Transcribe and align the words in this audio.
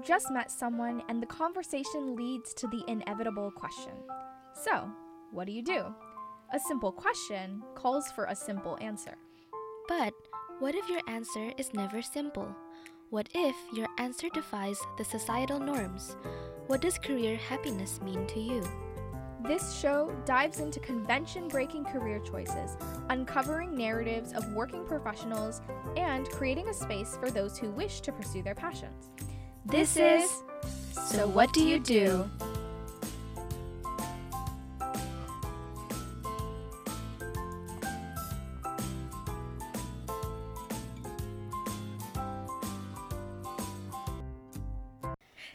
You've 0.00 0.08
just 0.08 0.30
met 0.30 0.50
someone, 0.50 1.02
and 1.10 1.22
the 1.22 1.26
conversation 1.26 2.16
leads 2.16 2.54
to 2.54 2.66
the 2.68 2.82
inevitable 2.88 3.50
question 3.50 3.92
So, 4.54 4.88
what 5.30 5.44
do 5.44 5.52
you 5.52 5.62
do? 5.62 5.84
A 6.54 6.58
simple 6.58 6.90
question 6.90 7.62
calls 7.74 8.10
for 8.12 8.24
a 8.24 8.34
simple 8.34 8.78
answer. 8.80 9.18
But 9.88 10.14
what 10.58 10.74
if 10.74 10.88
your 10.88 11.02
answer 11.06 11.52
is 11.58 11.74
never 11.74 12.00
simple? 12.00 12.48
What 13.10 13.28
if 13.34 13.54
your 13.74 13.88
answer 13.98 14.28
defies 14.32 14.80
the 14.96 15.04
societal 15.04 15.60
norms? 15.60 16.16
What 16.66 16.80
does 16.80 16.96
career 16.96 17.36
happiness 17.36 18.00
mean 18.00 18.26
to 18.28 18.40
you? 18.40 18.62
This 19.46 19.78
show 19.78 20.16
dives 20.24 20.60
into 20.60 20.80
convention 20.80 21.46
breaking 21.46 21.84
career 21.84 22.20
choices, 22.20 22.78
uncovering 23.10 23.76
narratives 23.76 24.32
of 24.32 24.50
working 24.54 24.86
professionals, 24.86 25.60
and 25.98 26.26
creating 26.30 26.70
a 26.70 26.74
space 26.74 27.18
for 27.18 27.30
those 27.30 27.58
who 27.58 27.70
wish 27.72 28.00
to 28.00 28.12
pursue 28.12 28.42
their 28.42 28.54
passions. 28.54 29.10
This 29.66 29.96
is 29.96 30.28
So 30.92 31.28
What 31.28 31.52
Do 31.52 31.62
You 31.62 31.78
Do? 31.78 32.28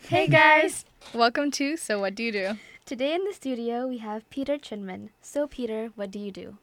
Hey 0.07 0.27
guys! 0.27 0.85
Welcome 1.13 1.49
to 1.51 1.75
So 1.75 1.99
What 1.99 2.13
Do 2.13 2.23
You 2.23 2.31
Do? 2.31 2.57
Today 2.85 3.15
in 3.15 3.23
the 3.25 3.33
studio 3.33 3.87
we 3.87 3.97
have 3.97 4.29
Peter 4.29 4.57
Chinman. 4.57 5.09
So, 5.21 5.47
Peter, 5.47 5.89
what 5.95 6.11
do 6.11 6.19
you 6.19 6.31
do? 6.31 6.57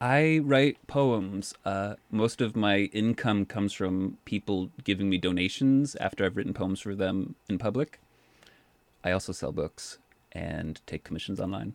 I 0.00 0.40
write 0.44 0.86
poems. 0.86 1.54
Uh, 1.64 1.94
most 2.10 2.40
of 2.40 2.54
my 2.54 2.82
income 2.92 3.44
comes 3.44 3.72
from 3.72 4.18
people 4.24 4.70
giving 4.84 5.10
me 5.10 5.18
donations 5.18 5.96
after 5.96 6.24
I've 6.24 6.36
written 6.36 6.54
poems 6.54 6.80
for 6.80 6.94
them 6.94 7.34
in 7.48 7.58
public. 7.58 8.00
I 9.02 9.10
also 9.10 9.32
sell 9.32 9.50
books 9.50 9.98
and 10.32 10.80
take 10.86 11.02
commissions 11.02 11.40
online. 11.40 11.74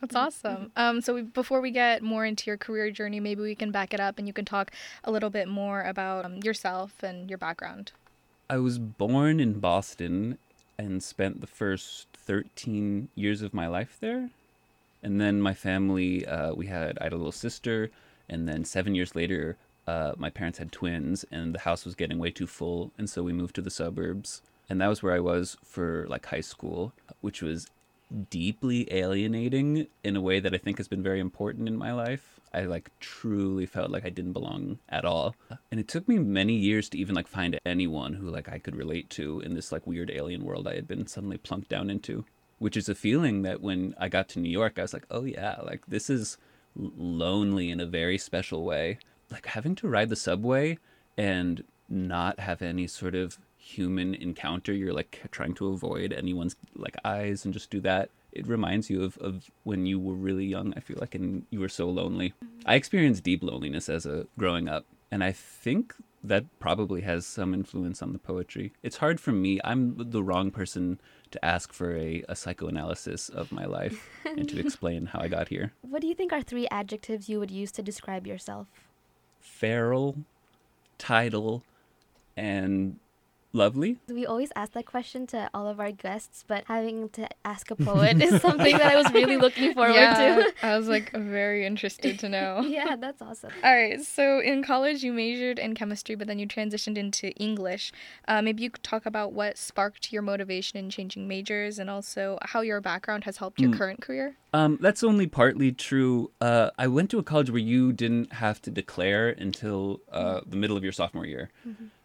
That's 0.00 0.16
awesome. 0.16 0.72
Um, 0.76 1.02
so 1.02 1.14
we, 1.14 1.22
before 1.22 1.60
we 1.60 1.70
get 1.70 2.02
more 2.02 2.24
into 2.24 2.46
your 2.46 2.56
career 2.56 2.90
journey, 2.90 3.20
maybe 3.20 3.42
we 3.42 3.54
can 3.54 3.70
back 3.70 3.92
it 3.92 4.00
up 4.00 4.18
and 4.18 4.26
you 4.26 4.32
can 4.32 4.46
talk 4.46 4.72
a 5.04 5.10
little 5.10 5.28
bit 5.28 5.46
more 5.46 5.82
about 5.82 6.24
um, 6.24 6.36
yourself 6.38 7.02
and 7.02 7.28
your 7.28 7.38
background. 7.38 7.92
I 8.48 8.56
was 8.56 8.78
born 8.78 9.40
in 9.40 9.60
Boston 9.60 10.38
and 10.78 11.02
spent 11.02 11.42
the 11.42 11.46
first 11.46 12.08
13 12.14 13.08
years 13.14 13.42
of 13.42 13.52
my 13.52 13.66
life 13.66 13.98
there. 14.00 14.30
And 15.02 15.20
then 15.20 15.40
my 15.40 15.54
family, 15.54 16.26
uh, 16.26 16.54
we 16.54 16.66
had, 16.66 16.98
I 17.00 17.04
had 17.04 17.12
a 17.12 17.16
little 17.16 17.32
sister, 17.32 17.90
and 18.28 18.48
then 18.48 18.64
seven 18.64 18.94
years 18.94 19.14
later, 19.14 19.56
uh, 19.86 20.12
my 20.16 20.30
parents 20.30 20.58
had 20.58 20.72
twins, 20.72 21.24
and 21.30 21.54
the 21.54 21.60
house 21.60 21.84
was 21.84 21.94
getting 21.94 22.18
way 22.18 22.30
too 22.30 22.46
full, 22.46 22.92
and 22.98 23.08
so 23.08 23.22
we 23.22 23.32
moved 23.32 23.54
to 23.56 23.62
the 23.62 23.70
suburbs. 23.70 24.42
And 24.68 24.80
that 24.80 24.88
was 24.88 25.02
where 25.02 25.14
I 25.14 25.20
was 25.20 25.56
for 25.64 26.06
like 26.08 26.26
high 26.26 26.42
school, 26.42 26.92
which 27.20 27.42
was 27.42 27.66
deeply 28.30 28.92
alienating 28.92 29.86
in 30.02 30.16
a 30.16 30.20
way 30.20 30.40
that 30.40 30.54
I 30.54 30.58
think 30.58 30.78
has 30.78 30.88
been 30.88 31.02
very 31.02 31.20
important 31.20 31.68
in 31.68 31.76
my 31.76 31.92
life. 31.92 32.40
I 32.52 32.62
like 32.62 32.90
truly 32.98 33.66
felt 33.66 33.90
like 33.90 34.04
I 34.04 34.10
didn't 34.10 34.32
belong 34.32 34.78
at 34.88 35.04
all. 35.04 35.36
And 35.70 35.78
it 35.78 35.88
took 35.88 36.08
me 36.08 36.18
many 36.18 36.54
years 36.54 36.88
to 36.90 36.98
even 36.98 37.14
like 37.14 37.28
find 37.28 37.58
anyone 37.64 38.14
who 38.14 38.28
like 38.28 38.48
I 38.48 38.58
could 38.58 38.74
relate 38.74 39.08
to 39.10 39.40
in 39.40 39.54
this 39.54 39.70
like 39.70 39.86
weird 39.86 40.10
alien 40.10 40.44
world 40.44 40.66
I 40.66 40.74
had 40.74 40.88
been 40.88 41.06
suddenly 41.06 41.38
plunked 41.38 41.68
down 41.68 41.90
into, 41.90 42.24
which 42.60 42.76
is 42.76 42.88
a 42.88 42.94
feeling 42.94 43.42
that 43.42 43.60
when 43.60 43.94
I 43.98 44.08
got 44.08 44.28
to 44.30 44.38
New 44.38 44.50
York 44.50 44.78
I 44.78 44.82
was 44.82 44.92
like, 44.92 45.06
"Oh 45.10 45.24
yeah, 45.24 45.56
like 45.64 45.86
this 45.86 46.08
is 46.08 46.38
lonely 46.76 47.70
in 47.70 47.80
a 47.80 47.86
very 47.86 48.18
special 48.18 48.64
way." 48.64 48.98
Like 49.30 49.46
having 49.46 49.74
to 49.76 49.88
ride 49.88 50.08
the 50.10 50.16
subway 50.16 50.78
and 51.16 51.64
not 51.88 52.38
have 52.38 52.62
any 52.62 52.86
sort 52.86 53.14
of 53.14 53.38
human 53.60 54.14
encounter 54.14 54.72
you're 54.72 54.92
like 54.92 55.20
trying 55.30 55.52
to 55.52 55.68
avoid 55.68 56.12
anyone's 56.14 56.56
like 56.76 56.96
eyes 57.04 57.44
and 57.44 57.52
just 57.52 57.68
do 57.68 57.78
that 57.80 58.08
it 58.32 58.46
reminds 58.46 58.88
you 58.88 59.02
of, 59.02 59.18
of 59.18 59.50
when 59.64 59.84
you 59.84 59.98
were 59.98 60.14
really 60.14 60.46
young 60.46 60.72
i 60.76 60.80
feel 60.80 60.96
like 60.98 61.14
and 61.14 61.44
you 61.50 61.60
were 61.60 61.68
so 61.68 61.88
lonely 61.88 62.32
i 62.64 62.74
experienced 62.74 63.22
deep 63.22 63.42
loneliness 63.42 63.90
as 63.90 64.06
a 64.06 64.26
growing 64.38 64.66
up 64.66 64.86
and 65.10 65.22
i 65.22 65.30
think 65.30 65.94
that 66.24 66.44
probably 66.58 67.02
has 67.02 67.26
some 67.26 67.52
influence 67.52 68.00
on 68.00 68.14
the 68.14 68.18
poetry 68.18 68.72
it's 68.82 68.96
hard 68.96 69.20
for 69.20 69.32
me 69.32 69.60
i'm 69.62 69.94
the 70.10 70.22
wrong 70.22 70.50
person 70.50 70.98
to 71.30 71.44
ask 71.44 71.72
for 71.72 71.96
a, 71.96 72.24
a 72.28 72.34
psychoanalysis 72.36 73.28
of 73.28 73.52
my 73.52 73.64
life 73.64 74.08
and 74.24 74.48
to 74.48 74.58
explain 74.64 75.06
how 75.06 75.20
i 75.20 75.28
got 75.28 75.48
here 75.48 75.72
What 75.82 76.00
do 76.02 76.06
you 76.08 76.14
think 76.14 76.32
are 76.32 76.42
three 76.42 76.66
adjectives 76.70 77.28
you 77.28 77.38
would 77.38 77.50
use 77.50 77.70
to 77.72 77.82
describe 77.82 78.26
yourself? 78.26 78.66
feral 79.40 80.16
tidal 80.98 81.62
and 82.36 82.98
lovely 83.52 83.98
We 84.08 84.26
always 84.26 84.50
ask 84.54 84.72
that 84.72 84.86
question 84.86 85.26
to 85.28 85.50
all 85.52 85.66
of 85.66 85.80
our 85.80 85.90
guests, 85.90 86.44
but 86.46 86.64
having 86.66 87.08
to 87.10 87.28
ask 87.44 87.70
a 87.70 87.76
poet 87.76 88.20
is 88.22 88.40
something 88.46 88.76
that 88.78 88.86
I 88.92 88.96
was 88.96 89.12
really 89.12 89.36
looking 89.44 89.74
forward 89.74 89.94
to. 89.94 90.52
I 90.62 90.76
was 90.78 90.88
like 90.88 91.10
very 91.12 91.66
interested 91.66 92.18
to 92.20 92.28
know. 92.28 92.60
yeah, 92.66 92.96
that's 92.96 93.20
awesome. 93.20 93.50
All 93.64 93.74
right, 93.74 94.00
so 94.00 94.40
in 94.40 94.62
college 94.62 95.02
you 95.02 95.12
majored 95.12 95.58
in 95.58 95.74
chemistry, 95.74 96.14
but 96.14 96.26
then 96.28 96.38
you 96.38 96.46
transitioned 96.46 96.96
into 96.96 97.32
English. 97.32 97.92
Uh, 98.28 98.40
maybe 98.40 98.62
you 98.62 98.70
could 98.70 98.84
talk 98.84 99.04
about 99.04 99.32
what 99.32 99.58
sparked 99.58 100.12
your 100.12 100.22
motivation 100.22 100.78
in 100.78 100.88
changing 100.90 101.26
majors 101.26 101.78
and 101.78 101.90
also 101.90 102.38
how 102.42 102.60
your 102.60 102.80
background 102.80 103.24
has 103.24 103.38
helped 103.38 103.60
your 103.60 103.70
Mm. 103.70 103.78
current 103.78 104.00
career. 104.00 104.36
Um, 104.52 104.78
that's 104.80 105.02
only 105.04 105.26
partly 105.26 105.70
true. 105.72 106.30
Uh, 106.40 106.70
I 106.78 106.86
went 106.88 107.10
to 107.10 107.18
a 107.18 107.22
college 107.22 107.50
where 107.50 107.60
you 107.60 107.92
didn't 107.92 108.32
have 108.34 108.60
to 108.62 108.70
declare 108.70 109.28
until 109.30 110.00
uh, 110.10 110.40
the 110.46 110.56
middle 110.56 110.76
of 110.76 110.82
your 110.82 110.92
sophomore 110.92 111.26
year. 111.26 111.50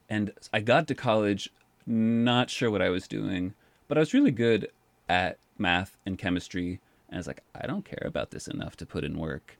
And 0.09 0.31
I 0.53 0.59
got 0.59 0.87
to 0.87 0.95
college 0.95 1.49
not 1.85 2.49
sure 2.49 2.71
what 2.71 2.81
I 2.81 2.89
was 2.89 3.07
doing, 3.07 3.53
but 3.87 3.97
I 3.97 3.99
was 4.01 4.13
really 4.13 4.31
good 4.31 4.69
at 5.07 5.37
math 5.57 5.97
and 6.05 6.17
chemistry. 6.17 6.79
And 7.09 7.15
I 7.15 7.17
was 7.17 7.27
like, 7.27 7.43
I 7.53 7.67
don't 7.67 7.85
care 7.85 8.03
about 8.05 8.31
this 8.31 8.47
enough 8.47 8.75
to 8.77 8.85
put 8.85 9.03
in 9.03 9.17
work. 9.17 9.57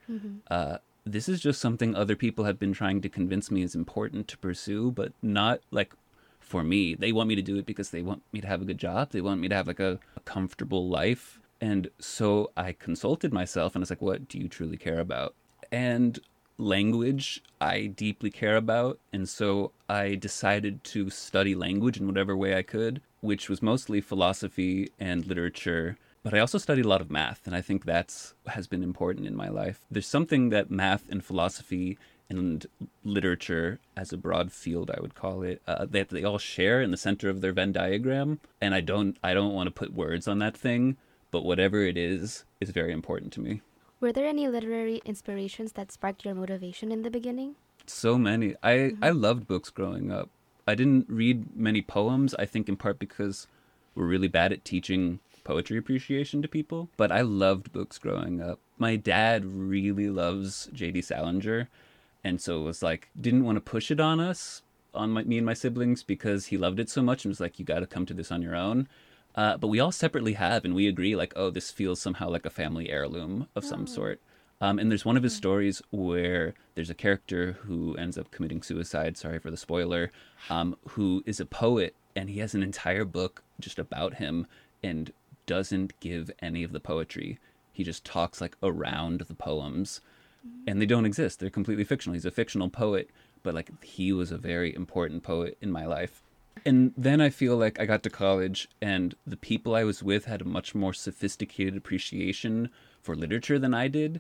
Uh, 0.49 0.77
this 1.05 1.29
is 1.29 1.39
just 1.39 1.61
something 1.61 1.95
other 1.95 2.15
people 2.15 2.45
have 2.45 2.57
been 2.59 2.73
trying 2.73 3.01
to 3.01 3.09
convince 3.09 3.51
me 3.51 3.61
is 3.61 3.75
important 3.75 4.27
to 4.29 4.37
pursue, 4.37 4.91
but 4.91 5.13
not 5.21 5.61
like 5.69 5.93
for 6.39 6.63
me. 6.63 6.95
They 6.95 7.11
want 7.11 7.29
me 7.29 7.35
to 7.35 7.41
do 7.41 7.57
it 7.57 7.65
because 7.65 7.91
they 7.91 8.01
want 8.01 8.23
me 8.31 8.41
to 8.41 8.47
have 8.47 8.61
a 8.61 8.65
good 8.65 8.77
job. 8.79 9.11
They 9.11 9.21
want 9.21 9.39
me 9.41 9.47
to 9.47 9.55
have 9.55 9.67
like 9.67 9.79
a, 9.79 9.99
a 10.15 10.19
comfortable 10.21 10.87
life. 10.89 11.39
And 11.61 11.89
so 11.99 12.51
I 12.57 12.73
consulted 12.73 13.33
myself 13.33 13.75
and 13.75 13.81
I 13.81 13.83
was 13.83 13.89
like, 13.89 14.01
what 14.01 14.27
do 14.27 14.39
you 14.39 14.47
truly 14.47 14.77
care 14.77 14.99
about? 14.99 15.35
And 15.71 16.19
language 16.57 17.43
I 17.59 17.87
deeply 17.87 18.31
care 18.31 18.55
about. 18.55 18.99
And 19.11 19.27
so 19.27 19.71
I 19.89 20.15
decided 20.15 20.83
to 20.85 21.09
study 21.09 21.55
language 21.55 21.97
in 21.97 22.07
whatever 22.07 22.35
way 22.35 22.57
I 22.57 22.61
could, 22.61 23.01
which 23.21 23.49
was 23.49 23.61
mostly 23.61 24.01
philosophy 24.01 24.91
and 24.99 25.25
literature. 25.25 25.97
But 26.23 26.33
I 26.33 26.39
also 26.39 26.57
studied 26.57 26.85
a 26.85 26.87
lot 26.87 27.01
of 27.01 27.11
math, 27.11 27.45
and 27.45 27.55
I 27.55 27.61
think 27.61 27.85
that's 27.85 28.33
has 28.47 28.65
been 28.65 28.81
important 28.81 29.27
in 29.27 29.35
my 29.35 29.47
life. 29.47 29.85
There's 29.91 30.07
something 30.07 30.49
that 30.49 30.71
math 30.71 31.07
and 31.07 31.23
philosophy 31.23 31.99
and 32.29 32.65
literature, 33.03 33.79
as 33.95 34.11
a 34.11 34.17
broad 34.17 34.51
field, 34.51 34.89
I 34.89 34.99
would 34.99 35.13
call 35.13 35.43
it, 35.43 35.61
uh, 35.67 35.85
that 35.85 36.09
they 36.09 36.23
all 36.23 36.39
share 36.39 36.81
in 36.81 36.89
the 36.89 36.97
center 36.97 37.29
of 37.29 37.41
their 37.41 37.51
Venn 37.51 37.71
diagram. 37.71 38.39
And 38.59 38.73
I 38.73 38.81
don't, 38.81 39.17
I 39.23 39.35
don't 39.35 39.53
want 39.53 39.67
to 39.67 39.71
put 39.71 39.93
words 39.93 40.27
on 40.27 40.39
that 40.39 40.57
thing, 40.57 40.97
but 41.29 41.45
whatever 41.45 41.81
it 41.81 41.97
is, 41.97 42.43
is 42.59 42.71
very 42.71 42.91
important 42.91 43.31
to 43.33 43.41
me. 43.41 43.61
Were 44.05 44.13
there 44.13 44.27
any 44.27 44.47
literary 44.47 45.01
inspirations 45.03 45.71
that 45.71 45.91
sparked 45.91 46.25
your 46.25 46.35
motivation 46.35 46.91
in 46.91 47.01
the 47.01 47.09
beginning? 47.09 47.55
So 47.87 48.19
many. 48.19 48.53
I 48.61 48.73
mm-hmm. 48.73 49.03
I 49.03 49.09
loved 49.09 49.47
books 49.47 49.71
growing 49.71 50.11
up. 50.11 50.29
I 50.67 50.75
didn't 50.75 51.07
read 51.09 51.57
many 51.57 51.81
poems. 51.81 52.35
I 52.35 52.45
think 52.45 52.69
in 52.69 52.75
part 52.75 52.99
because 52.99 53.47
we're 53.95 54.05
really 54.05 54.27
bad 54.27 54.53
at 54.53 54.63
teaching 54.63 55.21
poetry 55.43 55.79
appreciation 55.79 56.43
to 56.43 56.47
people. 56.47 56.87
But 56.97 57.11
I 57.11 57.21
loved 57.21 57.73
books 57.73 57.97
growing 57.97 58.41
up. 58.41 58.59
My 58.77 58.95
dad 58.95 59.43
really 59.43 60.11
loves 60.11 60.69
J.D. 60.71 61.01
Salinger, 61.01 61.67
and 62.23 62.39
so 62.39 62.59
it 62.59 62.63
was 62.63 62.83
like 62.83 63.09
didn't 63.19 63.43
want 63.43 63.55
to 63.55 63.71
push 63.71 63.89
it 63.89 63.99
on 63.99 64.19
us, 64.19 64.61
on 64.93 65.13
my, 65.13 65.23
me 65.23 65.37
and 65.37 65.47
my 65.47 65.55
siblings, 65.55 66.03
because 66.03 66.45
he 66.45 66.57
loved 66.57 66.79
it 66.79 66.91
so 66.91 67.01
much, 67.01 67.25
and 67.25 67.31
was 67.31 67.39
like, 67.39 67.57
you 67.57 67.65
got 67.65 67.79
to 67.79 67.87
come 67.87 68.05
to 68.05 68.13
this 68.13 68.31
on 68.31 68.43
your 68.43 68.55
own. 68.55 68.87
Uh, 69.35 69.57
but 69.57 69.67
we 69.67 69.79
all 69.79 69.91
separately 69.91 70.33
have, 70.33 70.63
and 70.63 70.73
we 70.73 70.87
agree, 70.87 71.15
like, 71.15 71.33
oh, 71.35 71.49
this 71.49 71.69
feels 71.69 72.01
somehow 72.01 72.29
like 72.29 72.45
a 72.45 72.49
family 72.49 72.89
heirloom 72.89 73.47
of 73.55 73.65
some 73.65 73.85
sort. 73.85 74.21
Um, 74.61 74.79
and 74.79 74.89
there's 74.89 75.03
one 75.03 75.17
of 75.17 75.23
his 75.23 75.35
stories 75.35 75.81
where 75.91 76.53
there's 76.75 76.89
a 76.89 76.95
character 76.95 77.57
who 77.63 77.95
ends 77.95 78.17
up 78.17 78.31
committing 78.31 78.61
suicide. 78.61 79.17
Sorry 79.17 79.37
for 79.39 79.51
the 79.51 79.57
spoiler. 79.57 80.11
Um, 80.49 80.77
who 80.89 81.21
is 81.25 81.41
a 81.41 81.45
poet, 81.45 81.95
and 82.15 82.29
he 82.29 82.39
has 82.39 82.55
an 82.55 82.63
entire 82.63 83.03
book 83.03 83.43
just 83.59 83.77
about 83.77 84.15
him, 84.15 84.47
and 84.81 85.11
doesn't 85.45 85.99
give 85.99 86.31
any 86.41 86.63
of 86.63 86.71
the 86.71 86.79
poetry. 86.79 87.37
He 87.73 87.83
just 87.83 88.05
talks 88.05 88.39
like 88.39 88.55
around 88.63 89.21
the 89.21 89.35
poems, 89.35 89.99
and 90.65 90.81
they 90.81 90.85
don't 90.85 91.05
exist. 91.05 91.39
They're 91.39 91.49
completely 91.49 91.83
fictional. 91.83 92.13
He's 92.13 92.25
a 92.25 92.31
fictional 92.31 92.69
poet, 92.69 93.09
but 93.43 93.53
like 93.53 93.83
he 93.83 94.13
was 94.13 94.31
a 94.31 94.37
very 94.37 94.73
important 94.73 95.23
poet 95.23 95.57
in 95.61 95.71
my 95.71 95.85
life. 95.85 96.21
And 96.65 96.93
then 96.97 97.21
I 97.21 97.29
feel 97.29 97.57
like 97.57 97.79
I 97.79 97.85
got 97.85 98.01
to 98.03 98.09
college, 98.09 98.67
and 98.81 99.13
the 99.25 99.37
people 99.37 99.75
I 99.75 99.83
was 99.83 100.01
with 100.01 100.25
had 100.25 100.41
a 100.41 100.45
much 100.45 100.73
more 100.73 100.93
sophisticated 100.93 101.77
appreciation 101.77 102.69
for 103.01 103.15
literature 103.15 103.59
than 103.59 103.73
I 103.73 103.87
did. 103.87 104.19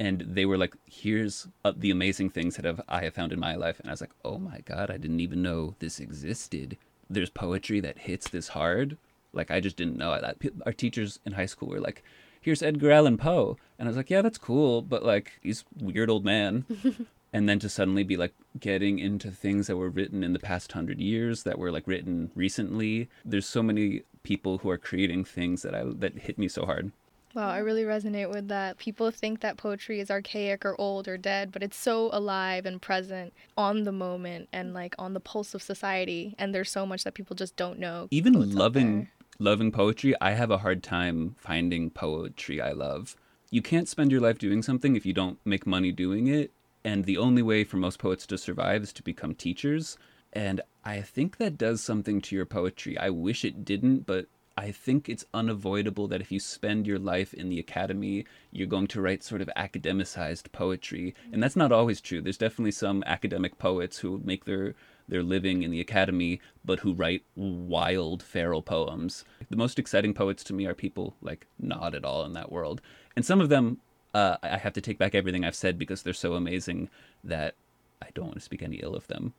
And 0.00 0.22
they 0.26 0.46
were 0.46 0.56
like, 0.58 0.74
"Here's 0.86 1.46
uh, 1.64 1.72
the 1.76 1.90
amazing 1.90 2.30
things 2.30 2.56
that 2.56 2.64
have, 2.64 2.80
I 2.88 3.04
have 3.04 3.14
found 3.14 3.32
in 3.32 3.38
my 3.38 3.54
life." 3.54 3.78
And 3.80 3.88
I 3.90 3.92
was 3.92 4.00
like, 4.00 4.14
"Oh 4.24 4.38
my 4.38 4.60
god, 4.64 4.90
I 4.90 4.96
didn't 4.96 5.20
even 5.20 5.42
know 5.42 5.74
this 5.78 6.00
existed." 6.00 6.78
there's 7.10 7.30
poetry 7.30 7.80
that 7.80 7.98
hits 7.98 8.28
this 8.28 8.48
hard. 8.48 8.96
Like 9.32 9.50
I 9.50 9.60
just 9.60 9.76
didn't 9.76 9.96
know. 9.96 10.18
Our 10.64 10.72
teachers 10.72 11.18
in 11.24 11.32
high 11.32 11.46
school 11.46 11.68
were 11.68 11.80
like, 11.80 12.04
"Here's 12.40 12.62
Edgar 12.62 12.92
Allan 12.92 13.16
Poe," 13.16 13.56
and 13.78 13.88
I 13.88 13.90
was 13.90 13.96
like, 13.96 14.10
"Yeah, 14.10 14.22
that's 14.22 14.38
cool," 14.38 14.82
but 14.82 15.04
like 15.04 15.38
he's 15.42 15.64
weird 15.76 16.10
old 16.10 16.24
man. 16.24 16.64
and 17.34 17.48
then 17.48 17.58
to 17.58 17.68
suddenly 17.68 18.04
be 18.04 18.16
like 18.16 18.32
getting 18.60 19.00
into 19.00 19.28
things 19.28 19.66
that 19.66 19.76
were 19.76 19.90
written 19.90 20.22
in 20.22 20.32
the 20.32 20.38
past 20.38 20.70
hundred 20.70 21.00
years 21.00 21.42
that 21.42 21.58
were 21.58 21.72
like 21.72 21.86
written 21.86 22.30
recently. 22.36 23.08
There's 23.24 23.44
so 23.44 23.60
many 23.60 24.02
people 24.22 24.58
who 24.58 24.70
are 24.70 24.78
creating 24.78 25.24
things 25.24 25.62
that 25.62 25.74
I 25.74 25.82
that 25.84 26.16
hit 26.16 26.38
me 26.38 26.46
so 26.46 26.64
hard. 26.64 26.92
Wow, 27.34 27.50
I 27.50 27.58
really 27.58 27.82
resonate 27.82 28.30
with 28.30 28.46
that. 28.46 28.78
People 28.78 29.10
think 29.10 29.40
that 29.40 29.56
poetry 29.56 29.98
is 29.98 30.08
archaic 30.08 30.64
or 30.64 30.80
old 30.80 31.08
or 31.08 31.18
dead, 31.18 31.50
but 31.50 31.64
it's 31.64 31.76
so 31.76 32.08
alive 32.12 32.64
and 32.64 32.80
present 32.80 33.34
on 33.56 33.82
the 33.82 33.90
moment 33.90 34.48
and 34.52 34.72
like 34.72 34.94
on 35.00 35.14
the 35.14 35.20
pulse 35.20 35.52
of 35.54 35.62
society. 35.62 36.36
And 36.38 36.54
there's 36.54 36.70
so 36.70 36.86
much 36.86 37.02
that 37.02 37.14
people 37.14 37.34
just 37.34 37.56
don't 37.56 37.80
know. 37.80 38.06
Even 38.12 38.54
loving 38.54 39.08
loving 39.40 39.72
poetry, 39.72 40.14
I 40.20 40.34
have 40.34 40.52
a 40.52 40.58
hard 40.58 40.84
time 40.84 41.34
finding 41.36 41.90
poetry 41.90 42.60
I 42.60 42.70
love. 42.70 43.16
You 43.50 43.60
can't 43.60 43.88
spend 43.88 44.12
your 44.12 44.20
life 44.20 44.38
doing 44.38 44.62
something 44.62 44.94
if 44.94 45.04
you 45.04 45.12
don't 45.12 45.38
make 45.44 45.66
money 45.66 45.90
doing 45.90 46.28
it, 46.28 46.52
and 46.84 47.04
the 47.04 47.18
only 47.18 47.42
way 47.42 47.64
for 47.64 47.76
most 47.76 47.98
poets 47.98 48.26
to 48.26 48.38
survive 48.38 48.82
is 48.82 48.92
to 48.92 49.02
become 49.02 49.34
teachers. 49.34 49.96
And 50.32 50.60
I 50.84 51.00
think 51.00 51.38
that 51.38 51.56
does 51.56 51.80
something 51.80 52.20
to 52.22 52.36
your 52.36 52.44
poetry. 52.44 52.98
I 52.98 53.10
wish 53.10 53.44
it 53.44 53.64
didn't, 53.64 54.00
but 54.06 54.26
I 54.56 54.70
think 54.70 55.08
it's 55.08 55.24
unavoidable 55.34 56.06
that 56.08 56.20
if 56.20 56.30
you 56.30 56.38
spend 56.38 56.86
your 56.86 56.98
life 56.98 57.34
in 57.34 57.48
the 57.48 57.58
academy, 57.58 58.24
you're 58.52 58.68
going 58.68 58.86
to 58.88 59.00
write 59.00 59.24
sort 59.24 59.40
of 59.40 59.50
academicized 59.56 60.52
poetry. 60.52 61.14
And 61.32 61.42
that's 61.42 61.56
not 61.56 61.72
always 61.72 62.00
true. 62.00 62.20
There's 62.20 62.38
definitely 62.38 62.72
some 62.72 63.02
academic 63.06 63.58
poets 63.58 63.98
who 63.98 64.20
make 64.24 64.44
their 64.44 64.74
their 65.06 65.22
living 65.22 65.62
in 65.62 65.70
the 65.70 65.80
academy, 65.80 66.40
but 66.64 66.80
who 66.80 66.94
write 66.94 67.24
wild, 67.36 68.22
feral 68.22 68.62
poems. 68.62 69.24
The 69.50 69.56
most 69.56 69.78
exciting 69.78 70.14
poets 70.14 70.42
to 70.44 70.54
me 70.54 70.66
are 70.66 70.74
people 70.74 71.14
like 71.20 71.46
not 71.58 71.94
at 71.94 72.06
all 72.06 72.24
in 72.24 72.32
that 72.32 72.50
world. 72.50 72.80
And 73.14 73.24
some 73.24 73.40
of 73.40 73.50
them, 73.50 73.80
uh, 74.14 74.36
I 74.42 74.58
have 74.58 74.72
to 74.74 74.80
take 74.80 74.98
back 74.98 75.14
everything 75.14 75.44
I've 75.44 75.56
said 75.56 75.78
because 75.78 76.02
they're 76.02 76.12
so 76.12 76.34
amazing 76.34 76.88
that 77.24 77.54
I 78.00 78.06
don't 78.14 78.26
want 78.26 78.36
to 78.38 78.44
speak 78.44 78.62
any 78.62 78.76
ill 78.76 78.94
of 78.94 79.08
them. 79.08 79.34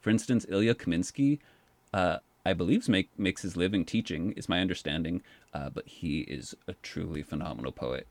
For 0.00 0.10
instance, 0.10 0.46
Ilya 0.48 0.76
Kaminsky, 0.76 1.40
uh, 1.92 2.18
I 2.46 2.54
believe 2.54 2.88
make, 2.88 3.10
makes 3.18 3.42
his 3.42 3.56
living 3.56 3.84
teaching, 3.84 4.32
is 4.32 4.48
my 4.48 4.60
understanding, 4.60 5.22
uh, 5.52 5.68
but 5.68 5.86
he 5.86 6.20
is 6.20 6.54
a 6.66 6.74
truly 6.82 7.22
phenomenal 7.22 7.72
poet. 7.72 8.06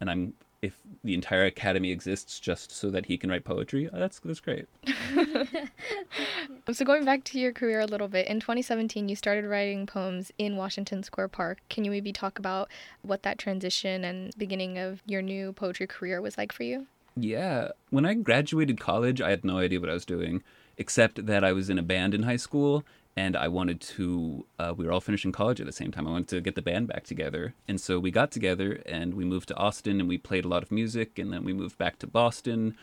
And 0.00 0.10
I'm 0.10 0.34
if 0.62 0.78
the 1.02 1.14
entire 1.14 1.46
academy 1.46 1.90
exists 1.90 2.38
just 2.38 2.70
so 2.70 2.90
that 2.90 3.06
he 3.06 3.16
can 3.16 3.30
write 3.30 3.44
poetry, 3.44 3.88
uh, 3.88 3.98
that's 3.98 4.20
that's 4.20 4.40
great. 4.40 4.66
so 6.72 6.84
going 6.84 7.04
back 7.04 7.24
to 7.24 7.38
your 7.38 7.52
career 7.52 7.80
a 7.80 7.86
little 7.86 8.08
bit, 8.08 8.26
in 8.26 8.40
2017 8.40 9.08
you 9.08 9.16
started 9.16 9.46
writing 9.46 9.86
poems 9.86 10.30
in 10.38 10.56
Washington 10.56 11.02
Square 11.02 11.28
Park. 11.28 11.60
Can 11.68 11.84
you 11.84 11.90
maybe 11.90 12.12
talk 12.12 12.38
about 12.38 12.68
what 13.02 13.22
that 13.22 13.38
transition 13.38 14.04
and 14.04 14.36
beginning 14.36 14.78
of 14.78 15.02
your 15.06 15.22
new 15.22 15.52
poetry 15.52 15.86
career 15.86 16.20
was 16.20 16.36
like 16.36 16.52
for 16.52 16.62
you? 16.62 16.86
Yeah, 17.16 17.68
when 17.90 18.06
I 18.06 18.14
graduated 18.14 18.80
college, 18.80 19.20
I 19.20 19.30
had 19.30 19.44
no 19.44 19.58
idea 19.58 19.80
what 19.80 19.90
I 19.90 19.94
was 19.94 20.04
doing, 20.04 20.42
except 20.76 21.26
that 21.26 21.42
I 21.42 21.52
was 21.52 21.68
in 21.68 21.78
a 21.78 21.82
band 21.82 22.14
in 22.14 22.22
high 22.22 22.36
school 22.36 22.84
and 23.16 23.36
I 23.36 23.48
wanted 23.48 23.80
to. 23.82 24.46
Uh, 24.58 24.74
we 24.76 24.84
were 24.84 24.92
all 24.92 25.00
finishing 25.00 25.32
college 25.32 25.60
at 25.60 25.66
the 25.66 25.72
same 25.72 25.90
time. 25.90 26.06
I 26.06 26.10
wanted 26.10 26.28
to 26.28 26.40
get 26.40 26.54
the 26.54 26.62
band 26.62 26.88
back 26.88 27.04
together, 27.04 27.54
and 27.66 27.80
so 27.80 27.98
we 27.98 28.10
got 28.10 28.30
together 28.30 28.82
and 28.86 29.14
we 29.14 29.24
moved 29.24 29.48
to 29.48 29.56
Austin 29.56 30.00
and 30.00 30.08
we 30.08 30.18
played 30.18 30.44
a 30.44 30.48
lot 30.48 30.62
of 30.62 30.70
music, 30.70 31.18
and 31.18 31.32
then 31.32 31.44
we 31.44 31.52
moved 31.52 31.78
back 31.78 31.98
to 32.00 32.06
Boston, 32.06 32.76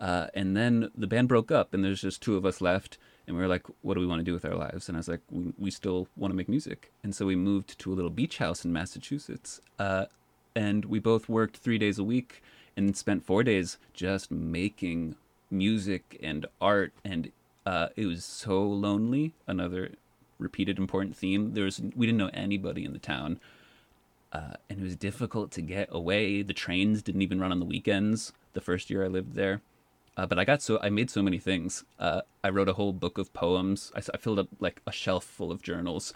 uh, 0.00 0.28
and 0.34 0.56
then 0.56 0.90
the 0.94 1.06
band 1.06 1.28
broke 1.28 1.50
up, 1.50 1.74
and 1.74 1.84
there's 1.84 2.02
just 2.02 2.22
two 2.22 2.36
of 2.36 2.44
us 2.44 2.60
left, 2.60 2.98
and 3.26 3.36
we 3.36 3.42
were 3.42 3.48
like, 3.48 3.66
"What 3.82 3.94
do 3.94 4.00
we 4.00 4.06
want 4.06 4.20
to 4.20 4.24
do 4.24 4.34
with 4.34 4.44
our 4.44 4.56
lives?" 4.56 4.88
And 4.88 4.96
I 4.96 5.00
was 5.00 5.08
like, 5.08 5.22
"We, 5.30 5.52
we 5.58 5.70
still 5.70 6.08
want 6.16 6.32
to 6.32 6.36
make 6.36 6.48
music," 6.48 6.92
and 7.02 7.14
so 7.14 7.26
we 7.26 7.36
moved 7.36 7.78
to 7.78 7.92
a 7.92 7.94
little 7.94 8.10
beach 8.10 8.38
house 8.38 8.64
in 8.64 8.72
Massachusetts, 8.72 9.60
uh, 9.78 10.06
and 10.54 10.84
we 10.86 10.98
both 10.98 11.28
worked 11.28 11.58
three 11.58 11.78
days 11.78 11.98
a 11.98 12.04
week 12.04 12.42
and 12.76 12.96
spent 12.96 13.24
four 13.24 13.42
days 13.42 13.78
just 13.92 14.30
making 14.30 15.16
music 15.50 16.18
and 16.22 16.46
art 16.60 16.92
and 17.04 17.32
uh, 17.68 17.88
it 17.96 18.06
was 18.06 18.24
so 18.24 18.62
lonely. 18.62 19.34
Another 19.46 19.90
repeated 20.38 20.78
important 20.78 21.14
theme. 21.14 21.52
There 21.52 21.64
was 21.64 21.82
we 21.94 22.06
didn't 22.06 22.18
know 22.18 22.30
anybody 22.32 22.82
in 22.82 22.94
the 22.94 22.98
town, 22.98 23.38
uh, 24.32 24.54
and 24.70 24.80
it 24.80 24.82
was 24.82 24.96
difficult 24.96 25.50
to 25.52 25.60
get 25.60 25.88
away. 25.92 26.40
The 26.40 26.54
trains 26.54 27.02
didn't 27.02 27.20
even 27.20 27.38
run 27.38 27.52
on 27.52 27.60
the 27.60 27.66
weekends. 27.66 28.32
The 28.54 28.62
first 28.62 28.88
year 28.88 29.04
I 29.04 29.08
lived 29.08 29.34
there, 29.34 29.60
uh, 30.16 30.24
but 30.24 30.38
I 30.38 30.46
got 30.46 30.62
so 30.62 30.78
I 30.82 30.88
made 30.88 31.10
so 31.10 31.20
many 31.20 31.38
things. 31.38 31.84
Uh, 31.98 32.22
I 32.42 32.48
wrote 32.48 32.70
a 32.70 32.72
whole 32.72 32.94
book 32.94 33.18
of 33.18 33.34
poems. 33.34 33.92
I, 33.94 34.00
I 34.14 34.16
filled 34.16 34.38
up 34.38 34.48
like 34.60 34.80
a 34.86 34.92
shelf 34.92 35.24
full 35.24 35.52
of 35.52 35.60
journals, 35.60 36.14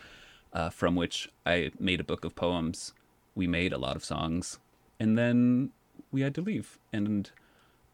uh, 0.55 0.71
from 0.71 0.97
which 0.97 1.29
I 1.45 1.71
made 1.79 2.01
a 2.01 2.05
book 2.05 2.25
of 2.25 2.35
poems. 2.35 2.95
We 3.35 3.47
made 3.47 3.75
a 3.75 3.79
lot 3.79 3.97
of 3.97 4.07
songs, 4.07 4.59
and 4.99 5.19
then 5.19 5.73
we 6.11 6.23
had 6.23 6.35
to 6.37 6.41
leave 6.41 6.79
and 6.95 7.31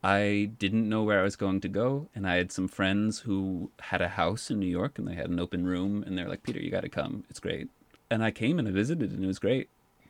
I 0.02 0.50
didn't 0.58 0.88
know 0.88 1.02
where 1.02 1.20
I 1.20 1.24
was 1.24 1.36
going 1.36 1.60
to 1.62 1.68
go, 1.68 2.08
and 2.14 2.26
I 2.26 2.36
had 2.36 2.52
some 2.52 2.68
friends 2.68 3.20
who 3.20 3.72
had 3.80 4.00
a 4.00 4.08
house 4.08 4.50
in 4.50 4.60
New 4.60 4.66
York, 4.66 4.98
and 4.98 5.08
they 5.08 5.14
had 5.14 5.30
an 5.30 5.40
open 5.40 5.66
room, 5.66 6.04
and 6.06 6.16
they're 6.16 6.28
like, 6.28 6.44
"Peter, 6.44 6.60
you 6.60 6.70
got 6.70 6.82
to 6.82 6.88
come. 6.88 7.24
It's 7.28 7.40
great." 7.40 7.68
And 8.10 8.22
I 8.22 8.30
came 8.30 8.58
and 8.58 8.68
I 8.68 8.70
visited, 8.70 9.10
and 9.10 9.24
it 9.24 9.26
was 9.26 9.40
great, 9.40 9.68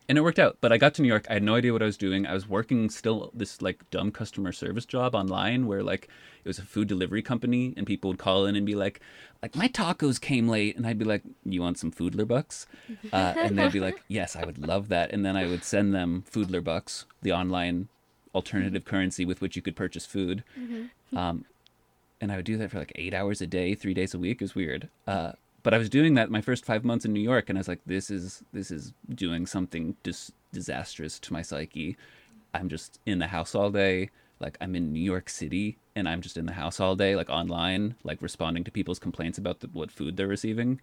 and 0.08 0.18
it 0.18 0.22
worked 0.22 0.38
out. 0.38 0.58
But 0.60 0.72
I 0.72 0.78
got 0.78 0.94
to 0.94 1.02
New 1.02 1.08
York, 1.08 1.26
I 1.30 1.34
had 1.34 1.42
no 1.42 1.54
idea 1.54 1.72
what 1.72 1.82
I 1.82 1.86
was 1.86 1.96
doing. 1.96 2.26
I 2.26 2.34
was 2.34 2.48
working 2.48 2.90
still 2.90 3.30
this 3.34 3.62
like 3.62 3.88
dumb 3.90 4.10
customer 4.10 4.52
service 4.52 4.84
job 4.84 5.14
online, 5.14 5.66
where 5.66 5.82
like 5.82 6.08
it 6.44 6.48
was 6.48 6.58
a 6.58 6.62
food 6.62 6.86
delivery 6.86 7.22
company, 7.22 7.72
and 7.76 7.86
people 7.86 8.08
would 8.10 8.18
call 8.18 8.44
in 8.44 8.56
and 8.56 8.66
be 8.66 8.74
like, 8.74 9.00
"Like 9.42 9.56
my 9.56 9.68
tacos 9.68 10.20
came 10.20 10.48
late," 10.48 10.76
and 10.76 10.86
I'd 10.86 10.98
be 10.98 11.06
like, 11.06 11.22
"You 11.44 11.62
want 11.62 11.78
some 11.78 11.92
Foodler 11.92 12.28
bucks?" 12.28 12.66
Uh, 13.10 13.34
and 13.38 13.58
they'd 13.58 13.72
be 13.72 13.80
like, 13.80 14.02
"Yes, 14.06 14.36
I 14.36 14.44
would 14.44 14.58
love 14.58 14.88
that." 14.88 15.12
And 15.12 15.24
then 15.24 15.34
I 15.36 15.46
would 15.46 15.64
send 15.64 15.94
them 15.94 16.24
Foodler 16.30 16.62
bucks, 16.62 17.06
the 17.22 17.32
online 17.32 17.88
alternative 18.38 18.84
currency 18.84 19.24
with 19.24 19.40
which 19.40 19.56
you 19.56 19.62
could 19.62 19.76
purchase 19.76 20.06
food. 20.06 20.44
Mm-hmm. 20.58 21.16
Um, 21.16 21.44
and 22.20 22.32
I 22.32 22.36
would 22.36 22.44
do 22.44 22.56
that 22.58 22.70
for 22.70 22.78
like 22.78 22.92
eight 22.94 23.14
hours 23.14 23.40
a 23.40 23.46
day, 23.46 23.74
three 23.74 23.94
days 23.94 24.14
a 24.14 24.18
week. 24.18 24.40
It 24.40 24.44
was 24.44 24.54
weird. 24.54 24.88
Uh, 25.06 25.32
but 25.62 25.74
I 25.74 25.78
was 25.78 25.90
doing 25.90 26.14
that 26.14 26.30
my 26.30 26.40
first 26.40 26.64
five 26.64 26.84
months 26.84 27.04
in 27.04 27.12
New 27.12 27.20
York, 27.20 27.48
and 27.48 27.58
I 27.58 27.60
was 27.60 27.68
like, 27.68 27.80
"This 27.84 28.10
is 28.10 28.42
this 28.52 28.70
is 28.70 28.92
doing 29.12 29.46
something 29.46 29.96
dis- 30.02 30.32
disastrous 30.52 31.18
to 31.20 31.32
my 31.32 31.42
psyche." 31.42 31.96
I'm 32.54 32.68
just 32.68 32.98
in 33.04 33.18
the 33.18 33.26
house 33.26 33.54
all 33.54 33.70
day. 33.70 34.10
Like 34.40 34.56
I'm 34.60 34.74
in 34.76 34.92
New 34.92 35.02
York 35.14 35.28
City, 35.28 35.76
and 35.96 36.08
I'm 36.08 36.22
just 36.22 36.36
in 36.36 36.46
the 36.46 36.52
house 36.52 36.80
all 36.80 36.96
day, 36.96 37.16
like 37.16 37.28
online, 37.28 37.96
like 38.04 38.22
responding 38.22 38.64
to 38.64 38.70
people's 38.70 39.00
complaints 39.00 39.36
about 39.36 39.60
the, 39.60 39.68
what 39.72 39.90
food 39.90 40.16
they're 40.16 40.28
receiving. 40.28 40.80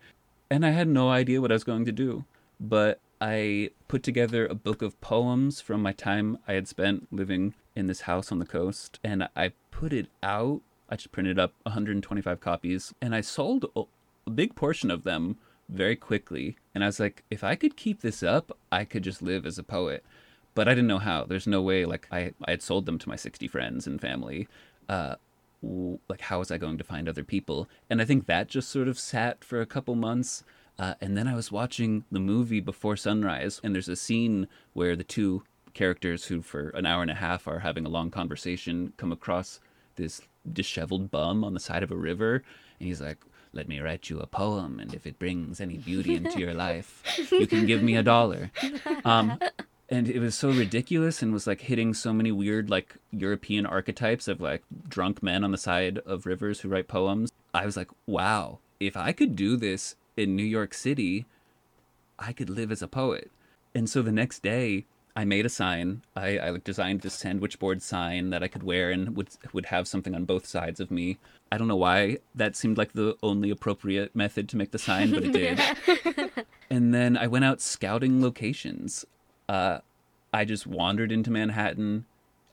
And 0.50 0.66
I 0.66 0.72
had 0.72 0.88
no 0.88 1.10
idea 1.10 1.42
what 1.42 1.52
I 1.52 1.56
was 1.56 1.64
going 1.64 1.86
to 1.86 1.92
do. 1.92 2.26
But 2.60 3.00
I 3.26 3.72
put 3.88 4.04
together 4.04 4.46
a 4.46 4.54
book 4.54 4.84
of 4.84 5.02
poems 5.02 5.60
from 5.60 5.82
my 5.82 5.94
time 5.94 6.38
I 6.48 6.54
had 6.54 6.68
spent 6.68 7.12
living 7.12 7.56
in 7.76 7.88
this 7.88 8.02
house 8.02 8.32
on 8.32 8.38
the 8.38 8.46
coast, 8.46 9.00
and 9.04 9.28
I 9.36 9.54
put 9.72 9.94
it 9.94 10.10
out. 10.22 10.62
I 10.90 10.96
just 10.96 11.12
printed 11.12 11.40
up 11.40 11.54
125 11.64 12.40
copies, 12.40 12.94
and 13.02 13.16
I 13.16 13.22
sold 13.22 13.66
a 13.76 14.30
big 14.30 14.54
portion 14.54 14.92
of 14.92 15.06
them 15.06 15.38
very 15.68 15.96
quickly. 15.96 16.58
And 16.76 16.84
I 16.84 16.88
was 16.88 17.00
like, 17.00 17.24
if 17.32 17.44
I 17.44 17.56
could 17.56 17.76
keep 17.76 18.02
this 18.02 18.22
up, 18.22 18.56
I 18.72 18.86
could 18.86 19.02
just 19.02 19.24
live 19.24 19.48
as 19.48 19.58
a 19.58 19.64
poet. 19.64 20.06
But 20.54 20.68
I 20.68 20.76
didn't 20.76 20.88
know 20.88 21.00
how. 21.00 21.24
There's 21.24 21.48
no 21.48 21.64
way. 21.64 21.84
Like 21.84 22.08
I, 22.12 22.34
I 22.46 22.52
had 22.52 22.62
sold 22.62 22.86
them 22.86 23.00
to 23.00 23.10
my 23.10 23.16
60 23.16 23.48
friends 23.48 23.88
and 23.88 24.00
family. 24.00 24.48
Uh, 24.88 25.16
like 25.64 26.22
how 26.22 26.38
was 26.38 26.52
I 26.52 26.60
going 26.60 26.78
to 26.78 26.84
find 26.84 27.10
other 27.10 27.24
people? 27.24 27.68
And 27.90 28.04
I 28.04 28.06
think 28.06 28.28
that 28.28 28.50
just 28.50 28.70
sort 28.70 28.88
of 28.88 29.00
sat 29.00 29.44
for 29.44 29.62
a 29.62 29.66
couple 29.66 29.96
months. 29.96 30.44
Uh, 30.78 30.96
and 31.00 31.18
then 31.18 31.28
I 31.28 31.36
was 31.36 31.52
watching 31.52 32.04
the 32.12 32.20
movie 32.20 32.60
Before 32.60 32.98
Sunrise, 32.98 33.62
and 33.64 33.74
there's 33.74 33.90
a 33.90 33.96
scene 33.96 34.48
where 34.74 34.96
the 34.96 35.04
two 35.04 35.44
characters, 35.74 36.26
who 36.26 36.42
for 36.42 36.70
an 36.70 36.86
hour 36.86 37.02
and 37.02 37.12
a 37.12 37.16
half 37.16 37.48
are 37.48 37.60
having 37.60 37.86
a 37.86 37.90
long 37.90 38.12
conversation, 38.12 38.94
come 38.98 39.12
across 39.12 39.60
this 39.96 40.22
disheveled 40.52 41.12
bum 41.12 41.44
on 41.44 41.54
the 41.54 41.60
side 41.60 41.84
of 41.84 41.92
a 41.92 41.96
river, 41.96 42.44
and 42.80 42.88
he's 42.88 43.02
like, 43.02 43.18
"Let 43.54 43.68
me 43.68 43.80
write 43.80 44.10
you 44.10 44.20
a 44.20 44.28
poem, 44.28 44.80
and 44.80 44.94
if 44.94 45.06
it 45.08 45.20
brings 45.20 45.62
any 45.62 45.78
beauty 45.78 46.16
into 46.16 46.40
your 46.40 46.54
life, 46.54 47.04
you 47.32 47.48
can 47.48 47.66
give 47.66 47.82
me 47.82 47.96
a 47.96 48.04
dollar." 48.04 48.52
Um, 49.04 49.38
and 49.88 50.10
it 50.10 50.20
was 50.20 50.34
so 50.36 50.50
ridiculous 50.50 51.22
and 51.22 51.32
was 51.32 51.46
like 51.46 51.62
hitting 51.62 51.94
so 51.94 52.12
many 52.12 52.32
weird 52.32 52.72
like 52.72 52.96
European 53.12 53.68
archetypes 53.68 54.28
of 54.28 54.42
like 54.42 54.64
drunk 54.88 55.22
men 55.22 55.44
on 55.44 55.52
the 55.52 55.60
side 55.60 56.00
of 56.08 56.26
rivers 56.26 56.62
who 56.62 56.70
write 56.70 56.88
poems. 56.88 57.32
I 57.54 57.66
was 57.66 57.78
like, 57.78 57.90
wow, 58.08 58.60
if 58.80 58.98
I 58.98 59.12
could 59.12 59.36
do 59.36 59.56
this 59.58 59.96
in 60.18 60.36
New 60.36 60.44
York 60.44 60.74
City, 60.74 61.26
I 62.18 62.34
could 62.34 62.50
live 62.50 62.72
as 62.72 62.82
a 62.82 62.88
poet. 62.88 63.32
And 63.74 63.90
so 63.90 64.02
the 64.02 64.12
next 64.12 64.42
day, 64.42 64.86
I 65.18 65.24
made 65.24 65.46
a 65.46 65.50
sign. 65.50 66.02
I, 66.16 66.40
I 66.40 66.58
designed 66.62 67.02
this 67.02 67.14
sandwich 67.14 67.58
board 67.58 67.82
sign 67.82 68.32
that 68.32 68.44
I 68.44 68.50
could 68.50 68.64
wear 68.64 68.92
and 68.92 69.16
would 69.16 69.30
would 69.54 69.68
have 69.68 69.88
something 69.88 70.14
on 70.14 70.26
both 70.26 70.46
sides 70.46 70.82
of 70.82 70.92
me. 70.92 71.18
I 71.52 71.58
don't 71.58 71.70
know 71.70 71.78
why 71.78 72.18
that 72.34 72.56
seemed 72.56 72.78
like 72.78 72.94
the 72.94 73.16
only 73.24 73.50
appropriate 73.50 74.14
method 74.14 74.50
to 74.50 74.58
make 74.58 74.72
the 74.72 74.78
sign, 74.78 75.12
but 75.12 75.24
it 75.24 75.32
did. 75.32 76.32
and 76.70 76.94
then 76.94 77.16
I 77.16 77.28
went 77.28 77.46
out 77.46 77.62
scouting 77.62 78.22
locations. 78.22 79.06
Uh, 79.48 79.80
I 80.34 80.44
just 80.44 80.68
wandered 80.68 81.14
into 81.14 81.32
Manhattan, 81.32 82.06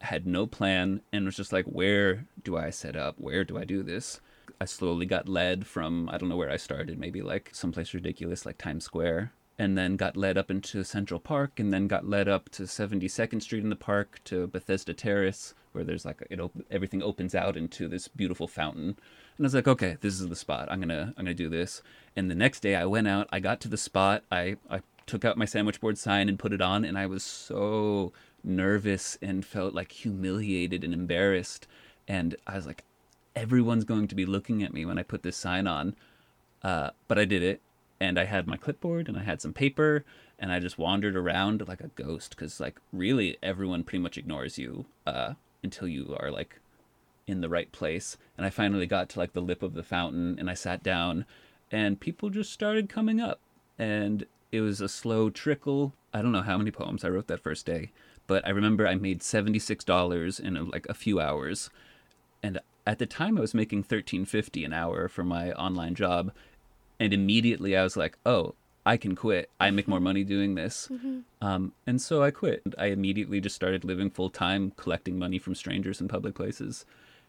had 0.03 0.25
no 0.25 0.47
plan, 0.47 1.01
and 1.13 1.25
was 1.25 1.37
just 1.37 1.53
like, 1.53 1.65
"Where 1.65 2.27
do 2.45 2.57
I 2.57 2.71
set 2.71 2.95
up? 2.95 3.17
Where 3.19 3.43
do 3.43 3.59
I 3.59 3.65
do 3.65 3.83
this?" 3.83 4.21
I 4.63 4.65
slowly 4.65 5.07
got 5.07 5.29
led 5.29 5.67
from 5.67 6.09
I 6.09 6.19
don't 6.19 6.29
know 6.29 6.37
where 6.37 6.49
I 6.49 6.57
started, 6.57 6.97
maybe 6.97 7.21
like 7.21 7.51
someplace 7.53 7.95
ridiculous 7.95 8.47
like 8.47 8.59
Times 8.59 8.85
Square, 8.85 9.33
and 9.59 9.77
then 9.77 9.97
got 9.97 10.17
led 10.17 10.39
up 10.39 10.53
into 10.53 10.85
Central 10.85 11.19
Park, 11.19 11.59
and 11.59 11.73
then 11.73 11.89
got 11.89 12.09
led 12.09 12.29
up 12.29 12.49
to 12.51 12.63
72nd 12.63 13.43
Street 13.43 13.65
in 13.65 13.71
the 13.71 13.75
park 13.75 14.21
to 14.27 14.47
Bethesda 14.47 14.95
Terrace, 14.95 15.55
where 15.73 15.83
there's 15.83 16.05
like 16.05 16.23
it 16.31 16.39
op- 16.39 16.65
everything 16.71 17.03
opens 17.03 17.35
out 17.35 17.57
into 17.57 17.89
this 17.89 18.07
beautiful 18.07 18.47
fountain. 18.47 18.97
And 19.37 19.41
I 19.41 19.43
was 19.43 19.55
like, 19.55 19.67
okay, 19.67 19.97
this 20.01 20.21
is 20.21 20.29
the 20.29 20.37
spot. 20.37 20.69
I'm 20.71 20.79
gonna 20.79 21.13
I'm 21.17 21.25
gonna 21.25 21.35
do 21.35 21.49
this. 21.49 21.83
And 22.15 22.31
the 22.31 22.37
next 22.37 22.61
day, 22.61 22.77
I 22.77 22.85
went 22.85 23.09
out. 23.09 23.29
I 23.33 23.41
got 23.41 23.61
to 23.63 23.69
the 23.69 23.77
spot. 23.77 24.23
I 24.31 24.59
I 24.71 24.83
took 25.09 25.25
out 25.25 25.37
my 25.37 25.45
sandwich 25.45 25.81
board 25.81 25.99
sign 25.99 26.29
and 26.29 26.39
put 26.39 26.53
it 26.53 26.63
on, 26.63 26.85
and 26.85 26.97
I 26.97 27.07
was 27.07 27.25
so 27.25 28.13
nervous 28.45 29.19
and 29.21 29.45
felt 29.45 29.75
like 29.75 29.91
humiliated 29.91 30.85
and 30.85 30.95
embarrassed. 30.95 31.67
And 32.07 32.37
I 32.47 32.55
was 32.55 32.67
like, 32.67 32.85
everyone's 33.35 33.85
going 33.85 34.09
to 34.09 34.15
be 34.15 34.27
looking 34.27 34.63
at 34.63 34.73
me 34.73 34.85
when 34.85 34.99
I 34.99 35.03
put 35.03 35.23
this 35.23 35.37
sign 35.37 35.67
on. 35.67 35.97
Uh, 36.63 36.91
but 37.09 37.19
I 37.19 37.25
did 37.25 37.43
it, 37.43 37.61
and 38.01 38.19
I 38.19 38.25
had 38.25 38.47
my 38.47 38.57
clipboard 38.57 39.09
and 39.09 39.17
I 39.17 39.23
had 39.23 39.41
some 39.41 39.53
paper, 39.53 40.05
and 40.39 40.53
I 40.53 40.61
just 40.61 40.79
wandered 40.79 41.17
around 41.17 41.67
like 41.67 41.81
a 41.81 41.91
ghost 41.95 42.31
because, 42.31 42.61
like, 42.61 42.81
really 42.93 43.37
everyone 43.43 43.85
pretty 43.85 44.03
much 44.03 44.19
ignores 44.19 44.59
you 44.59 44.87
uh, 45.07 45.35
until 45.63 45.89
you 45.89 46.17
are 46.21 46.31
like 46.31 46.61
in 47.27 47.41
the 47.41 47.49
right 47.49 47.71
place. 47.73 48.17
And 48.37 48.47
I 48.47 48.51
finally 48.51 48.87
got 48.87 49.09
to 49.11 49.19
like 49.19 49.33
the 49.33 49.41
lip 49.41 49.63
of 49.63 49.75
the 49.75 49.83
fountain, 49.83 50.37
and 50.39 50.51
I 50.51 50.55
sat 50.55 50.83
down, 50.83 51.25
and 51.71 52.01
people 52.01 52.31
just 52.31 52.53
started 52.53 52.89
coming 52.89 53.21
up, 53.21 53.41
and 53.79 54.27
it 54.51 54.61
was 54.61 54.81
a 54.81 54.89
slow 54.89 55.31
trickle. 55.31 55.95
I 56.13 56.23
don't 56.23 56.33
know 56.33 56.43
how 56.43 56.59
many 56.59 56.71
poems 56.71 57.05
I 57.05 57.09
wrote 57.09 57.27
that 57.29 57.43
first 57.43 57.67
day, 57.67 57.91
but 58.27 58.47
I 58.47 58.51
remember 58.51 58.87
I 58.87 58.95
made 58.95 59.23
seventy 59.23 59.59
six 59.59 59.85
dollars 59.85 60.39
in 60.39 60.71
like 60.71 60.87
a 60.89 60.95
few 60.95 61.21
hours, 61.21 61.71
and 62.43 62.61
at 62.87 62.99
the 62.99 63.07
time 63.07 63.39
I 63.39 63.41
was 63.41 63.55
making 63.55 63.85
thirteen 63.85 64.25
fifty 64.25 64.65
an 64.65 64.73
hour 64.73 65.09
for 65.09 65.25
my 65.25 65.53
online 65.53 65.95
job, 65.95 66.33
and 66.99 67.13
immediately 67.13 67.77
I 67.77 67.83
was 67.83 67.97
like, 67.97 68.19
oh. 68.27 68.55
I 68.85 68.97
can 68.97 69.15
quit. 69.15 69.49
I 69.61 69.71
make 69.71 69.87
more 69.87 70.01
money 70.01 70.25
doing 70.25 70.57
this. 70.57 70.91
Um, 71.41 71.73
and 71.87 72.03
so 72.03 72.21
I 72.25 72.33
quit. 72.33 72.63
I 72.77 72.87
immediately 72.87 73.41
just 73.41 73.55
started 73.55 73.85
living 73.85 74.11
full 74.11 74.29
time, 74.29 74.73
collecting 74.77 75.21
money 75.21 75.39
from 75.39 75.55
strangers 75.55 76.01
in 76.01 76.09
public 76.09 76.35
places 76.35 76.85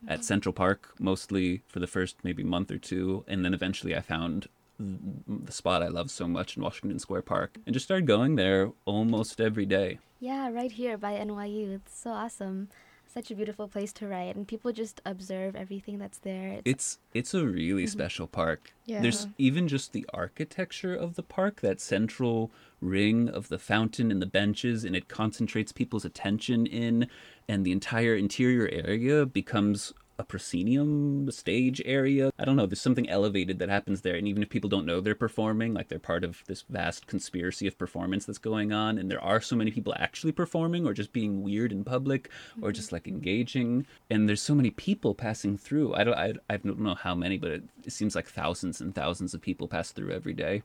at 0.08 0.26
Central 0.26 0.52
Park, 0.52 0.96
mostly 1.00 1.62
for 1.68 1.80
the 1.80 1.86
first 1.86 2.16
maybe 2.24 2.44
month 2.44 2.72
or 2.72 2.80
two. 2.80 3.24
And 3.28 3.46
then 3.46 3.54
eventually 3.54 3.96
I 3.96 4.02
found 4.02 4.48
the 4.80 5.52
spot 5.52 5.84
I 5.84 5.90
love 5.90 6.10
so 6.10 6.28
much 6.28 6.58
in 6.58 6.64
Washington 6.64 6.98
Square 6.98 7.22
Park 7.22 7.60
and 7.68 7.74
just 7.76 7.86
started 7.86 8.08
going 8.08 8.36
there 8.36 8.72
almost 8.86 9.40
every 9.40 9.68
day. 9.68 10.00
Yeah, 10.20 10.50
right 10.50 10.72
here 10.72 10.98
by 10.98 11.14
NYU. 11.14 11.76
It's 11.76 11.96
so 12.00 12.10
awesome. 12.10 12.70
Such 13.14 13.30
a 13.30 13.36
beautiful 13.36 13.68
place 13.68 13.94
to 13.94 14.08
write, 14.08 14.36
and 14.36 14.48
people 14.48 14.72
just 14.72 15.00
observe 15.06 15.56
everything 15.56 16.00
that's 16.00 16.18
there. 16.18 16.62
It's, 16.66 16.66
It's 16.66 17.00
it's 17.14 17.34
a 17.36 17.46
really 17.46 17.84
mm-hmm. 17.84 17.92
special 17.92 18.26
park. 18.26 18.74
Yeah. 18.88 19.02
There's 19.02 19.28
even 19.38 19.68
just 19.68 19.94
the 19.94 20.08
architecture 20.12 20.96
of 20.96 21.14
the 21.14 21.22
park, 21.22 21.62
that 21.62 21.80
central 21.80 22.50
ring 22.82 23.30
of 23.30 23.50
the 23.50 23.60
fountain 23.60 24.10
and 24.10 24.20
the 24.20 24.26
benches, 24.26 24.84
and 24.84 24.96
it 24.96 25.10
concentrates 25.10 25.72
people's 25.72 26.06
attention 26.06 26.66
in, 26.66 27.08
and 27.48 27.64
the 27.64 27.72
entire 27.72 28.16
interior 28.16 28.68
area 28.72 29.28
becomes 29.28 29.94
a 30.20 30.24
proscenium 30.24 31.30
stage 31.32 31.82
area. 31.86 32.32
I 32.38 32.46
don't 32.46 32.56
know, 32.56 32.66
there's 32.66 32.82
something 32.82 33.10
elevated 33.10 33.60
that 33.60 33.70
happens 33.70 34.02
there, 34.02 34.16
and 34.16 34.28
even 34.28 34.44
if 34.44 34.50
people 34.50 34.70
don't 34.70 34.86
know 34.86 35.02
they're 35.02 35.16
performing, 35.16 35.74
like 35.74 35.88
they're 35.88 36.00
part 36.00 36.24
of 36.24 36.44
this 36.48 36.64
vast 36.70 37.08
conspiracy 37.08 37.68
of 37.68 37.78
performance 37.78 38.26
that's 38.26 38.38
going 38.38 38.72
on, 38.72 38.98
and 38.98 39.10
there 39.10 39.24
are 39.24 39.42
so 39.42 39.56
many 39.56 39.72
people 39.72 39.94
actually 39.98 40.32
performing 40.32 40.86
or 40.86 40.94
just 40.94 41.14
being 41.14 41.44
weird 41.44 41.72
in 41.72 41.84
public 41.84 42.30
or 42.62 42.72
just 42.72 42.92
like 42.92 43.08
engaging, 43.08 43.86
and 44.10 44.30
there's 44.30 44.42
so 44.42 44.56
many 44.56 44.70
people 44.70 45.16
passing 45.16 45.58
through. 45.58 45.94
I 45.96 46.04
don't 46.04 46.18
I, 46.18 46.34
I 46.50 46.58
don't 46.58 46.80
know 46.80 46.96
how 46.96 47.16
many, 47.16 47.38
but 47.38 47.52
it, 47.52 47.64
it 47.86 47.92
seems 47.92 48.16
like 48.16 48.28
thousands 48.28 48.82
and 48.82 48.94
thousands 48.94 49.34
of 49.34 49.42
people 49.42 49.68
pass 49.68 49.92
through 49.92 50.12
every 50.12 50.34
day. 50.34 50.62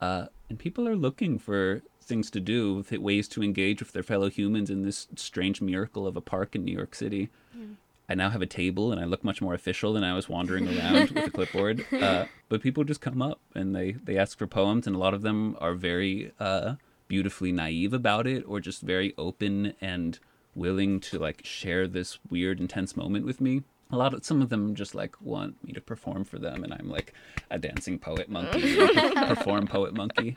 Uh, 0.00 0.26
and 0.50 0.58
people 0.58 0.88
are 0.88 0.96
looking 0.96 1.38
for 1.38 1.80
things 2.00 2.28
to 2.32 2.40
do, 2.40 2.84
ways 2.90 3.28
to 3.28 3.42
engage 3.42 3.80
with 3.80 3.92
their 3.92 4.02
fellow 4.02 4.28
humans 4.28 4.68
in 4.68 4.82
this 4.82 5.06
strange 5.14 5.60
miracle 5.60 6.08
of 6.08 6.16
a 6.16 6.20
park 6.20 6.56
in 6.56 6.64
New 6.64 6.72
York 6.72 6.96
City. 6.96 7.30
I 8.12 8.14
now 8.14 8.28
have 8.28 8.42
a 8.42 8.46
table 8.46 8.92
and 8.92 9.00
I 9.00 9.04
look 9.04 9.24
much 9.24 9.40
more 9.40 9.54
official 9.54 9.94
than 9.94 10.04
I 10.04 10.12
was 10.12 10.28
wandering 10.28 10.68
around 10.68 11.12
with 11.12 11.28
a 11.28 11.30
clipboard. 11.34 11.86
Uh, 11.90 12.26
but 12.50 12.60
people 12.60 12.84
just 12.84 13.00
come 13.00 13.22
up 13.22 13.40
and 13.54 13.74
they, 13.74 13.92
they 13.92 14.18
ask 14.18 14.36
for 14.36 14.46
poems, 14.46 14.86
and 14.86 14.94
a 14.94 14.98
lot 14.98 15.14
of 15.14 15.22
them 15.22 15.56
are 15.62 15.72
very 15.72 16.30
uh, 16.38 16.74
beautifully 17.08 17.52
naive 17.52 17.94
about 17.94 18.26
it 18.26 18.44
or 18.46 18.60
just 18.60 18.82
very 18.82 19.14
open 19.16 19.72
and 19.80 20.18
willing 20.54 21.00
to 21.00 21.18
like 21.18 21.40
share 21.42 21.88
this 21.88 22.18
weird, 22.28 22.60
intense 22.60 22.98
moment 22.98 23.24
with 23.24 23.40
me. 23.40 23.62
A 23.92 23.96
lot 23.96 24.14
of 24.14 24.24
some 24.24 24.40
of 24.40 24.48
them 24.48 24.74
just 24.74 24.94
like 24.94 25.20
want 25.20 25.62
me 25.64 25.72
to 25.74 25.80
perform 25.80 26.24
for 26.24 26.38
them, 26.38 26.64
and 26.64 26.72
I'm 26.72 26.88
like 26.88 27.12
a 27.50 27.58
dancing 27.58 27.98
poet 27.98 28.28
monkey, 28.28 28.76
perform 29.14 29.66
poet 29.66 29.94
monkey, 29.94 30.34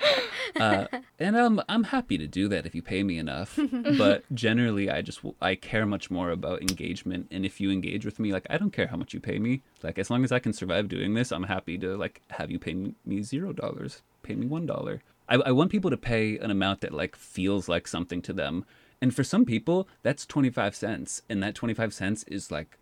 uh, 0.58 0.88
and 1.20 1.38
I'm 1.38 1.62
I'm 1.70 1.86
happy 1.86 2.18
to 2.18 2.28
do 2.28 2.48
that 2.50 2.66
if 2.66 2.76
you 2.76 2.82
pay 2.82 3.02
me 3.04 3.18
enough. 3.18 3.58
but 3.98 4.24
generally, 4.34 4.90
I 4.90 5.02
just 5.02 5.22
I 5.42 5.56
care 5.56 5.86
much 5.86 6.12
more 6.12 6.32
about 6.32 6.62
engagement, 6.62 7.28
and 7.32 7.46
if 7.46 7.62
you 7.62 7.72
engage 7.72 8.06
with 8.06 8.20
me, 8.20 8.34
like 8.34 8.46
I 8.50 8.58
don't 8.58 8.74
care 8.74 8.88
how 8.88 8.98
much 8.98 9.14
you 9.14 9.20
pay 9.20 9.40
me. 9.40 9.62
Like 9.82 9.98
as 9.98 10.10
long 10.10 10.24
as 10.24 10.32
I 10.32 10.40
can 10.40 10.54
survive 10.54 10.90
doing 10.90 11.14
this, 11.14 11.32
I'm 11.32 11.44
happy 11.44 11.78
to 11.78 11.96
like 11.96 12.22
have 12.32 12.52
you 12.52 12.60
pay 12.60 12.74
me 13.06 13.22
zero 13.22 13.54
dollars, 13.54 14.02
pay 14.22 14.36
me 14.36 14.46
one 14.48 14.66
dollar. 14.66 15.02
I, 15.28 15.36
I 15.36 15.52
want 15.52 15.72
people 15.72 15.90
to 15.90 15.98
pay 15.98 16.38
an 16.38 16.52
amount 16.52 16.82
that 16.82 16.94
like 16.94 17.16
feels 17.16 17.68
like 17.68 17.88
something 17.88 18.22
to 18.24 18.34
them, 18.34 18.66
and 19.02 19.16
for 19.16 19.24
some 19.24 19.46
people, 19.46 19.88
that's 20.04 20.26
twenty 20.26 20.50
five 20.50 20.76
cents, 20.76 21.22
and 21.30 21.42
that 21.42 21.56
twenty 21.56 21.74
five 21.74 21.94
cents 21.94 22.24
is 22.24 22.52
like 22.52 22.78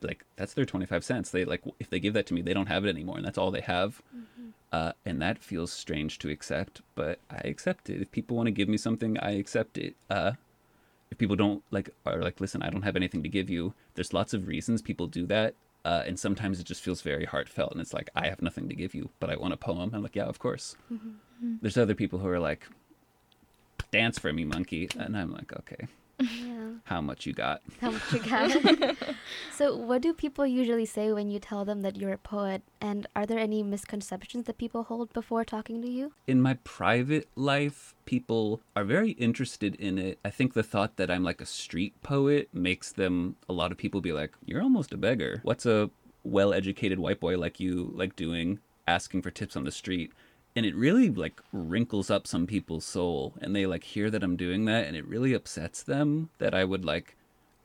like 0.00 0.24
that's 0.36 0.54
their 0.54 0.64
25 0.64 1.04
cents. 1.04 1.30
They 1.30 1.44
like 1.44 1.62
if 1.80 1.90
they 1.90 2.00
give 2.00 2.14
that 2.14 2.26
to 2.26 2.34
me 2.34 2.42
they 2.42 2.54
don't 2.54 2.66
have 2.68 2.84
it 2.84 2.88
anymore 2.88 3.16
and 3.16 3.24
that's 3.26 3.38
all 3.38 3.50
they 3.50 3.60
have. 3.62 4.02
Uh, 4.72 4.92
and 5.04 5.22
that 5.22 5.38
feels 5.38 5.72
strange 5.72 6.18
to 6.18 6.28
accept 6.28 6.82
but 6.94 7.18
i 7.30 7.38
accept 7.44 7.88
it. 7.88 8.02
If 8.02 8.10
people 8.10 8.36
want 8.36 8.46
to 8.48 8.50
give 8.52 8.68
me 8.68 8.76
something 8.76 9.18
i 9.18 9.32
accept 9.32 9.78
it. 9.78 9.94
Uh, 10.10 10.32
if 11.10 11.18
people 11.18 11.36
don't 11.36 11.62
like 11.70 11.90
are 12.04 12.20
like 12.20 12.40
listen 12.40 12.62
i 12.62 12.70
don't 12.70 12.82
have 12.82 12.96
anything 12.96 13.22
to 13.22 13.28
give 13.28 13.48
you. 13.48 13.74
There's 13.94 14.12
lots 14.12 14.34
of 14.34 14.48
reasons 14.48 14.82
people 14.82 15.06
do 15.06 15.26
that 15.26 15.54
uh, 15.84 16.02
and 16.06 16.18
sometimes 16.18 16.58
it 16.58 16.66
just 16.66 16.82
feels 16.82 17.00
very 17.00 17.24
heartfelt 17.24 17.72
and 17.72 17.80
it's 17.80 17.94
like 17.94 18.10
i 18.16 18.26
have 18.28 18.42
nothing 18.42 18.68
to 18.68 18.74
give 18.74 18.92
you 18.94 19.10
but 19.20 19.30
i 19.30 19.36
want 19.36 19.54
a 19.54 19.56
poem. 19.56 19.90
I'm 19.94 20.02
like 20.02 20.16
yeah 20.16 20.24
of 20.24 20.38
course. 20.38 20.76
There's 21.62 21.76
other 21.78 21.94
people 21.94 22.18
who 22.18 22.28
are 22.28 22.40
like 22.40 22.66
dance 23.92 24.18
for 24.18 24.32
me 24.32 24.44
monkey 24.44 24.88
and 24.98 25.16
i'm 25.16 25.32
like 25.32 25.52
okay 25.60 25.86
yeah. 26.18 26.70
how 26.84 27.00
much 27.00 27.26
you 27.26 27.32
got 27.32 27.62
How 27.80 27.90
much 27.90 28.12
you 28.12 28.20
got? 28.20 28.96
so, 29.54 29.76
what 29.76 30.02
do 30.02 30.12
people 30.14 30.46
usually 30.46 30.86
say 30.86 31.12
when 31.12 31.28
you 31.28 31.38
tell 31.38 31.64
them 31.64 31.82
that 31.82 31.96
you're 31.96 32.12
a 32.12 32.18
poet? 32.18 32.62
And 32.80 33.06
are 33.14 33.26
there 33.26 33.38
any 33.38 33.62
misconceptions 33.62 34.46
that 34.46 34.58
people 34.58 34.84
hold 34.84 35.12
before 35.12 35.44
talking 35.44 35.82
to 35.82 35.88
you? 35.88 36.12
in 36.26 36.40
my 36.40 36.54
private 36.64 37.28
life, 37.36 37.94
people 38.04 38.60
are 38.74 38.84
very 38.84 39.10
interested 39.12 39.74
in 39.76 39.98
it. 39.98 40.18
I 40.24 40.30
think 40.30 40.54
the 40.54 40.62
thought 40.62 40.96
that 40.96 41.10
I'm 41.10 41.22
like 41.22 41.40
a 41.40 41.46
street 41.46 41.94
poet 42.02 42.48
makes 42.52 42.92
them, 42.92 43.36
a 43.48 43.52
lot 43.52 43.72
of 43.72 43.78
people 43.78 44.00
be 44.00 44.12
like, 44.12 44.32
you're 44.44 44.62
almost 44.62 44.92
a 44.92 44.96
beggar. 44.96 45.40
What's 45.42 45.66
a 45.66 45.90
well 46.24 46.52
educated 46.52 46.98
white 46.98 47.20
boy 47.20 47.38
like 47.38 47.60
you 47.60 47.92
like 47.94 48.16
doing 48.16 48.58
asking 48.88 49.22
for 49.22 49.30
tips 49.30 49.56
on 49.56 49.64
the 49.64 49.72
street? 49.72 50.12
And 50.56 50.64
it 50.64 50.74
really 50.74 51.10
like 51.10 51.40
wrinkles 51.52 52.10
up 52.10 52.26
some 52.26 52.46
people's 52.46 52.86
soul. 52.86 53.34
And 53.42 53.54
they 53.54 53.66
like 53.66 53.84
hear 53.84 54.10
that 54.10 54.24
I'm 54.24 54.36
doing 54.36 54.64
that 54.64 54.86
and 54.86 54.96
it 54.96 55.06
really 55.06 55.34
upsets 55.34 55.82
them 55.82 56.30
that 56.38 56.54
I 56.54 56.64
would 56.64 56.84
like 56.84 57.14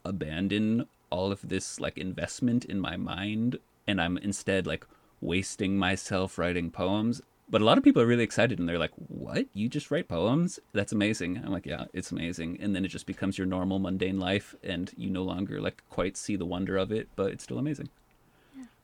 abandon 0.03 0.87
all 1.09 1.31
of 1.31 1.47
this 1.47 1.79
like 1.79 1.97
investment 1.97 2.65
in 2.65 2.79
my 2.79 2.97
mind 2.97 3.57
and 3.87 4.01
I'm 4.01 4.17
instead 4.17 4.67
like 4.67 4.85
wasting 5.21 5.77
myself 5.77 6.37
writing 6.37 6.69
poems. 6.69 7.21
But 7.49 7.61
a 7.61 7.65
lot 7.65 7.77
of 7.77 7.83
people 7.83 8.01
are 8.01 8.07
really 8.07 8.23
excited 8.23 8.59
and 8.59 8.67
they're 8.67 8.79
like, 8.79 8.93
"What? 9.07 9.45
You 9.53 9.67
just 9.67 9.91
write 9.91 10.07
poems? 10.07 10.59
That's 10.73 10.93
amazing." 10.93 11.41
I'm 11.43 11.51
like, 11.51 11.65
"Yeah, 11.65 11.85
it's 11.93 12.11
amazing." 12.11 12.57
And 12.61 12.73
then 12.73 12.85
it 12.85 12.89
just 12.89 13.05
becomes 13.05 13.37
your 13.37 13.47
normal 13.47 13.77
mundane 13.79 14.19
life 14.19 14.55
and 14.63 14.91
you 14.97 15.09
no 15.09 15.23
longer 15.23 15.59
like 15.59 15.83
quite 15.89 16.15
see 16.15 16.37
the 16.37 16.45
wonder 16.45 16.77
of 16.77 16.91
it, 16.91 17.09
but 17.15 17.31
it's 17.31 17.43
still 17.43 17.59
amazing. 17.59 17.89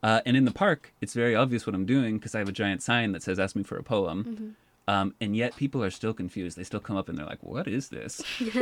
Uh, 0.04 0.22
and 0.25 0.38
in 0.38 0.46
the 0.46 0.51
park, 0.51 0.94
it's 1.01 1.13
very 1.13 1.36
obvious 1.36 1.66
what 1.66 1.75
I'm 1.75 1.86
doing 1.86 2.18
because 2.18 2.36
I 2.36 2.39
have 2.39 2.50
a 2.50 2.54
giant 2.54 2.84
sign 2.84 3.12
that 3.13 3.24
says 3.24 3.39
"Ask 3.39 3.56
me 3.56 3.63
for 3.63 3.77
a 3.77 3.84
poem," 3.84 4.56
um, 4.88 5.16
and 5.20 5.36
yet 5.36 5.56
people 5.56 5.84
are 5.84 5.89
still 5.89 6.13
confused. 6.13 6.58
They 6.58 6.63
still 6.63 6.80
come 6.80 6.96
up 6.98 7.10
and 7.10 7.18
they're 7.18 7.25
like, 7.25 7.42
"What 7.44 7.68
is 7.68 7.89
this?" 7.89 8.22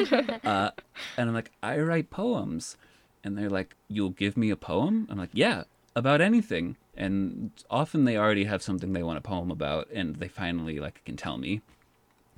uh, 0.43 0.71
and 1.17 1.29
I'm 1.29 1.33
like, 1.33 1.51
"I 1.61 1.79
write 1.79 2.09
poems," 2.09 2.77
and 3.23 3.37
they're 3.37 3.49
like, 3.49 3.75
"You'll 3.89 4.11
give 4.11 4.37
me 4.37 4.49
a 4.49 4.55
poem?" 4.55 5.07
I'm 5.09 5.17
like, 5.17 5.31
"Yeah, 5.33 5.63
about 5.95 6.21
anything." 6.21 6.77
And 6.97 7.51
often 7.69 8.05
they 8.05 8.15
already 8.17 8.45
have 8.45 8.63
something 8.63 8.93
they 8.93 9.03
want 9.03 9.17
a 9.17 9.21
poem 9.21 9.51
about, 9.51 9.89
and 9.93 10.15
they 10.15 10.29
finally 10.29 10.79
like 10.79 11.03
can 11.05 11.17
tell 11.17 11.37
me. 11.37 11.61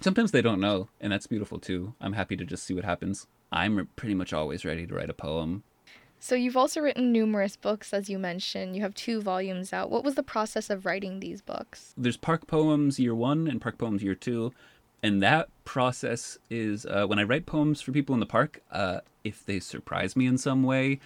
Sometimes 0.02 0.32
they 0.32 0.42
don't 0.42 0.60
know, 0.60 0.90
and 1.00 1.12
that's 1.12 1.28
beautiful 1.28 1.60
too. 1.60 1.94
I'm 2.02 2.14
happy 2.14 2.36
to 2.38 2.46
just 2.46 2.64
see 2.64 2.74
what 2.74 2.86
happens. 2.86 3.28
I'm 3.52 3.88
pretty 3.96 4.16
much 4.16 4.34
always 4.34 4.66
ready 4.66 4.86
to 4.86 4.94
write 4.94 5.10
a 5.10 5.14
poem. 5.14 5.64
So 6.20 6.36
you've 6.36 6.58
also 6.58 6.82
written 6.82 7.12
numerous 7.12 7.56
books, 7.56 7.94
as 7.94 8.10
you 8.10 8.18
mentioned. 8.20 8.76
You 8.76 8.82
have 8.82 8.96
two 8.96 9.22
volumes 9.22 9.72
out. 9.72 9.90
What 9.90 10.04
was 10.04 10.16
the 10.16 10.24
process 10.24 10.70
of 10.70 10.86
writing 10.86 11.20
these 11.20 11.42
books? 11.42 11.94
there's 11.98 12.18
park 12.18 12.48
poems 12.48 13.00
year 13.00 13.16
one 13.16 13.48
and 13.48 13.62
park 13.62 13.78
poems 13.78 14.04
year 14.04 14.16
two 14.16 14.52
and 15.04 15.22
that 15.22 15.50
process 15.66 16.38
is 16.50 16.86
uh, 16.86 17.06
when 17.06 17.20
i 17.20 17.24
write 17.24 17.46
poems 17.46 17.82
for 17.82 17.92
people 17.92 18.14
in 18.14 18.20
the 18.20 18.26
park 18.26 18.62
uh, 18.72 19.00
if 19.24 19.46
they 19.46 19.60
surprise 19.60 20.16
me 20.16 20.26
in 20.26 20.38
some 20.38 20.64
way 20.64 21.00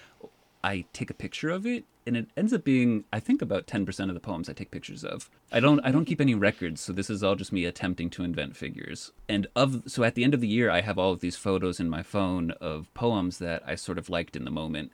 I 0.63 0.85
take 0.93 1.09
a 1.09 1.15
picture 1.15 1.49
of 1.49 1.65
it 1.65 1.85
and 2.05 2.15
it 2.17 2.27
ends 2.35 2.53
up 2.53 2.63
being 2.63 3.03
I 3.11 3.19
think 3.19 3.41
about 3.41 3.67
10% 3.67 4.07
of 4.07 4.13
the 4.13 4.19
poems 4.19 4.49
I 4.49 4.53
take 4.53 4.71
pictures 4.71 5.03
of. 5.03 5.29
I 5.51 5.59
don't 5.59 5.79
I 5.85 5.91
don't 5.91 6.05
keep 6.05 6.21
any 6.21 6.35
records, 6.35 6.81
so 6.81 6.93
this 6.93 7.09
is 7.09 7.23
all 7.23 7.35
just 7.35 7.51
me 7.51 7.65
attempting 7.65 8.09
to 8.11 8.23
invent 8.23 8.55
figures. 8.55 9.11
And 9.27 9.47
of 9.55 9.83
so 9.87 10.03
at 10.03 10.15
the 10.15 10.23
end 10.23 10.33
of 10.33 10.41
the 10.41 10.47
year 10.47 10.69
I 10.69 10.81
have 10.81 10.97
all 10.97 11.11
of 11.11 11.19
these 11.19 11.35
photos 11.35 11.79
in 11.79 11.89
my 11.89 12.03
phone 12.03 12.51
of 12.51 12.93
poems 12.93 13.37
that 13.39 13.63
I 13.65 13.75
sort 13.75 13.97
of 13.97 14.09
liked 14.09 14.35
in 14.35 14.45
the 14.45 14.51
moment. 14.51 14.91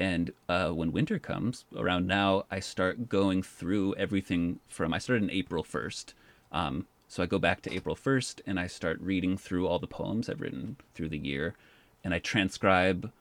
And 0.00 0.32
uh, 0.48 0.70
when 0.70 0.92
winter 0.92 1.18
comes 1.18 1.66
around 1.76 2.06
now, 2.06 2.44
I 2.50 2.58
start 2.58 3.10
going 3.10 3.42
through 3.42 3.94
everything 3.96 4.58
from 4.66 4.94
I 4.94 4.98
started 4.98 5.24
in 5.24 5.30
April 5.30 5.62
1st. 5.62 6.14
Um, 6.50 6.86
so 7.06 7.22
I 7.22 7.26
go 7.26 7.38
back 7.38 7.60
to 7.62 7.74
April 7.74 7.94
1st 7.94 8.40
and 8.46 8.58
I 8.58 8.66
start 8.66 8.98
reading 9.02 9.36
through 9.36 9.68
all 9.68 9.78
the 9.78 9.86
poems 9.86 10.30
I've 10.30 10.40
written 10.40 10.78
through 10.94 11.10
the 11.10 11.18
year 11.18 11.54
and 12.02 12.14
I 12.14 12.18
transcribe 12.18 13.12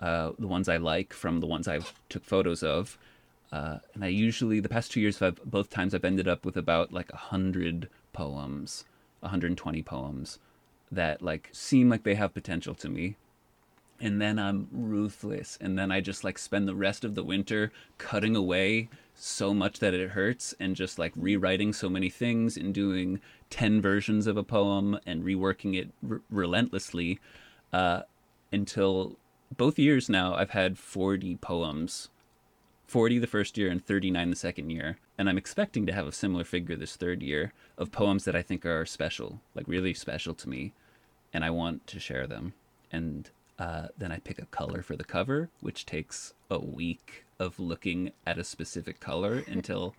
uh, 0.00 0.30
the 0.38 0.46
ones 0.46 0.68
I 0.68 0.76
like 0.76 1.12
from 1.12 1.40
the 1.40 1.46
ones 1.46 1.66
I 1.66 1.80
took 2.08 2.24
photos 2.24 2.62
of. 2.62 2.96
Uh, 3.50 3.78
and 3.94 4.04
I 4.04 4.08
usually, 4.08 4.60
the 4.60 4.68
past 4.68 4.92
two 4.92 5.00
years, 5.00 5.20
I've, 5.20 5.42
both 5.44 5.70
times 5.70 5.92
I've 5.92 6.04
ended 6.04 6.28
up 6.28 6.44
with 6.44 6.56
about 6.56 6.92
like 6.92 7.10
a 7.12 7.16
hundred 7.16 7.88
poems, 8.12 8.84
120 9.20 9.82
poems 9.82 10.38
that 10.92 11.20
like 11.20 11.48
seem 11.52 11.88
like 11.88 12.04
they 12.04 12.14
have 12.14 12.32
potential 12.32 12.76
to 12.76 12.88
me. 12.88 13.16
And 14.00 14.20
then 14.20 14.38
I'm 14.38 14.68
ruthless. 14.70 15.58
And 15.60 15.78
then 15.78 15.90
I 15.90 16.00
just 16.00 16.22
like 16.22 16.38
spend 16.38 16.68
the 16.68 16.74
rest 16.74 17.04
of 17.04 17.14
the 17.14 17.24
winter 17.24 17.72
cutting 17.98 18.36
away 18.36 18.88
so 19.14 19.52
much 19.52 19.80
that 19.80 19.94
it 19.94 20.10
hurts 20.10 20.54
and 20.60 20.76
just 20.76 20.98
like 20.98 21.12
rewriting 21.16 21.72
so 21.72 21.88
many 21.88 22.08
things 22.08 22.56
and 22.56 22.72
doing 22.72 23.20
10 23.50 23.80
versions 23.80 24.28
of 24.28 24.36
a 24.36 24.44
poem 24.44 24.98
and 25.04 25.24
reworking 25.24 25.76
it 25.76 25.90
r- 26.08 26.20
relentlessly 26.30 27.18
uh, 27.72 28.02
until 28.52 29.16
both 29.56 29.78
years 29.78 30.08
now 30.08 30.34
I've 30.34 30.50
had 30.50 30.78
40 30.78 31.36
poems. 31.36 32.08
40 32.86 33.18
the 33.18 33.26
first 33.26 33.58
year 33.58 33.68
and 33.68 33.84
39 33.84 34.30
the 34.30 34.36
second 34.36 34.70
year. 34.70 34.98
And 35.18 35.28
I'm 35.28 35.36
expecting 35.36 35.84
to 35.86 35.92
have 35.92 36.06
a 36.06 36.12
similar 36.12 36.44
figure 36.44 36.76
this 36.76 36.96
third 36.96 37.22
year 37.22 37.52
of 37.76 37.92
poems 37.92 38.24
that 38.24 38.36
I 38.36 38.42
think 38.42 38.64
are 38.64 38.86
special, 38.86 39.40
like 39.54 39.66
really 39.66 39.92
special 39.92 40.34
to 40.34 40.48
me. 40.48 40.72
And 41.32 41.44
I 41.44 41.50
want 41.50 41.86
to 41.88 42.00
share 42.00 42.26
them. 42.26 42.54
And 42.92 43.28
uh, 43.58 43.88
then 43.96 44.12
I 44.12 44.18
pick 44.18 44.38
a 44.38 44.46
color 44.46 44.82
for 44.82 44.96
the 44.96 45.04
cover, 45.04 45.48
which 45.60 45.84
takes 45.86 46.32
a 46.50 46.58
week 46.58 47.24
of 47.38 47.58
looking 47.58 48.12
at 48.26 48.38
a 48.38 48.44
specific 48.44 49.00
color 49.00 49.42
until 49.48 49.94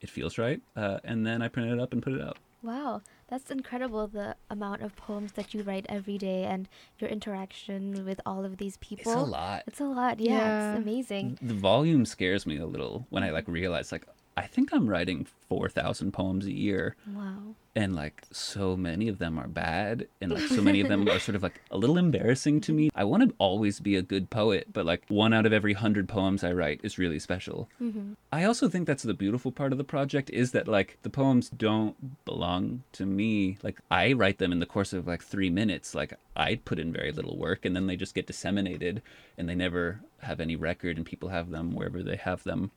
it 0.00 0.10
feels 0.10 0.38
right. 0.38 0.60
Uh, 0.76 0.98
and 1.04 1.26
then 1.26 1.42
I 1.42 1.48
print 1.48 1.70
it 1.70 1.80
up 1.80 1.92
and 1.92 2.02
put 2.02 2.12
it 2.12 2.20
out. 2.22 2.36
Wow, 2.62 3.02
that's 3.28 3.50
incredible 3.50 4.06
the 4.06 4.36
amount 4.48 4.80
of 4.80 4.96
poems 4.96 5.32
that 5.32 5.52
you 5.52 5.62
write 5.62 5.84
every 5.88 6.16
day 6.16 6.44
and 6.44 6.66
your 6.98 7.10
interaction 7.10 8.06
with 8.06 8.20
all 8.24 8.42
of 8.44 8.56
these 8.56 8.78
people. 8.78 9.12
It's 9.12 9.20
a 9.20 9.24
lot. 9.24 9.64
It's 9.66 9.80
a 9.80 9.84
lot, 9.84 10.18
yeah, 10.18 10.32
Yeah. 10.38 10.72
it's 10.72 10.82
amazing. 10.82 11.38
The 11.42 11.52
volume 11.54 12.06
scares 12.06 12.46
me 12.46 12.56
a 12.56 12.64
little 12.66 13.06
when 13.10 13.22
I 13.22 13.30
like 13.30 13.46
realize 13.48 13.92
like 13.92 14.06
I 14.36 14.46
think 14.46 14.72
I'm 14.72 14.88
writing 14.88 15.26
4,000 15.48 16.12
poems 16.12 16.46
a 16.46 16.52
year 16.52 16.96
Wow. 17.06 17.54
and 17.76 17.94
like 17.94 18.22
so 18.32 18.76
many 18.76 19.06
of 19.08 19.18
them 19.18 19.38
are 19.38 19.46
bad 19.46 20.08
and 20.20 20.32
like 20.32 20.42
so 20.48 20.60
many 20.60 20.80
of 20.80 20.88
them 20.88 21.08
are 21.08 21.20
sort 21.20 21.36
of 21.36 21.42
like 21.42 21.60
a 21.70 21.78
little 21.78 21.96
embarrassing 21.98 22.60
to 22.62 22.72
me. 22.72 22.90
I 22.96 23.04
want 23.04 23.28
to 23.28 23.34
always 23.38 23.78
be 23.78 23.94
a 23.94 24.02
good 24.02 24.30
poet, 24.30 24.68
but 24.72 24.84
like 24.86 25.04
one 25.08 25.32
out 25.32 25.46
of 25.46 25.52
every 25.52 25.74
100 25.74 26.08
poems 26.08 26.42
I 26.42 26.52
write 26.52 26.80
is 26.82 26.98
really 26.98 27.20
special. 27.20 27.68
Mm-hmm. 27.80 28.14
I 28.32 28.42
also 28.44 28.68
think 28.68 28.86
that's 28.88 29.04
the 29.04 29.14
beautiful 29.14 29.52
part 29.52 29.70
of 29.72 29.78
the 29.78 29.84
project 29.84 30.30
is 30.30 30.50
that 30.52 30.66
like 30.66 30.98
the 31.02 31.10
poems 31.10 31.48
don't 31.50 32.24
belong 32.24 32.82
to 32.92 33.06
me. 33.06 33.58
Like 33.62 33.78
I 33.90 34.12
write 34.14 34.38
them 34.38 34.50
in 34.50 34.58
the 34.58 34.66
course 34.66 34.92
of 34.92 35.06
like 35.06 35.22
3 35.22 35.48
minutes. 35.50 35.94
Like 35.94 36.14
I 36.36 36.56
put 36.56 36.80
in 36.80 36.92
very 36.92 37.12
little 37.12 37.36
work 37.38 37.64
and 37.64 37.76
then 37.76 37.86
they 37.86 37.96
just 37.96 38.14
get 38.14 38.26
disseminated 38.26 39.00
and 39.38 39.48
they 39.48 39.54
never 39.54 40.00
have 40.22 40.40
any 40.40 40.56
record 40.56 40.96
and 40.96 41.06
people 41.06 41.28
have 41.28 41.50
them 41.50 41.72
wherever 41.74 42.02
they 42.02 42.16
have 42.16 42.42
them. 42.42 42.72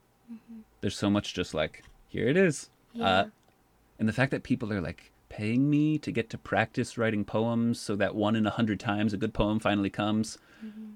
There's 0.81 0.97
so 0.97 1.09
much 1.09 1.33
just 1.33 1.53
like 1.53 1.83
here 2.07 2.27
it 2.27 2.37
is. 2.37 2.69
Yeah. 2.93 3.05
Uh, 3.05 3.25
and 3.99 4.07
the 4.07 4.13
fact 4.13 4.31
that 4.31 4.43
people 4.43 4.71
are 4.73 4.81
like 4.81 5.11
paying 5.29 5.69
me 5.69 5.97
to 5.99 6.11
get 6.11 6.29
to 6.29 6.37
practice 6.37 6.97
writing 6.97 7.25
poems 7.25 7.79
so 7.79 7.95
that 7.95 8.15
one 8.15 8.35
in 8.35 8.45
a 8.45 8.51
hundred 8.51 8.79
times 8.79 9.13
a 9.13 9.17
good 9.17 9.33
poem 9.33 9.59
finally 9.59 9.89
comes. 9.89 10.37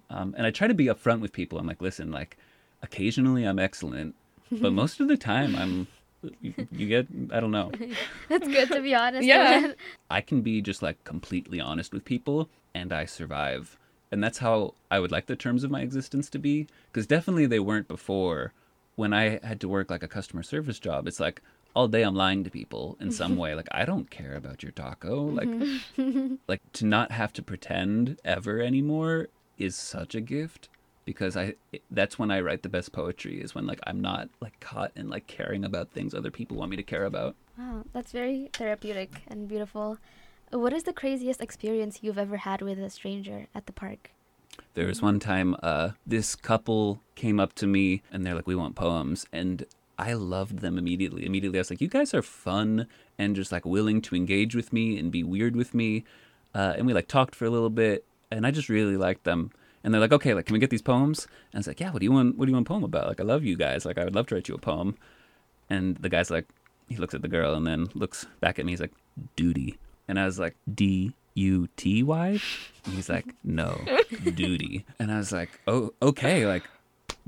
Um, 0.10 0.36
and 0.38 0.45
I 0.45 0.51
try 0.51 0.67
to 0.67 0.73
be 0.73 0.86
upfront 0.86 1.21
with 1.21 1.32
people. 1.32 1.58
I'm 1.58 1.67
like, 1.67 1.82
listen, 1.82 2.12
like 2.12 2.38
occasionally 2.82 3.43
I'm 3.43 3.60
excellent, 3.60 4.15
but 4.51 4.73
most 4.82 4.99
of 4.99 5.08
the 5.08 5.17
time 5.17 5.56
I'm. 5.56 5.88
You, 6.39 6.53
you 6.71 6.88
get, 6.88 7.08
I 7.32 7.39
don't 7.39 7.49
know. 7.49 7.71
That's 8.29 8.47
good 8.47 8.69
to 8.69 8.82
be 8.82 8.93
honest. 8.93 9.23
Yeah. 9.23 9.62
with. 9.62 9.75
I 10.12 10.21
can 10.21 10.41
be 10.41 10.62
just 10.62 10.84
like 10.84 11.03
completely 11.03 11.60
honest 11.60 11.93
with 11.93 12.06
people 12.06 12.47
and 12.75 12.93
I 12.93 13.06
survive. 13.06 13.77
And 14.12 14.23
that's 14.23 14.38
how 14.38 14.75
I 14.91 14.99
would 14.99 15.12
like 15.12 15.25
the 15.25 15.36
terms 15.36 15.63
of 15.63 15.71
my 15.71 15.82
existence 15.82 16.29
to 16.32 16.38
be. 16.38 16.67
Because 16.91 17.08
definitely 17.08 17.47
they 17.47 17.60
weren't 17.60 17.88
before. 17.88 18.53
When 19.01 19.13
I 19.13 19.39
had 19.41 19.59
to 19.61 19.67
work 19.67 19.89
like 19.89 20.03
a 20.03 20.07
customer 20.07 20.43
service 20.43 20.77
job, 20.77 21.07
it's 21.07 21.19
like 21.19 21.41
all 21.75 21.87
day 21.87 22.03
I'm 22.03 22.13
lying 22.13 22.43
to 22.43 22.51
people 22.51 22.97
in 22.99 23.11
some 23.11 23.35
way. 23.43 23.55
Like, 23.55 23.67
I 23.71 23.83
don't 23.83 24.11
care 24.11 24.35
about 24.35 24.61
your 24.61 24.71
taco. 24.71 25.23
Like, 25.23 25.47
mm-hmm. 25.47 26.35
like 26.47 26.61
to 26.73 26.85
not 26.85 27.11
have 27.11 27.33
to 27.33 27.41
pretend 27.41 28.19
ever 28.23 28.61
anymore 28.61 29.29
is 29.57 29.75
such 29.75 30.13
a 30.13 30.21
gift 30.21 30.69
because 31.03 31.35
I 31.35 31.55
that's 31.89 32.19
when 32.19 32.29
I 32.29 32.41
write 32.41 32.61
the 32.61 32.69
best 32.69 32.91
poetry 32.91 33.41
is 33.41 33.55
when 33.55 33.65
like 33.65 33.79
I'm 33.87 34.01
not 34.01 34.29
like 34.39 34.59
caught 34.59 34.91
in 34.95 35.09
like 35.09 35.25
caring 35.25 35.65
about 35.65 35.89
things 35.89 36.13
other 36.13 36.29
people 36.29 36.57
want 36.57 36.69
me 36.69 36.77
to 36.77 36.83
care 36.83 37.05
about. 37.05 37.35
Wow, 37.57 37.83
that's 37.93 38.11
very 38.11 38.51
therapeutic 38.53 39.23
and 39.27 39.47
beautiful. 39.47 39.97
What 40.51 40.73
is 40.73 40.83
the 40.83 40.93
craziest 40.93 41.41
experience 41.41 41.99
you've 42.03 42.19
ever 42.19 42.37
had 42.37 42.61
with 42.61 42.77
a 42.77 42.91
stranger 42.91 43.47
at 43.55 43.65
the 43.65 43.73
park? 43.73 44.11
There 44.74 44.88
was 44.88 45.02
one 45.02 45.19
time 45.19 45.56
uh, 45.62 45.91
this 46.06 46.36
couple 46.36 47.02
came 47.15 47.39
up 47.39 47.54
to 47.56 47.67
me 47.67 48.02
and 48.12 48.26
they're 48.26 48.36
like, 48.36 48.47
"We 48.47 48.56
want 48.56 48.76
poems," 48.76 49.26
and 49.32 49.65
I 49.97 50.13
loved 50.13 50.60
them 50.60 50.78
immediately. 50.78 51.26
Immediately, 51.26 51.60
I 51.60 51.62
was 51.62 51.69
like, 51.69 51.82
"You 51.82 51.88
guys 51.88 52.13
are 52.13 52.21
fun 52.21 52.88
and 53.17 53.36
just 53.36 53.52
like 53.52 53.65
willing 53.65 54.02
to 54.04 54.15
engage 54.15 54.56
with 54.56 54.71
me 54.74 54.97
and 54.97 55.12
be 55.12 55.24
weird 55.24 55.56
with 55.56 55.74
me," 55.74 56.04
uh, 56.56 56.74
and 56.78 56.86
we 56.88 56.93
like 56.93 57.08
talked 57.08 57.36
for 57.36 57.45
a 57.45 57.50
little 57.50 57.69
bit, 57.69 58.06
and 58.30 58.47
I 58.47 58.52
just 58.52 58.69
really 58.69 58.97
liked 58.97 59.24
them. 59.24 59.52
And 59.84 59.93
they're 59.93 60.02
like, 60.02 60.13
"Okay, 60.13 60.34
like, 60.34 60.45
can 60.45 60.54
we 60.54 60.60
get 60.60 60.69
these 60.69 60.82
poems?" 60.82 61.26
And 61.52 61.58
I 61.58 61.60
was 61.60 61.67
like, 61.67 61.80
"Yeah, 61.80 61.91
what 61.91 62.00
do 62.00 62.06
you 62.06 62.12
want? 62.12 62.38
What 62.38 62.45
do 62.45 62.52
you 62.52 62.56
want 62.56 62.67
a 62.67 62.69
poem 62.69 62.84
about? 62.84 63.08
Like, 63.08 63.19
I 63.19 63.24
love 63.24 63.43
you 63.43 63.56
guys. 63.56 63.86
Like, 63.86 63.97
I 63.97 64.04
would 64.04 64.15
love 64.15 64.28
to 64.28 64.36
write 64.36 64.47
you 64.47 64.56
a 64.56 64.60
poem." 64.60 64.95
And 65.69 65.95
the 65.97 66.10
guy's 66.10 66.30
like, 66.30 66.47
he 66.91 66.97
looks 66.97 67.13
at 67.13 67.21
the 67.21 67.30
girl 67.30 67.56
and 67.56 67.65
then 67.65 67.88
looks 67.93 68.26
back 68.41 68.60
at 68.60 68.65
me. 68.65 68.74
He's 68.74 68.82
like, 68.82 68.93
"Duty," 69.36 69.78
and 70.08 70.19
I 70.19 70.26
was 70.26 70.38
like, 70.38 70.56
"D." 70.74 71.13
U 71.34 71.67
T 71.78 72.04
Y? 72.04 72.39
And 72.86 72.94
He's 72.96 73.10
like, 73.10 73.26
no, 73.44 73.80
duty. 74.36 74.86
And 75.00 75.12
I 75.12 75.17
was 75.17 75.32
like, 75.32 75.50
oh, 75.67 75.94
okay, 76.02 76.46
like, 76.48 76.63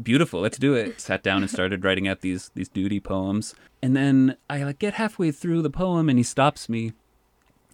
beautiful, 0.01 0.41
let's 0.41 0.57
do 0.57 0.73
it. 0.73 0.99
Sat 0.99 1.21
down 1.23 1.41
and 1.41 1.49
started 1.51 1.83
writing 1.83 2.07
out 2.07 2.21
these 2.21 2.49
these 2.55 2.69
duty 2.69 2.99
poems. 2.99 3.53
And 3.81 3.95
then 3.95 4.37
I 4.49 4.63
like 4.63 4.79
get 4.79 4.95
halfway 4.95 5.31
through 5.31 5.61
the 5.61 5.69
poem 5.69 6.09
and 6.09 6.17
he 6.17 6.23
stops 6.23 6.67
me 6.69 6.93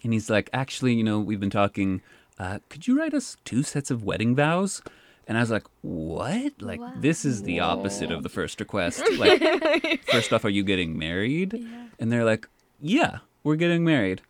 and 0.04 0.14
he's 0.14 0.30
like, 0.30 0.50
actually, 0.54 0.94
you 0.94 1.04
know, 1.04 1.20
we've 1.20 1.40
been 1.40 1.50
talking. 1.50 2.02
Uh, 2.38 2.60
could 2.70 2.88
you 2.88 2.98
write 2.98 3.14
us 3.14 3.36
two 3.44 3.64
sets 3.64 3.92
of 3.92 4.04
wedding 4.04 4.34
vows? 4.36 4.82
And 5.28 5.38
I 5.38 5.42
was 5.42 5.52
like, 5.52 5.66
what? 5.82 6.62
Like, 6.62 6.80
Wow. 6.80 6.94
this 6.98 7.24
is 7.26 7.44
the 7.44 7.60
opposite 7.60 8.10
of 8.12 8.24
the 8.24 8.30
first 8.30 8.60
request. 8.60 9.04
Like, 9.20 10.02
first 10.06 10.32
off, 10.34 10.44
are 10.46 10.50
you 10.50 10.64
getting 10.64 10.98
married? 10.98 11.54
And 12.00 12.12
they're 12.12 12.24
like, 12.26 12.48
yeah, 12.80 13.20
we're 13.44 13.58
getting 13.58 13.84
married. 13.86 14.22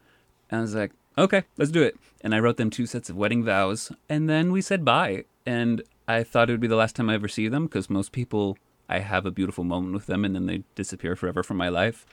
And 0.50 0.58
I 0.60 0.62
was 0.62 0.74
like, 0.76 0.92
okay, 1.20 1.44
let's 1.58 1.72
do 1.72 1.84
it. 1.84 1.98
And 2.22 2.34
I 2.34 2.40
wrote 2.40 2.58
them 2.58 2.70
two 2.70 2.86
sets 2.86 3.10
of 3.10 3.16
wedding 3.16 3.44
vows. 3.44 3.92
And 4.08 4.30
then 4.30 4.52
we 4.52 4.62
said 4.62 4.84
bye. 4.86 5.26
And 5.46 5.82
I 6.08 6.24
thought 6.24 6.50
it 6.50 6.54
would 6.54 6.62
be 6.62 6.68
the 6.68 6.76
last 6.76 6.96
time 6.96 7.10
I 7.10 7.16
ever 7.16 7.28
see 7.28 7.48
them 7.48 7.66
because 7.66 7.90
most 7.90 8.12
people, 8.12 8.58
I 8.88 9.00
have 9.00 9.26
a 9.26 9.32
beautiful 9.32 9.64
moment 9.64 9.94
with 9.94 10.08
them 10.08 10.26
and 10.26 10.36
then 10.36 10.46
they 10.46 10.64
disappear 10.76 11.16
forever 11.16 11.44
from 11.44 11.58
my 11.58 11.70
life. 11.70 12.06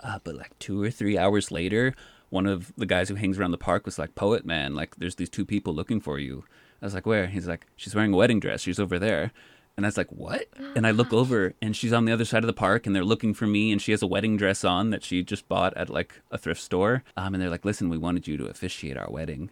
Uh, 0.00 0.18
but 0.22 0.36
like 0.36 0.58
two 0.58 0.82
or 0.82 0.90
three 0.90 1.18
hours 1.18 1.50
later, 1.50 1.94
one 2.30 2.46
of 2.46 2.72
the 2.76 2.86
guys 2.86 3.08
who 3.08 3.16
hangs 3.16 3.38
around 3.38 3.50
the 3.50 3.58
park 3.58 3.84
was 3.84 3.98
like, 3.98 4.14
Poet 4.14 4.44
man, 4.44 4.74
like 4.74 4.96
there's 4.96 5.16
these 5.16 5.30
two 5.30 5.44
people 5.44 5.74
looking 5.74 6.00
for 6.00 6.18
you. 6.18 6.44
I 6.80 6.86
was 6.86 6.94
like, 6.94 7.06
Where? 7.06 7.26
He's 7.26 7.48
like, 7.48 7.66
She's 7.76 7.94
wearing 7.94 8.12
a 8.12 8.16
wedding 8.16 8.40
dress. 8.40 8.60
She's 8.62 8.78
over 8.78 8.98
there. 8.98 9.32
And 9.78 9.86
I 9.86 9.88
was 9.88 9.96
like, 9.96 10.10
What? 10.10 10.48
And 10.74 10.86
I 10.88 10.90
look 10.90 11.12
over 11.12 11.54
and 11.62 11.74
she's 11.74 11.92
on 11.92 12.04
the 12.04 12.12
other 12.12 12.24
side 12.24 12.42
of 12.42 12.48
the 12.48 12.52
park 12.52 12.84
and 12.84 12.96
they're 12.96 13.04
looking 13.04 13.32
for 13.32 13.46
me 13.46 13.70
and 13.70 13.80
she 13.80 13.92
has 13.92 14.02
a 14.02 14.08
wedding 14.08 14.36
dress 14.36 14.64
on 14.64 14.90
that 14.90 15.04
she 15.04 15.22
just 15.22 15.48
bought 15.48 15.74
at 15.76 15.88
like 15.88 16.20
a 16.32 16.36
thrift 16.36 16.60
store. 16.60 17.04
Um, 17.16 17.32
and 17.32 17.40
they're 17.40 17.48
like, 17.48 17.64
Listen, 17.64 17.88
we 17.88 17.96
wanted 17.96 18.26
you 18.26 18.36
to 18.38 18.46
officiate 18.46 18.96
our 18.96 19.08
wedding. 19.08 19.50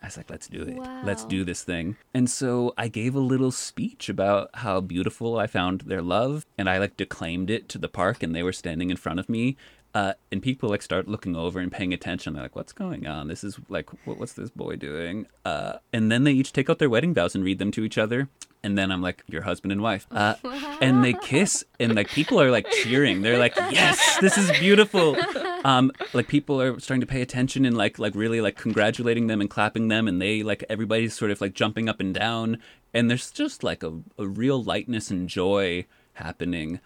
I 0.00 0.06
was 0.06 0.18
like, 0.18 0.28
let's 0.28 0.48
do 0.48 0.62
it. 0.62 0.76
Let's 1.02 1.24
do 1.24 1.44
this 1.44 1.62
thing. 1.62 1.96
And 2.12 2.28
so 2.28 2.74
I 2.76 2.88
gave 2.88 3.14
a 3.14 3.20
little 3.20 3.50
speech 3.50 4.10
about 4.10 4.50
how 4.52 4.82
beautiful 4.82 5.38
I 5.38 5.46
found 5.46 5.80
their 5.80 6.02
love. 6.02 6.44
And 6.58 6.68
I 6.68 6.76
like 6.76 6.98
declaimed 6.98 7.48
it 7.48 7.70
to 7.70 7.78
the 7.78 7.88
park 7.88 8.22
and 8.22 8.34
they 8.34 8.42
were 8.42 8.52
standing 8.52 8.90
in 8.90 8.98
front 8.98 9.18
of 9.18 9.30
me. 9.30 9.56
Uh, 9.94 10.12
and 10.30 10.42
people 10.42 10.68
like 10.68 10.82
start 10.82 11.08
looking 11.08 11.34
over 11.34 11.58
and 11.58 11.72
paying 11.72 11.94
attention. 11.94 12.34
They're 12.34 12.42
like, 12.42 12.54
what's 12.54 12.72
going 12.72 13.06
on? 13.06 13.28
This 13.28 13.42
is 13.42 13.58
like, 13.70 13.88
what, 14.06 14.18
what's 14.18 14.34
this 14.34 14.50
boy 14.50 14.76
doing? 14.76 15.26
Uh, 15.42 15.78
and 15.90 16.12
then 16.12 16.24
they 16.24 16.32
each 16.32 16.52
take 16.52 16.68
out 16.68 16.78
their 16.80 16.90
wedding 16.90 17.14
vows 17.14 17.34
and 17.34 17.42
read 17.42 17.58
them 17.58 17.70
to 17.70 17.82
each 17.82 17.96
other. 17.96 18.28
And 18.64 18.78
then 18.78 18.90
I'm 18.90 19.02
like, 19.02 19.22
"You're 19.28 19.42
husband 19.42 19.72
and 19.72 19.82
wife," 19.82 20.06
uh, 20.10 20.34
and 20.80 21.04
they 21.04 21.12
kiss, 21.12 21.64
and 21.78 21.94
like 21.94 22.08
people 22.08 22.40
are 22.40 22.50
like 22.50 22.66
cheering. 22.70 23.20
They're 23.22 23.38
like, 23.38 23.54
"Yes, 23.70 24.18
this 24.20 24.36
is 24.38 24.50
beautiful." 24.58 25.16
Um, 25.64 25.92
like 26.12 26.28
people 26.28 26.60
are 26.60 26.78
starting 26.78 27.00
to 27.00 27.06
pay 27.06 27.22
attention 27.22 27.64
and 27.64 27.74
like 27.74 27.98
like 27.98 28.14
really 28.14 28.42
like 28.42 28.54
congratulating 28.54 29.28
them 29.28 29.40
and 29.40 29.48
clapping 29.48 29.88
them, 29.88 30.06
and 30.08 30.20
they 30.20 30.42
like 30.42 30.62
everybody's 30.68 31.14
sort 31.14 31.30
of 31.30 31.40
like 31.40 31.54
jumping 31.54 31.88
up 31.88 32.00
and 32.00 32.12
down, 32.12 32.58
and 32.92 33.08
there's 33.08 33.30
just 33.30 33.64
like 33.64 33.82
a, 33.82 33.92
a 34.18 34.26
real 34.26 34.62
lightness 34.62 35.10
and 35.10 35.26
joy 35.26 35.86
happening. 36.14 36.80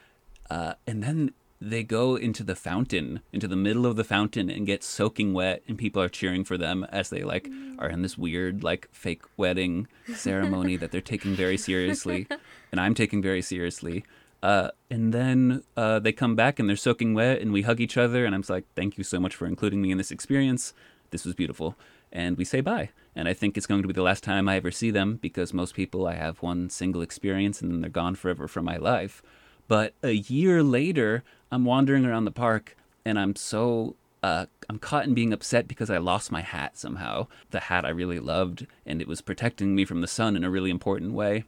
Uh, 0.49 0.75
and 0.87 1.03
then 1.03 1.33
they 1.61 1.83
go 1.83 2.17
into 2.17 2.45
the 2.45 2.55
fountain, 2.55 3.21
into 3.33 3.49
the 3.49 3.57
middle 3.57 3.87
of 3.87 3.97
the 3.97 4.05
fountain, 4.05 4.49
and 4.49 4.67
get 4.67 4.85
soaking 4.85 5.33
wet, 5.33 5.63
and 5.67 5.77
people 5.77 6.01
are 6.01 6.09
cheering 6.09 6.45
for 6.45 6.57
them 6.57 6.87
as 6.91 7.11
they 7.11 7.25
like 7.25 7.49
are 7.79 7.89
in 7.89 8.03
this 8.03 8.17
weird 8.17 8.63
like 8.63 8.89
fake 8.93 9.23
wedding 9.37 9.89
ceremony 10.15 10.77
that 10.77 10.93
they're 10.93 11.01
taking 11.01 11.35
very 11.35 11.57
seriously, 11.57 12.27
and 12.73 12.81
I'm 12.81 12.95
taking 12.95 13.23
very 13.23 13.43
seriously. 13.43 14.05
Uh, 14.41 14.71
and 14.89 15.13
then 15.13 15.65
uh, 15.77 15.99
they 15.99 16.13
come 16.13 16.37
back 16.37 16.61
and 16.61 16.69
they're 16.69 16.77
soaking 16.77 17.13
wet, 17.15 17.41
and 17.41 17.53
we 17.53 17.63
hug 17.63 17.81
each 17.81 17.97
other, 17.97 18.25
and 18.25 18.35
I'm 18.35 18.43
just 18.43 18.51
like, 18.51 18.65
"Thank 18.77 18.97
you 18.97 19.05
so 19.05 19.19
much 19.19 19.35
for 19.35 19.47
including 19.47 19.83
me 19.83 19.91
in 19.91 19.99
this 19.99 20.13
experience. 20.13 20.73
This 21.11 21.25
was 21.25 21.35
beautiful." 21.35 21.77
And 22.13 22.37
we 22.37 22.45
say 22.45 22.61
bye. 22.61 22.91
And 23.15 23.29
I 23.29 23.35
think 23.35 23.57
it's 23.57 23.67
going 23.67 23.83
to 23.83 23.89
be 23.89 23.95
the 23.95 24.03
last 24.03 24.23
time 24.23 24.49
I 24.49 24.57
ever 24.57 24.71
see 24.71 24.91
them 24.91 25.19
because 25.21 25.53
most 25.53 25.75
people 25.75 26.07
I 26.07 26.15
have 26.15 26.41
one 26.41 26.71
single 26.71 27.03
experience 27.03 27.61
and 27.61 27.71
then 27.71 27.81
they're 27.81 27.91
gone 27.91 28.15
forever 28.15 28.47
from 28.49 28.65
my 28.65 28.77
life. 28.77 29.23
But 29.69 29.95
a 30.03 30.13
year 30.13 30.63
later, 30.63 31.23
I'm 31.53 31.65
wandering 31.65 32.05
around 32.05 32.25
the 32.25 32.31
park 32.33 32.77
and 33.05 33.19
I'm 33.19 33.37
so 33.37 33.95
uh, 34.23 34.47
I'm 34.69 34.79
caught 34.79 35.05
in 35.05 35.15
being 35.15 35.33
upset 35.33 35.69
because 35.69 35.91
I 35.91 35.99
lost 35.99 36.33
my 36.33 36.41
hat 36.41 36.77
somehow. 36.77 37.29
The 37.51 37.61
hat 37.61 37.85
I 37.85 37.91
really 37.91 38.19
loved, 38.19 38.67
and 38.85 39.01
it 39.01 39.07
was 39.07 39.21
protecting 39.21 39.75
me 39.75 39.85
from 39.85 40.01
the 40.01 40.09
sun 40.09 40.37
in 40.37 40.45
a 40.45 40.51
really 40.51 40.71
important 40.71 41.13
way. 41.13 41.45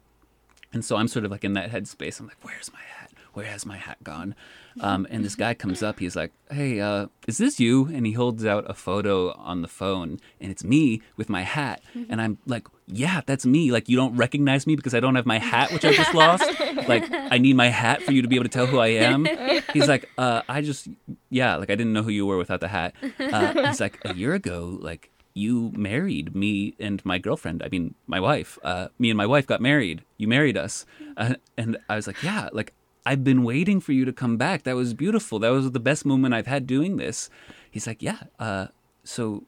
And 0.73 0.85
so 0.85 0.95
I'm 0.95 1.09
sort 1.09 1.25
of 1.25 1.31
like 1.31 1.43
in 1.43 1.53
that 1.53 1.71
headspace. 1.71 2.19
I'm 2.19 2.27
like, 2.27 2.37
where's 2.43 2.71
my 2.71 2.79
hat? 2.79 3.10
Where 3.33 3.45
has 3.45 3.65
my 3.65 3.77
hat 3.77 3.97
gone? 4.03 4.35
Um, 4.79 5.07
and 5.09 5.23
this 5.23 5.35
guy 5.35 5.53
comes 5.53 5.81
up. 5.81 5.99
He's 5.99 6.15
like, 6.15 6.31
hey, 6.49 6.79
uh, 6.79 7.07
is 7.27 7.37
this 7.37 7.59
you? 7.59 7.87
And 7.87 8.05
he 8.05 8.13
holds 8.13 8.45
out 8.45 8.69
a 8.69 8.73
photo 8.73 9.31
on 9.33 9.61
the 9.61 9.67
phone, 9.67 10.19
and 10.39 10.51
it's 10.51 10.63
me 10.63 11.01
with 11.17 11.29
my 11.29 11.41
hat. 11.43 11.81
And 12.09 12.21
I'm 12.21 12.37
like, 12.45 12.67
yeah, 12.87 13.21
that's 13.25 13.45
me. 13.45 13.71
Like, 13.71 13.87
you 13.89 13.95
don't 13.97 14.15
recognize 14.15 14.67
me 14.67 14.75
because 14.75 14.93
I 14.93 14.99
don't 14.99 15.15
have 15.15 15.25
my 15.25 15.39
hat, 15.39 15.71
which 15.71 15.85
I 15.85 15.93
just 15.93 16.13
lost. 16.13 16.43
Like, 16.87 17.09
I 17.11 17.37
need 17.37 17.55
my 17.55 17.69
hat 17.69 18.01
for 18.03 18.11
you 18.11 18.21
to 18.21 18.27
be 18.27 18.35
able 18.35 18.45
to 18.45 18.49
tell 18.49 18.65
who 18.65 18.79
I 18.79 18.87
am. 18.87 19.25
He's 19.73 19.87
like, 19.87 20.09
uh, 20.17 20.41
I 20.49 20.61
just, 20.61 20.87
yeah, 21.29 21.55
like 21.55 21.69
I 21.69 21.75
didn't 21.75 21.93
know 21.93 22.03
who 22.03 22.11
you 22.11 22.25
were 22.25 22.37
without 22.37 22.59
the 22.59 22.67
hat. 22.67 22.95
Uh, 23.19 23.67
he's 23.67 23.79
like, 23.79 23.99
a 24.03 24.13
year 24.13 24.33
ago, 24.33 24.77
like 24.81 25.09
you 25.33 25.71
married 25.75 26.35
me 26.35 26.75
and 26.79 27.03
my 27.05 27.17
girlfriend. 27.17 27.63
I 27.63 27.69
mean, 27.69 27.95
my 28.07 28.19
wife. 28.19 28.59
Uh, 28.63 28.89
me 28.99 29.09
and 29.09 29.17
my 29.17 29.25
wife 29.25 29.47
got 29.47 29.61
married. 29.61 30.03
You 30.17 30.27
married 30.27 30.57
us. 30.57 30.85
Uh, 31.15 31.35
and 31.57 31.77
I 31.89 31.95
was 31.95 32.07
like, 32.07 32.21
yeah, 32.23 32.49
like 32.51 32.73
I've 33.05 33.23
been 33.23 33.43
waiting 33.43 33.79
for 33.79 33.93
you 33.93 34.05
to 34.05 34.13
come 34.13 34.37
back. 34.37 34.63
That 34.63 34.75
was 34.75 34.93
beautiful. 34.93 35.39
That 35.39 35.49
was 35.49 35.71
the 35.71 35.79
best 35.79 36.05
moment 36.05 36.33
I've 36.33 36.47
had 36.47 36.67
doing 36.67 36.97
this. 36.97 37.29
He's 37.69 37.87
like, 37.87 38.01
yeah. 38.01 38.23
Uh, 38.39 38.67
so, 39.03 39.43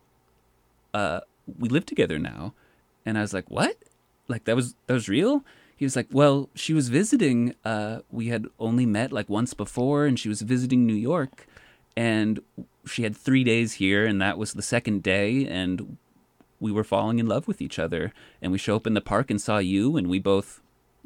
uh, 0.93 1.21
we 1.59 1.69
live 1.69 1.85
together 1.85 2.17
now. 2.19 2.53
And 3.05 3.17
I 3.17 3.21
was 3.21 3.33
like, 3.33 3.49
what? 3.49 3.77
Like 4.27 4.45
that 4.45 4.55
was 4.55 4.75
that 4.87 4.93
was 4.93 5.09
real? 5.09 5.43
He 5.75 5.85
was 5.85 5.95
like, 5.95 6.07
well, 6.11 6.49
she 6.55 6.73
was 6.73 6.89
visiting. 6.89 7.55
Uh, 7.65 7.99
we 8.09 8.27
had 8.27 8.45
only 8.59 8.85
met 8.85 9.11
like 9.11 9.27
once 9.27 9.53
before, 9.53 10.05
and 10.05 10.17
she 10.17 10.29
was 10.29 10.41
visiting 10.41 10.85
New 10.85 10.93
York, 10.93 11.47
and 11.97 12.39
she 12.85 13.03
had 13.03 13.17
three 13.17 13.43
days 13.43 13.73
here, 13.73 14.05
and 14.05 14.21
that 14.21 14.37
was 14.37 14.53
the 14.53 14.61
second 14.61 15.03
day, 15.03 15.45
and 15.45 15.97
we 16.59 16.71
were 16.71 16.85
falling 16.85 17.19
in 17.19 17.27
love 17.27 17.47
with 17.47 17.61
each 17.61 17.79
other. 17.79 18.13
And 18.41 18.51
we 18.51 18.57
show 18.57 18.75
up 18.77 18.87
in 18.87 18.93
the 18.93 19.01
park 19.01 19.29
and 19.29 19.41
saw 19.41 19.57
you, 19.57 19.97
and 19.97 20.07
we 20.07 20.19
both 20.19 20.61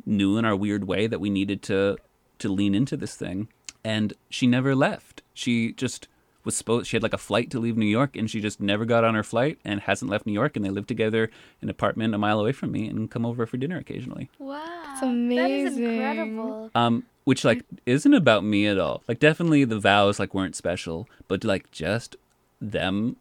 knew 0.05 0.37
in 0.37 0.45
our 0.45 0.55
weird 0.55 0.85
way 0.85 1.07
that 1.07 1.19
we 1.19 1.31
needed 1.31 1.63
to 1.63 1.97
to 2.39 2.49
lean 2.49 2.75
into 2.75 2.97
this 2.97 3.15
thing. 3.15 3.47
And 3.83 4.13
she 4.29 4.47
never 4.47 4.75
left. 4.75 5.21
She 5.33 5.71
just 5.73 6.07
was 6.43 6.55
supposed 6.55 6.87
she 6.87 6.95
had 6.95 7.03
like 7.03 7.13
a 7.13 7.17
flight 7.17 7.51
to 7.51 7.59
leave 7.59 7.75
New 7.75 7.85
York 7.85 8.15
and 8.15 8.29
she 8.31 8.39
just 8.39 8.61
never 8.61 8.85
got 8.85 9.03
on 9.03 9.15
her 9.15 9.23
flight 9.23 9.59
and 9.65 9.81
hasn't 9.81 10.09
left 10.09 10.25
New 10.25 10.31
York 10.31 10.55
and 10.55 10.63
they 10.63 10.69
live 10.69 10.87
together 10.87 11.25
in 11.61 11.67
an 11.67 11.69
apartment 11.69 12.15
a 12.15 12.17
mile 12.17 12.39
away 12.39 12.53
from 12.53 12.71
me 12.71 12.87
and 12.87 13.11
come 13.11 13.25
over 13.25 13.45
for 13.45 13.57
dinner 13.57 13.77
occasionally. 13.77 14.29
Wow. 14.39 14.63
That's 14.85 15.01
That 15.01 15.07
is 15.51 15.75
amazing. 15.75 15.83
incredible. 15.83 16.71
Um 16.73 17.03
which 17.25 17.43
like 17.43 17.63
isn't 17.85 18.13
about 18.13 18.45
me 18.45 18.65
at 18.65 18.77
all. 18.79 19.03
Like 19.09 19.19
definitely 19.19 19.65
the 19.65 19.77
vows 19.79 20.19
like 20.19 20.33
weren't 20.33 20.55
special, 20.55 21.09
but 21.27 21.43
like 21.43 21.69
just 21.71 22.15
them 22.61 23.17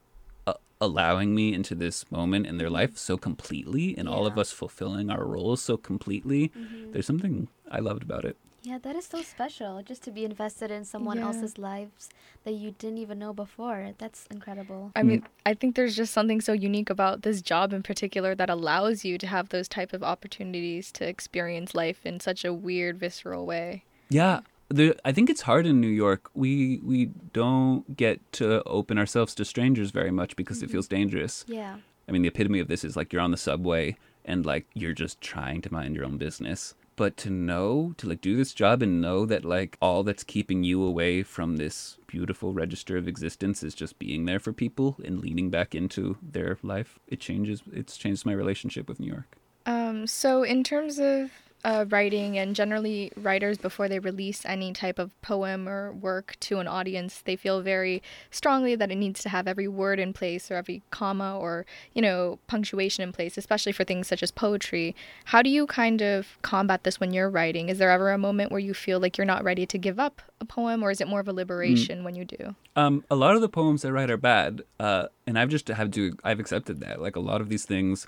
uh, 0.46 0.54
allowing 0.80 1.34
me 1.34 1.52
into 1.52 1.74
this 1.74 2.08
moment 2.12 2.46
in 2.46 2.58
their 2.58 2.70
life 2.70 2.96
so 2.96 3.16
completely 3.16 3.98
and 3.98 4.08
all 4.08 4.24
of 4.28 4.38
us 4.38 4.52
fulfilling 4.52 5.10
our 5.10 5.24
roles 5.24 5.60
so 5.60 5.76
completely. 5.76 6.52
There's 6.92 7.06
something 7.06 7.48
I 7.68 7.80
loved 7.80 8.04
about 8.04 8.24
it. 8.24 8.36
Yeah, 8.66 8.78
that 8.78 8.96
is 8.96 9.06
so 9.06 9.22
special. 9.22 9.80
Just 9.84 10.02
to 10.02 10.10
be 10.10 10.24
invested 10.24 10.72
in 10.72 10.84
someone 10.84 11.18
Yeah. 11.18 11.26
else's 11.26 11.56
lives 11.56 12.10
that 12.42 12.54
you 12.54 12.72
didn't 12.72 12.98
even 12.98 13.16
know 13.16 13.32
before. 13.32 13.92
That's 13.96 14.26
incredible. 14.26 14.90
I 14.96 15.04
mean, 15.04 15.22
I 15.46 15.54
think 15.54 15.76
there's 15.76 15.94
just 15.94 16.12
something 16.12 16.40
so 16.40 16.52
unique 16.52 16.90
about 16.90 17.22
this 17.22 17.40
job 17.40 17.72
in 17.72 17.84
particular 17.84 18.34
that 18.34 18.50
allows 18.50 19.04
you 19.04 19.18
to 19.18 19.26
have 19.28 19.50
those 19.50 19.68
type 19.68 19.92
of 19.92 20.02
opportunities 20.02 20.90
to 20.92 21.08
experience 21.08 21.76
life 21.76 22.04
in 22.04 22.18
such 22.18 22.44
a 22.44 22.52
weird, 22.52 22.98
visceral 22.98 23.46
way. 23.46 23.84
Yeah, 24.08 24.40
the, 24.68 24.96
I 25.04 25.12
think 25.12 25.30
it's 25.30 25.42
hard 25.42 25.64
in 25.64 25.80
New 25.80 25.86
York. 26.04 26.28
We 26.34 26.80
we 26.82 27.06
don't 27.32 27.96
get 27.96 28.20
to 28.32 28.64
open 28.64 28.98
ourselves 28.98 29.32
to 29.36 29.44
strangers 29.44 29.92
very 29.92 30.10
much 30.10 30.34
because 30.34 30.58
it 30.60 30.64
mm-hmm. 30.64 30.72
feels 30.72 30.88
dangerous. 30.88 31.44
Yeah. 31.46 31.76
I 32.08 32.12
mean, 32.12 32.22
the 32.22 32.28
epitome 32.28 32.58
of 32.58 32.66
this 32.66 32.82
is 32.82 32.96
like 32.96 33.12
you're 33.12 33.22
on 33.22 33.30
the 33.30 33.36
subway 33.36 33.96
and 34.24 34.44
like 34.44 34.66
you're 34.74 34.92
just 34.92 35.20
trying 35.20 35.62
to 35.62 35.72
mind 35.72 35.94
your 35.94 36.04
own 36.04 36.16
business. 36.16 36.74
But 36.96 37.16
to 37.18 37.30
know, 37.30 37.94
to 37.98 38.08
like 38.08 38.22
do 38.22 38.36
this 38.36 38.54
job 38.54 38.82
and 38.82 39.00
know 39.00 39.26
that 39.26 39.44
like 39.44 39.76
all 39.82 40.02
that's 40.02 40.24
keeping 40.24 40.64
you 40.64 40.82
away 40.82 41.22
from 41.22 41.56
this 41.56 41.98
beautiful 42.06 42.54
register 42.54 42.96
of 42.96 43.06
existence 43.06 43.62
is 43.62 43.74
just 43.74 43.98
being 43.98 44.24
there 44.24 44.38
for 44.38 44.52
people 44.52 44.96
and 45.04 45.20
leaning 45.20 45.50
back 45.50 45.74
into 45.74 46.16
their 46.22 46.58
life, 46.62 46.98
it 47.06 47.20
changes, 47.20 47.62
it's 47.72 47.98
changed 47.98 48.24
my 48.24 48.32
relationship 48.32 48.88
with 48.88 48.98
New 48.98 49.08
York. 49.08 49.36
Um, 49.66 50.06
so 50.06 50.42
in 50.42 50.64
terms 50.64 50.98
of 50.98 51.30
uh, 51.64 51.84
writing 51.88 52.38
and 52.38 52.54
generally 52.54 53.10
writers 53.16 53.58
before 53.58 53.88
they 53.88 53.98
release 53.98 54.44
any 54.46 54.72
type 54.72 54.98
of 54.98 55.20
poem 55.22 55.68
or 55.68 55.92
work 55.92 56.36
to 56.40 56.58
an 56.58 56.68
audience 56.68 57.22
they 57.24 57.36
feel 57.36 57.60
very 57.60 58.02
strongly 58.30 58.76
that 58.76 58.90
it 58.90 58.96
needs 58.96 59.20
to 59.20 59.28
have 59.28 59.48
every 59.48 59.66
word 59.66 59.98
in 59.98 60.12
place 60.12 60.50
or 60.50 60.54
every 60.54 60.82
comma 60.90 61.36
or 61.38 61.66
you 61.92 62.02
know 62.02 62.38
punctuation 62.46 63.02
in 63.02 63.12
place 63.12 63.36
especially 63.36 63.72
for 63.72 63.84
things 63.84 64.06
such 64.06 64.22
as 64.22 64.30
poetry 64.30 64.94
how 65.26 65.42
do 65.42 65.50
you 65.50 65.66
kind 65.66 66.02
of 66.02 66.38
combat 66.42 66.84
this 66.84 67.00
when 67.00 67.12
you're 67.12 67.30
writing 67.30 67.68
is 67.68 67.78
there 67.78 67.90
ever 67.90 68.12
a 68.12 68.18
moment 68.18 68.52
where 68.52 68.60
you 68.60 68.74
feel 68.74 69.00
like 69.00 69.18
you're 69.18 69.24
not 69.24 69.42
ready 69.42 69.66
to 69.66 69.78
give 69.78 69.98
up 69.98 70.22
a 70.40 70.44
poem 70.44 70.82
or 70.82 70.90
is 70.90 71.00
it 71.00 71.08
more 71.08 71.20
of 71.20 71.28
a 71.28 71.32
liberation 71.32 72.04
when 72.04 72.14
you 72.14 72.24
do 72.24 72.54
Um, 72.76 73.04
a 73.10 73.16
lot 73.16 73.34
of 73.34 73.40
the 73.40 73.48
poems 73.48 73.84
I 73.84 73.90
write 73.90 74.10
are 74.10 74.18
bad, 74.18 74.60
uh, 74.78 75.06
and 75.26 75.38
I've 75.38 75.48
just 75.48 75.66
have 75.68 75.90
to. 75.92 76.12
I've 76.22 76.38
accepted 76.38 76.80
that. 76.80 77.00
Like 77.00 77.16
a 77.16 77.20
lot 77.20 77.40
of 77.40 77.48
these 77.48 77.64
things, 77.64 78.06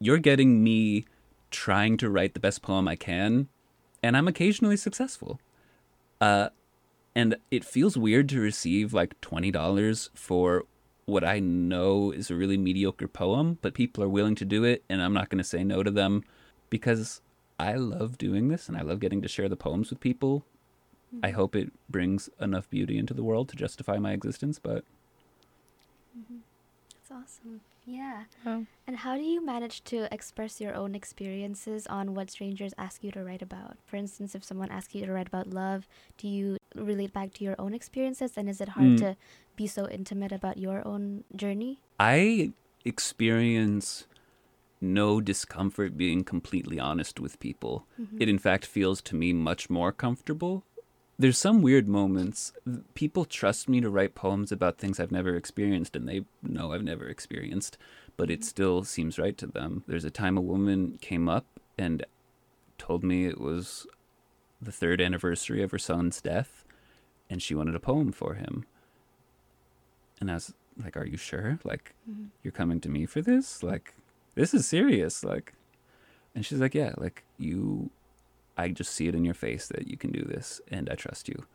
you're 0.00 0.18
getting 0.18 0.64
me 0.64 1.04
trying 1.52 1.96
to 1.98 2.10
write 2.10 2.34
the 2.34 2.40
best 2.40 2.62
poem 2.62 2.88
I 2.88 2.96
can, 2.96 3.48
and 4.02 4.16
I'm 4.16 4.28
occasionally 4.28 4.76
successful. 4.76 5.38
Uh, 6.20 6.48
and 7.14 7.36
it 7.50 7.64
feels 7.64 7.96
weird 7.96 8.28
to 8.30 8.40
receive 8.40 8.92
like 8.92 9.20
twenty 9.20 9.50
dollars 9.50 10.10
for 10.14 10.64
what 11.04 11.24
I 11.24 11.40
know 11.40 12.10
is 12.12 12.30
a 12.30 12.34
really 12.34 12.56
mediocre 12.56 13.08
poem, 13.08 13.58
but 13.60 13.74
people 13.74 14.02
are 14.02 14.08
willing 14.08 14.34
to 14.36 14.44
do 14.44 14.64
it, 14.64 14.84
and 14.88 15.02
I'm 15.02 15.12
not 15.12 15.28
going 15.28 15.38
to 15.38 15.44
say 15.44 15.64
no 15.64 15.82
to 15.82 15.90
them 15.90 16.24
because 16.70 17.20
I 17.58 17.74
love 17.74 18.18
doing 18.18 18.48
this 18.48 18.68
and 18.68 18.76
I 18.76 18.82
love 18.82 18.98
getting 19.00 19.20
to 19.22 19.28
share 19.28 19.48
the 19.48 19.56
poems 19.56 19.90
with 19.90 20.00
people. 20.00 20.44
I 21.22 21.30
hope 21.30 21.54
it 21.54 21.70
brings 21.90 22.30
enough 22.40 22.70
beauty 22.70 22.96
into 22.96 23.12
the 23.12 23.22
world 23.22 23.50
to 23.50 23.56
justify 23.56 23.98
my 23.98 24.12
existence, 24.12 24.58
but 24.58 24.84
That's 27.08 27.10
awesome. 27.10 27.60
Yeah. 27.84 28.24
Oh. 28.46 28.66
And 28.86 28.96
how 28.96 29.16
do 29.16 29.22
you 29.22 29.44
manage 29.44 29.82
to 29.84 30.12
express 30.12 30.60
your 30.60 30.74
own 30.74 30.94
experiences 30.94 31.86
on 31.86 32.14
what 32.14 32.30
strangers 32.30 32.74
ask 32.78 33.02
you 33.04 33.10
to 33.12 33.24
write 33.24 33.42
about? 33.42 33.76
For 33.86 33.96
instance, 33.96 34.34
if 34.34 34.44
someone 34.44 34.70
asks 34.70 34.94
you 34.94 35.06
to 35.06 35.12
write 35.12 35.28
about 35.28 35.48
love, 35.50 35.86
do 36.18 36.28
you 36.28 36.56
relate 36.74 37.12
back 37.12 37.32
to 37.34 37.44
your 37.44 37.56
own 37.58 37.74
experiences? 37.74 38.36
And 38.36 38.48
is 38.48 38.60
it 38.60 38.70
hard 38.70 38.96
Mm. 38.96 38.98
to 38.98 39.16
be 39.56 39.66
so 39.66 39.88
intimate 39.88 40.32
about 40.32 40.58
your 40.58 40.86
own 40.86 41.24
journey? 41.34 41.80
I 41.98 42.52
experience 42.84 44.06
no 44.80 45.20
discomfort 45.20 45.96
being 45.96 46.24
completely 46.24 46.78
honest 46.80 47.20
with 47.20 47.38
people. 47.38 47.86
It, 48.18 48.28
in 48.28 48.38
fact, 48.38 48.66
feels 48.66 49.00
to 49.02 49.14
me 49.16 49.32
much 49.32 49.70
more 49.70 49.92
comfortable. 49.92 50.64
There's 51.18 51.38
some 51.38 51.62
weird 51.62 51.88
moments. 51.88 52.52
People 52.94 53.24
trust 53.24 53.68
me 53.68 53.80
to 53.80 53.90
write 53.90 54.14
poems 54.14 54.50
about 54.50 54.78
things 54.78 54.98
I've 54.98 55.12
never 55.12 55.36
experienced, 55.36 55.94
and 55.94 56.08
they 56.08 56.24
know 56.42 56.72
I've 56.72 56.82
never 56.82 57.06
experienced, 57.06 57.78
but 58.16 58.30
it 58.30 58.40
mm-hmm. 58.40 58.46
still 58.46 58.84
seems 58.84 59.18
right 59.18 59.36
to 59.38 59.46
them. 59.46 59.84
There's 59.86 60.04
a 60.04 60.10
time 60.10 60.36
a 60.36 60.42
woman 60.42 60.98
came 61.00 61.28
up 61.28 61.46
and 61.78 62.04
told 62.78 63.04
me 63.04 63.26
it 63.26 63.40
was 63.40 63.86
the 64.60 64.72
third 64.72 65.00
anniversary 65.00 65.62
of 65.62 65.70
her 65.70 65.78
son's 65.78 66.20
death, 66.20 66.64
and 67.28 67.42
she 67.42 67.54
wanted 67.54 67.74
a 67.74 67.80
poem 67.80 68.12
for 68.12 68.34
him. 68.34 68.64
And 70.20 70.30
I 70.30 70.34
was 70.34 70.54
like, 70.82 70.96
Are 70.96 71.06
you 71.06 71.16
sure? 71.16 71.58
Like, 71.62 71.94
mm-hmm. 72.10 72.26
you're 72.42 72.52
coming 72.52 72.80
to 72.80 72.88
me 72.88 73.06
for 73.06 73.20
this? 73.20 73.62
Like, 73.62 73.94
this 74.34 74.54
is 74.54 74.66
serious. 74.66 75.24
Like, 75.24 75.52
And 76.34 76.44
she's 76.44 76.60
like, 76.60 76.74
yeah, 76.74 76.94
like 76.96 77.24
you, 77.38 77.90
I 78.56 78.68
just 78.68 78.92
see 78.92 79.08
it 79.08 79.14
in 79.14 79.24
your 79.24 79.34
face 79.34 79.68
that 79.68 79.88
you 79.88 79.96
can 79.96 80.12
do 80.12 80.22
this, 80.22 80.60
and 80.68 80.88
I 80.90 80.94
trust 80.94 81.28
you. 81.28 81.46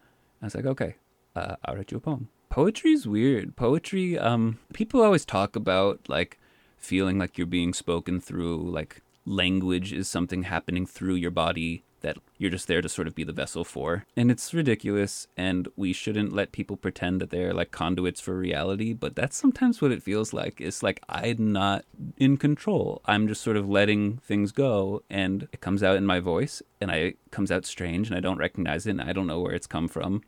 I 0.42 0.46
was 0.46 0.56
like, 0.56 0.66
okay, 0.66 0.96
uh, 1.36 1.56
I'll 1.66 1.76
write 1.76 1.92
you 1.92 1.98
a 1.98 2.02
poem. 2.02 2.30
Poetry's 2.50 3.08
weird. 3.08 3.56
Poetry, 3.56 4.18
um, 4.18 4.60
people 4.74 5.02
always 5.02 5.26
talk 5.26 5.56
about 5.56 6.08
like 6.08 6.40
feeling 6.78 7.18
like 7.18 7.38
you're 7.38 7.48
being 7.48 7.74
spoken 7.74 8.20
through, 8.20 8.70
like 8.70 9.02
language 9.26 9.92
is 9.94 10.08
something 10.08 10.44
happening 10.44 10.86
through 10.86 11.16
your 11.16 11.32
body 11.32 11.84
that 12.02 12.18
you're 12.38 12.52
just 12.52 12.68
there 12.68 12.82
to 12.82 12.90
sort 12.90 13.08
of 13.08 13.16
be 13.16 13.24
the 13.24 13.34
vessel 13.34 13.64
for. 13.64 14.06
And 14.16 14.30
it's 14.30 14.54
ridiculous, 14.54 15.28
and 15.36 15.68
we 15.76 15.94
shouldn't 15.94 16.34
let 16.34 16.52
people 16.52 16.78
pretend 16.78 17.22
that 17.22 17.30
they're 17.30 17.54
like 17.54 17.72
conduits 17.72 18.22
for 18.22 18.38
reality, 18.38 18.94
but 18.94 19.16
that's 19.16 19.38
sometimes 19.38 19.82
what 19.82 19.92
it 19.92 20.04
feels 20.04 20.34
like. 20.34 20.62
It's 20.62 20.84
like 20.84 21.02
I'm 21.10 21.52
not 21.52 21.86
in 22.18 22.38
control. 22.38 23.02
I'm 23.06 23.28
just 23.28 23.42
sort 23.42 23.58
of 23.58 23.70
letting 23.70 24.18
things 24.18 24.52
go, 24.52 25.04
and 25.10 25.48
it 25.52 25.62
comes 25.62 25.84
out 25.84 25.98
in 25.98 26.06
my 26.06 26.20
voice, 26.20 26.62
and 26.80 26.92
I 26.92 26.96
it 26.98 27.18
comes 27.32 27.52
out 27.52 27.66
strange, 27.66 28.10
and 28.10 28.18
I 28.18 28.22
don't 28.22 28.38
recognize 28.38 28.86
it, 28.86 28.92
and 28.92 29.02
I 29.02 29.14
don't 29.14 29.28
know 29.28 29.40
where 29.40 29.54
it's 29.54 29.68
come 29.68 29.88
from, 29.88 30.22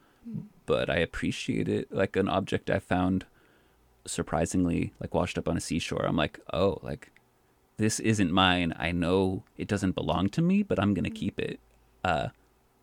but 0.65 0.89
I 0.89 0.97
appreciate 0.97 1.67
it 1.67 1.91
like 1.91 2.15
an 2.15 2.29
object 2.29 2.69
I 2.69 2.79
found 2.79 3.25
surprisingly 4.05 4.93
like 4.99 5.13
washed 5.13 5.37
up 5.37 5.47
on 5.47 5.57
a 5.57 5.61
seashore. 5.61 6.05
I'm 6.05 6.15
like, 6.15 6.39
oh, 6.51 6.79
like 6.81 7.11
this 7.79 7.99
isn't 7.99 8.31
mine. 8.31 8.73
I 8.77 8.91
know 8.91 9.43
it 9.57 9.67
doesn't 9.67 9.95
belong 9.95 10.29
to 10.29 10.41
me, 10.41 10.61
but 10.63 10.79
I'm 10.79 10.93
gonna 10.93 11.09
keep 11.09 11.39
it. 11.39 11.59
Uh, 12.03 12.27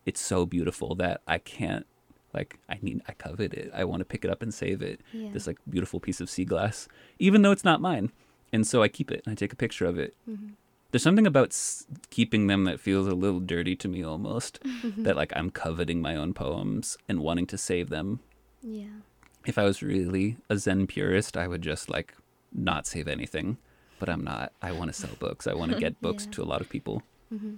it's 0.05 0.21
so 0.21 0.45
beautiful 0.47 0.95
that 0.97 1.21
I 1.27 1.39
can't 1.39 1.87
like 2.35 2.59
I 2.69 2.79
need 2.83 3.01
I 3.09 3.13
covet 3.13 3.55
it. 3.55 3.71
I 3.75 3.85
want 3.85 4.01
to 4.01 4.05
pick 4.05 4.25
it 4.25 4.31
up 4.31 4.43
and 4.43 4.53
save 4.53 4.83
it. 4.83 5.01
Yeah. 5.13 5.31
This 5.33 5.47
like 5.47 5.59
beautiful 5.71 6.01
piece 6.01 6.21
of 6.21 6.29
sea 6.29 6.45
glass, 6.45 6.89
even 7.19 7.43
though 7.43 7.53
it's 7.53 7.65
not 7.65 7.81
mine. 7.81 8.11
And 8.53 8.67
so 8.67 8.83
I 8.83 8.89
keep 8.89 9.11
it 9.11 9.23
and 9.25 9.33
I 9.33 9.35
take 9.35 9.53
a 9.53 9.57
picture 9.57 9.87
of 9.87 9.99
it. 9.99 10.15
Mhm. 10.29 10.53
There's 10.91 11.03
something 11.03 11.27
about 11.27 11.49
s- 11.49 11.87
keeping 12.11 12.47
them 12.47 12.65
that 12.65 12.79
feels 12.81 13.07
a 13.09 13.15
little 13.15 13.41
dirty 13.41 13.75
to 13.77 13.89
me 13.89 14.03
almost. 14.03 14.61
Mm-hmm. 14.63 15.03
that 15.03 15.17
like 15.17 15.33
I'm 15.37 15.51
coveting 15.51 16.01
my 16.01 16.15
own 16.17 16.33
poems 16.35 16.97
and 17.09 17.21
wanting 17.21 17.47
to 17.49 17.59
save 17.59 17.89
them. 17.91 18.21
Yeah. 18.63 19.01
If 19.47 19.59
I 19.59 19.65
was 19.65 19.83
really 19.83 20.37
a 20.49 20.57
Zen 20.59 20.87
purist, 20.87 21.37
I 21.37 21.49
would 21.49 21.63
just 21.63 21.89
like 21.91 22.15
not 22.53 22.87
save 22.87 23.09
anything. 23.09 23.59
But 23.99 24.09
I'm 24.09 24.23
not. 24.25 24.53
I 24.63 24.73
want 24.73 24.89
to 24.93 24.93
sell 24.93 25.15
books. 25.19 25.47
I 25.47 25.55
want 25.55 25.73
to 25.73 25.79
get 25.79 26.01
books 26.01 26.25
Yeah. 26.27 26.33
to 26.33 26.43
a 26.43 26.49
lot 26.53 26.61
of 26.61 26.69
people. 26.69 27.03
hmm 27.31 27.55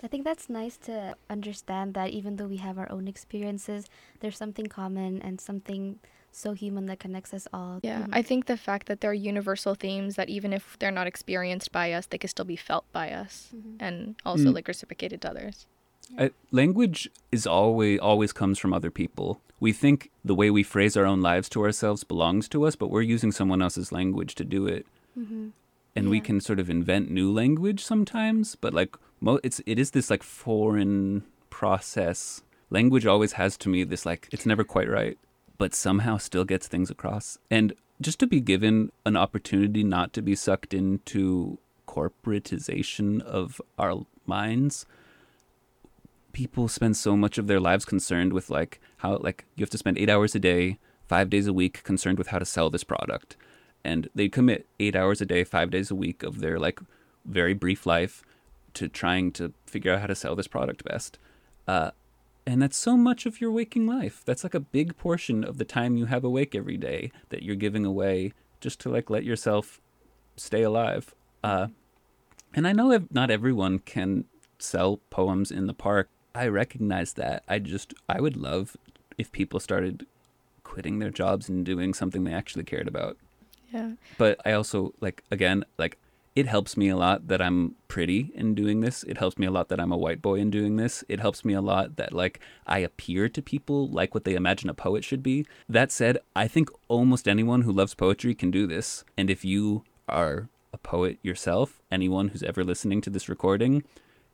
I 0.00 0.06
think 0.06 0.22
that's 0.22 0.48
nice 0.48 0.76
to 0.88 1.16
understand 1.28 1.94
that 1.94 2.10
even 2.10 2.36
though 2.36 2.46
we 2.46 2.58
have 2.58 2.78
our 2.78 2.88
own 2.92 3.08
experiences, 3.08 3.86
there's 4.20 4.36
something 4.36 4.66
common 4.66 5.20
and 5.22 5.40
something 5.40 5.98
so 6.30 6.52
human 6.52 6.86
that 6.86 7.00
connects 7.00 7.34
us 7.34 7.48
all. 7.52 7.80
Yeah, 7.82 8.02
Mhm. 8.02 8.10
I 8.12 8.22
think 8.22 8.46
the 8.46 8.56
fact 8.56 8.86
that 8.86 9.00
there 9.00 9.10
are 9.10 9.14
universal 9.32 9.74
themes 9.74 10.14
that 10.14 10.28
even 10.28 10.52
if 10.52 10.78
they're 10.78 10.92
not 11.00 11.08
experienced 11.08 11.72
by 11.72 11.92
us, 11.92 12.06
they 12.06 12.18
can 12.18 12.28
still 12.28 12.44
be 12.44 12.54
felt 12.54 12.84
by 12.92 13.10
us 13.10 13.48
Mhm. 13.52 13.76
and 13.80 14.14
also 14.24 14.50
Mm. 14.50 14.54
like 14.54 14.68
reciprocated 14.68 15.20
to 15.22 15.30
others. 15.30 15.66
I, 16.16 16.30
language 16.52 17.10
is 17.32 17.44
always 17.44 17.98
always 17.98 18.32
comes 18.32 18.58
from 18.60 18.72
other 18.72 18.92
people. 18.92 19.40
We 19.58 19.72
think 19.72 20.10
the 20.24 20.34
way 20.40 20.48
we 20.48 20.62
phrase 20.62 20.96
our 20.96 21.06
own 21.12 21.20
lives 21.22 21.48
to 21.50 21.62
ourselves 21.64 22.04
belongs 22.04 22.48
to 22.50 22.62
us, 22.66 22.76
but 22.76 22.88
we're 22.88 23.02
using 23.14 23.32
someone 23.32 23.60
else's 23.60 23.90
language 23.90 24.36
to 24.36 24.44
do 24.44 24.68
it. 24.68 24.86
And 25.98 26.10
we 26.10 26.20
can 26.20 26.40
sort 26.40 26.58
of 26.58 26.70
invent 26.70 27.10
new 27.10 27.32
language 27.32 27.84
sometimes 27.84 28.54
but 28.54 28.72
like 28.72 28.96
mo- 29.20 29.40
it's 29.42 29.60
it 29.66 29.78
is 29.78 29.92
this 29.92 30.10
like 30.10 30.22
foreign 30.22 31.24
process. 31.50 32.42
Language 32.70 33.06
always 33.06 33.32
has 33.32 33.56
to 33.58 33.68
me 33.68 33.84
this 33.84 34.06
like 34.06 34.28
it's 34.32 34.46
never 34.46 34.64
quite 34.64 34.88
right 34.88 35.18
but 35.58 35.74
somehow 35.74 36.16
still 36.18 36.44
gets 36.44 36.68
things 36.68 36.88
across. 36.90 37.38
And 37.50 37.74
just 38.00 38.20
to 38.20 38.26
be 38.28 38.40
given 38.40 38.92
an 39.04 39.16
opportunity 39.16 39.82
not 39.82 40.12
to 40.12 40.22
be 40.22 40.36
sucked 40.36 40.72
into 40.72 41.58
corporatization 41.88 43.20
of 43.22 43.60
our 43.78 44.06
minds 44.26 44.86
people 46.32 46.68
spend 46.68 46.96
so 46.96 47.16
much 47.16 47.38
of 47.38 47.46
their 47.46 47.58
lives 47.58 47.84
concerned 47.84 48.32
with 48.32 48.50
like 48.50 48.80
how 48.98 49.16
like 49.16 49.44
you 49.56 49.62
have 49.62 49.70
to 49.70 49.78
spend 49.78 49.98
8 49.98 50.10
hours 50.10 50.34
a 50.34 50.38
day 50.38 50.78
5 51.06 51.30
days 51.30 51.46
a 51.46 51.52
week 51.52 51.82
concerned 51.82 52.18
with 52.18 52.28
how 52.28 52.38
to 52.38 52.44
sell 52.44 52.70
this 52.70 52.84
product 52.84 53.36
and 53.84 54.08
they 54.14 54.28
commit 54.28 54.66
eight 54.80 54.96
hours 54.96 55.20
a 55.20 55.26
day, 55.26 55.44
five 55.44 55.70
days 55.70 55.90
a 55.90 55.94
week 55.94 56.22
of 56.22 56.40
their 56.40 56.58
like 56.58 56.80
very 57.24 57.54
brief 57.54 57.86
life 57.86 58.22
to 58.74 58.88
trying 58.88 59.32
to 59.32 59.52
figure 59.66 59.92
out 59.92 60.00
how 60.00 60.06
to 60.06 60.14
sell 60.14 60.36
this 60.36 60.46
product 60.46 60.84
best. 60.84 61.18
Uh, 61.66 61.90
and 62.46 62.62
that's 62.62 62.76
so 62.76 62.96
much 62.96 63.26
of 63.26 63.40
your 63.40 63.50
waking 63.50 63.86
life. 63.86 64.22
That's 64.24 64.42
like 64.42 64.54
a 64.54 64.60
big 64.60 64.96
portion 64.96 65.44
of 65.44 65.58
the 65.58 65.64
time 65.64 65.96
you 65.96 66.06
have 66.06 66.24
awake 66.24 66.54
every 66.54 66.76
day 66.76 67.12
that 67.28 67.42
you're 67.42 67.56
giving 67.56 67.84
away 67.84 68.32
just 68.60 68.80
to 68.80 68.88
like 68.88 69.10
let 69.10 69.24
yourself 69.24 69.80
stay 70.36 70.62
alive. 70.62 71.14
Uh, 71.44 71.68
and 72.54 72.66
I 72.66 72.72
know 72.72 73.06
not 73.10 73.30
everyone 73.30 73.80
can 73.80 74.24
sell 74.58 74.98
poems 75.10 75.50
in 75.50 75.66
the 75.66 75.74
park. 75.74 76.08
I 76.34 76.48
recognize 76.48 77.12
that. 77.14 77.42
I 77.48 77.58
just 77.58 77.94
I 78.08 78.20
would 78.20 78.36
love 78.36 78.76
if 79.18 79.30
people 79.32 79.60
started 79.60 80.06
quitting 80.64 80.98
their 80.98 81.10
jobs 81.10 81.48
and 81.48 81.64
doing 81.64 81.92
something 81.92 82.24
they 82.24 82.32
actually 82.32 82.64
cared 82.64 82.88
about 82.88 83.16
Yeah. 83.72 83.92
but 84.16 84.40
I 84.44 84.52
also 84.52 84.94
like 85.00 85.22
again 85.30 85.64
like 85.78 85.98
it 86.38 86.46
helps 86.46 86.76
me 86.76 86.88
a 86.88 86.96
lot 86.96 87.26
that 87.26 87.42
I'm 87.42 87.74
pretty 87.88 88.30
in 88.32 88.54
doing 88.54 88.80
this. 88.80 89.02
It 89.02 89.18
helps 89.18 89.38
me 89.38 89.46
a 89.46 89.50
lot 89.50 89.70
that 89.70 89.80
I'm 89.80 89.90
a 89.90 89.96
white 89.96 90.22
boy 90.22 90.36
in 90.36 90.50
doing 90.50 90.76
this. 90.76 91.02
It 91.08 91.18
helps 91.18 91.44
me 91.44 91.52
a 91.52 91.60
lot 91.60 91.96
that 91.96 92.12
like 92.12 92.38
I 92.64 92.78
appear 92.78 93.28
to 93.28 93.42
people 93.42 93.88
like 93.88 94.14
what 94.14 94.22
they 94.22 94.34
imagine 94.34 94.70
a 94.70 94.74
poet 94.74 95.02
should 95.04 95.20
be. 95.20 95.46
That 95.68 95.90
said, 95.90 96.18
I 96.36 96.46
think 96.46 96.68
almost 96.86 97.26
anyone 97.26 97.62
who 97.62 97.72
loves 97.72 97.94
poetry 97.94 98.36
can 98.36 98.52
do 98.52 98.68
this. 98.68 99.04
And 99.16 99.30
if 99.30 99.44
you 99.44 99.82
are 100.08 100.48
a 100.72 100.78
poet 100.78 101.18
yourself, 101.22 101.82
anyone 101.90 102.28
who's 102.28 102.44
ever 102.44 102.62
listening 102.62 103.00
to 103.00 103.10
this 103.10 103.28
recording 103.28 103.82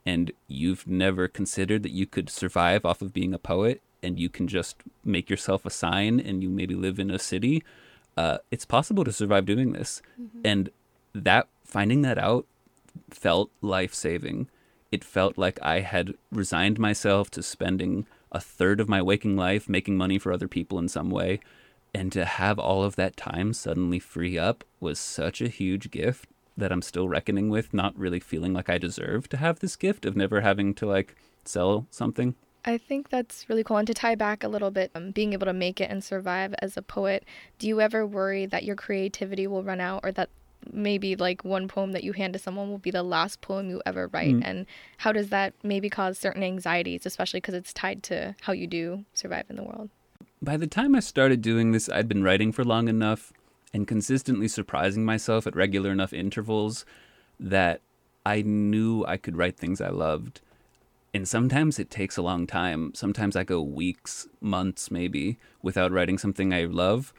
and 0.05 0.31
you've 0.47 0.87
never 0.87 1.27
considered 1.27 1.83
that 1.85 1.93
you 1.93 2.05
could 2.05 2.29
survive 2.29 2.85
off 2.85 3.01
of 3.01 3.15
being 3.15 3.33
a 3.33 3.39
poet 3.39 3.81
and 4.03 4.19
you 4.21 4.29
can 4.29 4.47
just 4.47 4.77
make 5.05 5.31
yourself 5.31 5.65
a 5.65 5.71
sign 5.71 6.21
and 6.21 6.43
you 6.43 6.51
maybe 6.51 6.75
live 6.75 6.99
in 6.99 7.11
a 7.11 7.19
city 7.19 7.65
uh, 8.17 8.39
it's 8.51 8.65
possible 8.65 9.05
to 9.05 9.13
survive 9.13 9.47
doing 9.47 9.73
this. 9.73 10.03
And 10.45 10.71
that 11.15 11.49
finding 11.65 12.03
that 12.03 12.19
out 12.19 12.47
felt 13.11 13.51
life 13.61 13.95
saving. 13.95 14.49
It 14.93 15.05
felt 15.05 15.37
like 15.37 15.59
I 15.63 15.81
had 15.81 16.15
resigned 16.31 16.79
myself 16.79 17.31
to 17.33 17.43
spending 17.43 18.07
a 18.31 18.41
third 18.41 18.81
of 18.81 18.89
my 18.89 19.03
waking 19.03 19.37
life 19.37 19.69
making 19.69 19.97
money 19.97 20.19
for 20.19 20.33
other 20.33 20.49
people 20.49 20.79
in 20.79 20.89
some 20.89 21.11
way. 21.11 21.41
And 21.93 22.11
to 22.13 22.25
have 22.25 22.59
all 22.59 22.83
of 22.83 22.97
that 22.97 23.17
time 23.17 23.53
suddenly 23.53 23.99
free 23.99 24.37
up 24.37 24.65
was 24.81 24.99
such 24.99 25.41
a 25.41 25.49
huge 25.49 25.91
gift 25.91 26.29
that 26.57 26.73
I'm 26.73 26.83
still 26.83 27.09
reckoning 27.09 27.49
with, 27.49 27.75
not 27.75 27.99
really 27.99 28.21
feeling 28.21 28.53
like 28.53 28.69
I 28.69 28.79
deserve 28.79 29.29
to 29.31 29.37
have 29.37 29.59
this 29.59 29.77
gift 29.77 30.05
of 30.05 30.17
never 30.17 30.41
having 30.41 30.75
to 30.75 30.87
like 30.87 31.17
sell 31.45 31.87
something. 31.91 32.35
I 32.65 32.79
think 32.79 33.11
that's 33.11 33.49
really 33.49 33.63
cool. 33.63 33.77
And 33.77 33.87
to 33.87 33.95
tie 33.95 34.15
back 34.15 34.43
a 34.43 34.49
little 34.49 34.71
bit, 34.71 34.91
um, 34.95 35.11
being 35.11 35.33
able 35.33 35.47
to 35.47 35.53
make 35.53 35.81
it 35.81 35.91
and 35.91 36.03
survive 36.03 36.55
as 36.61 36.77
a 36.77 36.83
poet, 36.83 37.25
do 37.59 37.69
you 37.69 37.81
ever 37.81 38.07
worry 38.07 38.47
that 38.47 38.65
your 38.65 38.77
creativity 38.77 39.47
will 39.47 39.63
run 39.63 39.81
out 39.81 40.01
or 40.03 40.13
that 40.13 40.31
maybe 40.73 41.15
like 41.15 41.45
one 41.45 41.69
poem 41.69 41.93
that 41.93 42.05
you 42.05 42.13
hand 42.13 42.33
to 42.33 42.39
someone 42.39 42.71
will 42.71 42.79
be 42.79 42.91
the 42.91 43.03
last 43.03 43.43
poem 43.43 43.69
you 43.69 43.83
ever 43.85 44.09
write? 44.09 44.35
Mm. 44.35 44.43
And 44.45 44.67
how 44.99 45.13
does 45.13 45.29
that 45.29 45.53
maybe 45.63 45.91
cause 45.91 46.19
certain 46.19 46.43
anxieties, 46.43 47.05
especially 47.05 47.41
because 47.41 47.55
it's 47.55 47.73
tied 47.73 48.03
to 48.05 48.35
how 48.43 48.53
you 48.53 48.67
do 48.67 49.05
survive 49.13 49.45
in 49.51 49.57
the 49.57 49.63
world? 49.63 49.91
By 50.41 50.57
the 50.57 50.67
time 50.67 50.95
I 50.95 51.01
started 51.01 51.43
doing 51.43 51.73
this, 51.73 51.89
I'd 51.89 52.09
been 52.09 52.23
writing 52.23 52.53
for 52.53 52.65
long 52.65 52.89
enough 52.89 53.33
and 53.75 53.87
consistently 53.87 54.49
surprising 54.49 55.05
myself 55.05 55.47
at 55.47 55.57
regular 55.57 55.91
enough 55.91 56.13
intervals 56.13 56.85
that 57.39 57.81
I 58.25 58.43
knew 58.43 59.05
I 59.07 59.17
could 59.17 59.37
write 59.37 59.59
things 59.59 59.81
I 59.81 59.89
loved. 59.89 60.41
And 61.15 61.29
sometimes 61.29 61.79
it 61.79 61.91
takes 61.91 62.17
a 62.17 62.23
long 62.23 62.45
time. 62.47 62.93
Sometimes 62.93 63.37
I 63.37 63.45
go 63.45 63.63
weeks, 63.63 64.27
months 64.41 64.91
maybe, 64.91 65.39
without 65.63 65.93
writing 65.93 66.19
something 66.19 66.53
I 66.53 66.65
love. 66.65 67.15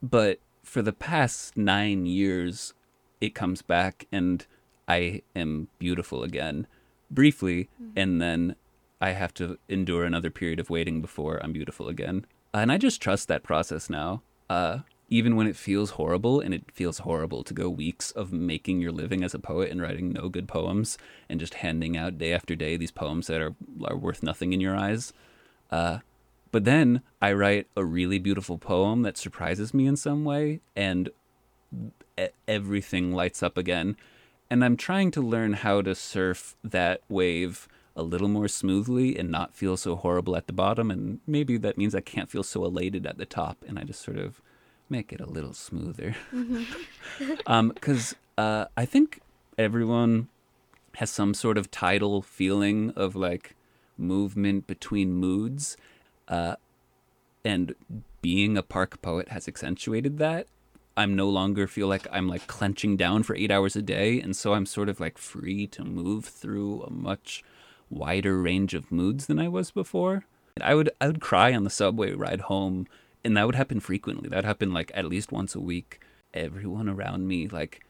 But 0.00 0.38
for 0.62 0.80
the 0.80 0.92
past 0.92 1.56
nine 1.56 2.06
years, 2.06 2.72
it 3.20 3.34
comes 3.34 3.60
back 3.60 4.06
and 4.12 4.46
I 4.86 5.22
am 5.34 5.68
beautiful 5.80 6.22
again. 6.22 6.68
Briefly, 7.10 7.68
and 7.96 8.22
then 8.22 8.54
I 9.00 9.10
have 9.10 9.34
to 9.34 9.58
endure 9.68 10.04
another 10.04 10.30
period 10.30 10.60
of 10.60 10.70
waiting 10.70 11.00
before 11.02 11.42
I'm 11.42 11.52
beautiful 11.52 11.88
again. 11.88 12.24
And 12.54 12.70
I 12.70 12.78
just 12.78 13.02
trust 13.02 13.26
that 13.28 13.42
process 13.42 13.90
now. 13.90 14.22
Uh, 14.48 14.78
even 15.12 15.36
when 15.36 15.46
it 15.46 15.56
feels 15.56 15.90
horrible, 15.90 16.40
and 16.40 16.54
it 16.54 16.70
feels 16.72 17.00
horrible 17.00 17.44
to 17.44 17.52
go 17.52 17.68
weeks 17.68 18.10
of 18.12 18.32
making 18.32 18.80
your 18.80 18.92
living 18.92 19.22
as 19.22 19.34
a 19.34 19.38
poet 19.38 19.70
and 19.70 19.82
writing 19.82 20.10
no 20.10 20.30
good 20.30 20.48
poems 20.48 20.96
and 21.28 21.38
just 21.38 21.54
handing 21.54 21.98
out 21.98 22.16
day 22.16 22.32
after 22.32 22.56
day 22.56 22.78
these 22.78 22.90
poems 22.90 23.26
that 23.26 23.42
are, 23.42 23.54
are 23.84 23.96
worth 23.96 24.22
nothing 24.22 24.54
in 24.54 24.60
your 24.60 24.74
eyes. 24.74 25.12
Uh, 25.70 25.98
but 26.50 26.64
then 26.64 27.02
I 27.20 27.34
write 27.34 27.66
a 27.76 27.84
really 27.84 28.18
beautiful 28.18 28.56
poem 28.56 29.02
that 29.02 29.18
surprises 29.18 29.74
me 29.74 29.86
in 29.86 29.96
some 29.96 30.24
way, 30.24 30.60
and 30.74 31.10
everything 32.48 33.12
lights 33.12 33.42
up 33.42 33.58
again. 33.58 33.96
And 34.48 34.64
I'm 34.64 34.78
trying 34.78 35.10
to 35.10 35.20
learn 35.20 35.52
how 35.52 35.82
to 35.82 35.94
surf 35.94 36.56
that 36.64 37.02
wave 37.10 37.68
a 37.94 38.02
little 38.02 38.28
more 38.28 38.48
smoothly 38.48 39.18
and 39.18 39.30
not 39.30 39.54
feel 39.54 39.76
so 39.76 39.94
horrible 39.94 40.36
at 40.36 40.46
the 40.46 40.52
bottom. 40.54 40.90
And 40.90 41.20
maybe 41.26 41.58
that 41.58 41.76
means 41.76 41.94
I 41.94 42.00
can't 42.00 42.30
feel 42.30 42.42
so 42.42 42.64
elated 42.64 43.06
at 43.06 43.18
the 43.18 43.26
top, 43.26 43.62
and 43.68 43.78
I 43.78 43.84
just 43.84 44.00
sort 44.00 44.16
of 44.16 44.40
make 44.92 45.12
it 45.12 45.20
a 45.20 45.26
little 45.26 45.54
smoother. 45.54 46.14
um, 47.46 47.70
because 47.70 48.14
uh, 48.38 48.66
I 48.76 48.84
think 48.84 49.20
everyone 49.58 50.28
has 50.96 51.10
some 51.10 51.34
sort 51.34 51.58
of 51.58 51.70
tidal 51.70 52.22
feeling 52.22 52.92
of 52.94 53.16
like 53.16 53.56
movement 53.98 54.68
between 54.68 55.14
moods. 55.14 55.76
Uh, 56.28 56.54
and 57.44 57.74
being 58.20 58.56
a 58.56 58.62
park 58.62 59.02
poet 59.02 59.28
has 59.28 59.48
accentuated 59.48 60.18
that. 60.18 60.46
I'm 60.96 61.16
no 61.16 61.28
longer 61.28 61.66
feel 61.66 61.88
like 61.88 62.06
I'm 62.12 62.28
like 62.28 62.46
clenching 62.46 62.96
down 62.96 63.22
for 63.22 63.34
eight 63.34 63.50
hours 63.50 63.76
a 63.76 63.82
day, 63.82 64.20
and 64.20 64.36
so 64.36 64.54
I'm 64.54 64.66
sort 64.66 64.88
of 64.88 65.00
like 65.00 65.18
free 65.18 65.66
to 65.68 65.84
move 65.84 66.26
through 66.26 66.82
a 66.82 66.90
much 66.90 67.42
wider 67.88 68.40
range 68.40 68.74
of 68.74 68.92
moods 68.92 69.26
than 69.26 69.38
I 69.38 69.48
was 69.48 69.70
before. 69.70 70.24
I 70.60 70.74
would 70.74 70.90
I 71.00 71.06
would 71.06 71.20
cry 71.20 71.54
on 71.54 71.64
the 71.64 71.70
subway 71.70 72.12
ride 72.12 72.42
home, 72.42 72.86
and 73.24 73.36
that 73.36 73.46
would 73.46 73.54
happen 73.54 73.80
frequently. 73.80 74.28
That 74.28 74.36
would 74.36 74.44
happen 74.44 74.72
like 74.72 74.90
at 74.94 75.06
least 75.06 75.32
once 75.32 75.54
a 75.54 75.60
week. 75.60 76.00
Everyone 76.34 76.88
around 76.88 77.28
me 77.28 77.48
like 77.48 77.84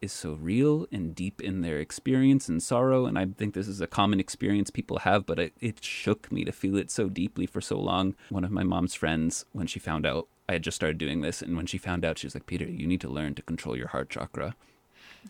is 0.00 0.12
so 0.12 0.32
real 0.34 0.86
and 0.90 1.14
deep 1.14 1.40
in 1.40 1.60
their 1.60 1.78
experience 1.78 2.48
and 2.48 2.62
sorrow, 2.62 3.06
and 3.06 3.18
I 3.18 3.26
think 3.26 3.54
this 3.54 3.68
is 3.68 3.80
a 3.80 3.86
common 3.86 4.18
experience 4.18 4.70
people 4.70 4.98
have. 5.00 5.24
But 5.24 5.38
it, 5.38 5.52
it 5.60 5.84
shook 5.84 6.30
me 6.30 6.44
to 6.44 6.52
feel 6.52 6.76
it 6.76 6.90
so 6.90 7.08
deeply 7.08 7.46
for 7.46 7.60
so 7.60 7.78
long. 7.78 8.14
One 8.28 8.44
of 8.44 8.50
my 8.50 8.64
mom's 8.64 8.94
friends, 8.94 9.44
when 9.52 9.66
she 9.66 9.78
found 9.78 10.04
out 10.04 10.26
I 10.48 10.54
had 10.54 10.62
just 10.62 10.74
started 10.74 10.98
doing 10.98 11.20
this, 11.20 11.40
and 11.40 11.56
when 11.56 11.66
she 11.66 11.78
found 11.78 12.04
out, 12.04 12.18
she 12.18 12.26
was 12.26 12.34
like, 12.34 12.46
"Peter, 12.46 12.66
you 12.66 12.86
need 12.86 13.00
to 13.02 13.08
learn 13.08 13.34
to 13.36 13.42
control 13.42 13.76
your 13.76 13.88
heart 13.88 14.10
chakra." 14.10 14.54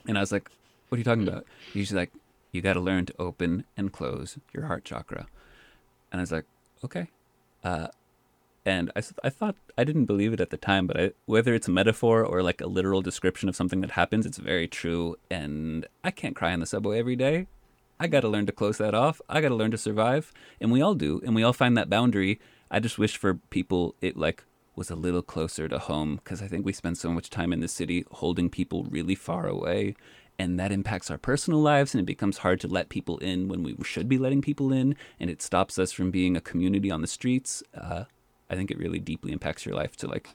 And 0.07 0.17
I 0.17 0.21
was 0.21 0.33
like, 0.33 0.51
"What 0.89 0.97
are 0.97 1.01
you 1.01 1.05
talking 1.05 1.29
about?" 1.29 1.47
She's 1.73 1.93
like, 1.93 2.13
"You 2.51 2.63
got 2.63 2.75
to 2.75 2.81
learn 2.81 3.07
to 3.07 3.15
open 3.19 3.65
and 3.77 3.93
close 3.93 4.39
your 4.53 4.67
heart 4.67 4.85
chakra." 4.85 5.27
And 6.11 6.21
I 6.21 6.23
was 6.23 6.33
like, 6.33 6.47
"Okay." 6.83 7.09
Uh, 7.63 7.89
and 8.65 8.91
I, 8.95 9.03
I 9.25 9.31
thought 9.31 9.57
I 9.77 9.85
didn't 9.85 10.05
believe 10.05 10.33
it 10.33 10.41
at 10.41 10.51
the 10.51 10.57
time, 10.57 10.87
but 10.87 11.01
I, 11.01 11.11
whether 11.27 11.55
it's 11.55 11.69
a 11.69 11.73
metaphor 11.73 12.25
or 12.25 12.43
like 12.43 12.61
a 12.61 12.67
literal 12.67 13.03
description 13.03 13.49
of 13.49 13.57
something 13.57 13.81
that 13.81 13.93
happens, 13.93 14.27
it's 14.27 14.39
very 14.39 14.69
true. 14.69 15.17
And 15.31 15.87
I 16.05 16.11
can't 16.11 16.37
cry 16.37 16.53
on 16.53 16.61
the 16.61 16.67
subway 16.67 16.99
every 16.99 17.17
day. 17.17 17.47
I 17.99 18.07
got 18.07 18.21
to 18.21 18.29
learn 18.29 18.47
to 18.47 18.53
close 18.53 18.79
that 18.79 18.95
off. 18.95 19.21
I 19.29 19.41
got 19.41 19.51
to 19.51 19.55
learn 19.55 19.71
to 19.71 19.79
survive, 19.79 20.33
and 20.61 20.73
we 20.73 20.83
all 20.83 20.95
do, 20.95 21.21
and 21.25 21.35
we 21.35 21.43
all 21.43 21.53
find 21.53 21.77
that 21.77 21.91
boundary. 21.91 22.41
I 22.71 22.81
just 22.81 22.99
wish 22.99 23.17
for 23.17 23.35
people 23.35 23.95
it 24.01 24.17
like 24.17 24.45
was 24.75 24.91
a 24.91 24.97
little 24.97 25.23
closer 25.23 25.69
to 25.69 25.79
home 25.79 26.17
because 26.17 26.43
I 26.43 26.49
think 26.49 26.65
we 26.65 26.73
spend 26.73 26.99
so 26.99 27.11
much 27.11 27.31
time 27.31 27.53
in 27.53 27.61
the 27.61 27.69
city 27.69 28.05
holding 28.11 28.49
people 28.49 28.85
really 28.85 29.15
far 29.15 29.47
away, 29.47 29.95
and 30.39 30.59
that 30.59 30.73
impacts 30.73 31.11
our 31.11 31.19
personal 31.19 31.61
lives, 31.61 31.95
and 31.95 32.01
it 32.01 32.07
becomes 32.07 32.39
hard 32.39 32.59
to 32.61 32.69
let 32.69 32.89
people 32.89 33.19
in 33.19 33.49
when 33.49 33.63
we 33.63 33.77
should 33.85 34.09
be 34.09 34.19
letting 34.19 34.43
people 34.43 34.73
in, 34.73 34.97
and 35.21 35.31
it 35.31 35.43
stops 35.43 35.79
us 35.79 35.93
from 35.93 36.11
being 36.11 36.37
a 36.37 36.41
community 36.41 36.91
on 36.91 37.03
the 37.03 37.07
streets. 37.07 37.63
Uh, 37.73 38.05
I 38.53 38.55
think 38.55 38.71
it 38.71 38.79
really 38.79 38.99
deeply 38.99 39.33
impacts 39.33 39.65
your 39.65 39.75
life 39.75 39.97
to 39.97 40.07
like 40.07 40.29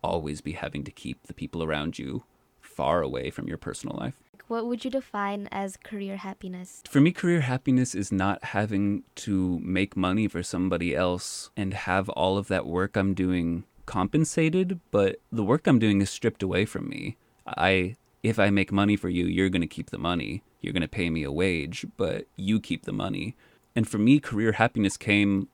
always 0.00 0.40
be 0.40 0.52
having 0.52 0.84
to 0.84 0.92
keep 0.92 1.26
the 1.26 1.34
people 1.34 1.62
around 1.62 1.98
you 1.98 2.22
far 2.60 3.02
away 3.02 3.30
from 3.30 3.48
your 3.48 3.58
personal 3.58 3.96
life. 3.96 4.14
What 4.46 4.66
would 4.66 4.84
you 4.84 4.90
define 4.90 5.48
as 5.50 5.76
career 5.76 6.18
happiness? 6.18 6.82
For 6.88 7.00
me, 7.00 7.10
career 7.10 7.40
happiness 7.40 7.94
is 7.94 8.12
not 8.12 8.44
having 8.44 9.02
to 9.16 9.58
make 9.60 9.96
money 9.96 10.28
for 10.28 10.42
somebody 10.42 10.94
else 10.94 11.50
and 11.56 11.74
have 11.74 12.08
all 12.10 12.38
of 12.38 12.48
that 12.48 12.66
work 12.66 12.96
I'm 12.96 13.14
doing 13.14 13.64
compensated, 13.86 14.80
but 14.90 15.16
the 15.32 15.44
work 15.44 15.66
I'm 15.66 15.78
doing 15.78 16.00
is 16.00 16.10
stripped 16.10 16.42
away 16.42 16.66
from 16.66 16.88
me. 16.88 17.16
I 17.46 17.96
if 18.22 18.38
I 18.38 18.50
make 18.50 18.70
money 18.70 18.96
for 18.96 19.08
you, 19.08 19.26
you're 19.26 19.50
going 19.50 19.62
to 19.62 19.66
keep 19.66 19.90
the 19.90 19.98
money. 19.98 20.42
You're 20.60 20.72
going 20.72 20.82
to 20.82 20.88
pay 20.88 21.10
me 21.10 21.24
a 21.24 21.32
wage, 21.32 21.86
but 21.96 22.26
you 22.36 22.60
keep 22.60 22.84
the 22.84 22.92
money. 22.92 23.36
And 23.76 23.86
for 23.86 23.98
me, 23.98 24.20
career 24.20 24.52
happiness 24.52 24.96
came 24.96 25.48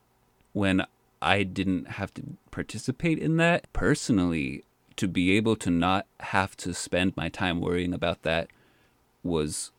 when 0.53 0.85
I 1.21 1.43
didn't 1.43 1.91
have 1.91 2.13
to 2.15 2.23
participate 2.49 3.19
in 3.19 3.37
that 3.37 3.71
personally. 3.73 4.63
To 4.97 5.07
be 5.07 5.35
able 5.35 5.55
to 5.55 5.71
not 5.71 6.05
have 6.19 6.55
to 6.57 6.73
spend 6.75 7.17
my 7.17 7.27
time 7.29 7.59
worrying 7.59 7.93
about 7.93 8.21
that 8.21 8.49
was 9.23 9.71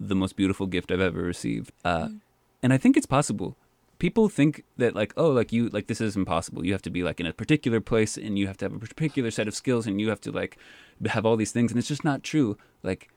the 0.00 0.14
most 0.16 0.36
beautiful 0.36 0.66
gift 0.66 0.90
I've 0.90 1.00
ever 1.00 1.22
received. 1.22 1.70
Uh, 1.84 2.06
mm. 2.06 2.20
And 2.62 2.72
I 2.72 2.78
think 2.78 2.96
it's 2.96 3.06
possible. 3.06 3.56
People 3.98 4.28
think 4.28 4.64
that 4.76 4.96
like, 4.96 5.12
oh, 5.16 5.28
like 5.28 5.52
you, 5.52 5.68
like 5.68 5.86
this 5.86 6.00
is 6.00 6.16
impossible. 6.16 6.64
You 6.66 6.72
have 6.72 6.82
to 6.82 6.90
be 6.90 7.04
like 7.04 7.20
in 7.20 7.26
a 7.26 7.32
particular 7.32 7.80
place, 7.80 8.16
and 8.16 8.36
you 8.38 8.46
have 8.48 8.56
to 8.56 8.64
have 8.64 8.74
a 8.74 8.78
particular 8.78 9.30
set 9.30 9.46
of 9.46 9.54
skills, 9.54 9.86
and 9.86 10.00
you 10.00 10.08
have 10.08 10.20
to 10.22 10.32
like 10.32 10.56
have 11.06 11.24
all 11.24 11.36
these 11.36 11.52
things, 11.52 11.70
and 11.70 11.78
it's 11.78 11.88
just 11.88 12.04
not 12.04 12.24
true. 12.24 12.56
Like, 12.82 13.10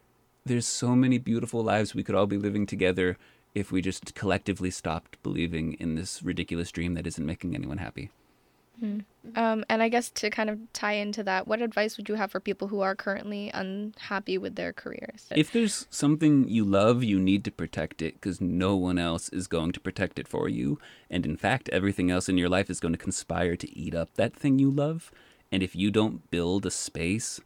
there's 0.45 0.67
so 0.67 0.95
many 0.95 1.17
beautiful 1.17 1.63
lives 1.63 1.95
we 1.95 2.03
could 2.03 2.15
all 2.15 2.27
be 2.27 2.37
living 2.37 2.65
together 2.65 3.17
if 3.57 3.71
we 3.71 3.81
just 3.81 4.13
collectively 4.13 4.69
stopped 4.69 5.21
believing 5.23 5.73
in 5.73 5.95
this 5.95 6.21
ridiculous 6.21 6.71
dream 6.71 6.93
that 6.93 7.07
isn't 7.07 7.25
making 7.25 7.55
anyone 7.55 7.79
happy. 7.79 8.11
Mm. 8.83 9.03
Um, 9.35 9.65
and 9.67 9.81
I 9.81 9.89
guess 9.89 10.11
to 10.11 10.29
kind 10.29 10.51
of 10.51 10.59
tie 10.73 10.93
into 10.93 11.23
that, 11.23 11.47
what 11.47 11.63
advice 11.63 11.97
would 11.97 12.07
you 12.07 12.13
have 12.13 12.31
for 12.31 12.39
people 12.39 12.67
who 12.67 12.81
are 12.81 12.95
currently 12.95 13.49
unhappy 13.51 14.37
with 14.37 14.55
their 14.55 14.71
careers? 14.71 15.25
If 15.35 15.51
there's 15.51 15.87
something 15.89 16.47
you 16.47 16.63
love, 16.63 17.03
you 17.03 17.19
need 17.19 17.43
to 17.45 17.51
protect 17.51 18.03
it 18.03 18.13
because 18.13 18.39
no 18.39 18.75
one 18.75 18.99
else 18.99 19.29
is 19.29 19.47
going 19.47 19.71
to 19.71 19.79
protect 19.79 20.19
it 20.19 20.27
for 20.27 20.47
you. 20.47 20.79
And 21.09 21.25
in 21.25 21.35
fact, 21.35 21.69
everything 21.69 22.11
else 22.11 22.29
in 22.29 22.37
your 22.37 22.49
life 22.49 22.69
is 22.69 22.79
going 22.79 22.93
to 22.93 22.99
conspire 22.99 23.55
to 23.55 23.77
eat 23.77 23.95
up 23.95 24.13
that 24.13 24.35
thing 24.35 24.59
you 24.59 24.69
love. 24.69 25.11
And 25.51 25.63
if 25.63 25.75
you 25.75 25.89
don't 25.89 26.29
build 26.29 26.67
a 26.67 26.71
space 26.71 27.41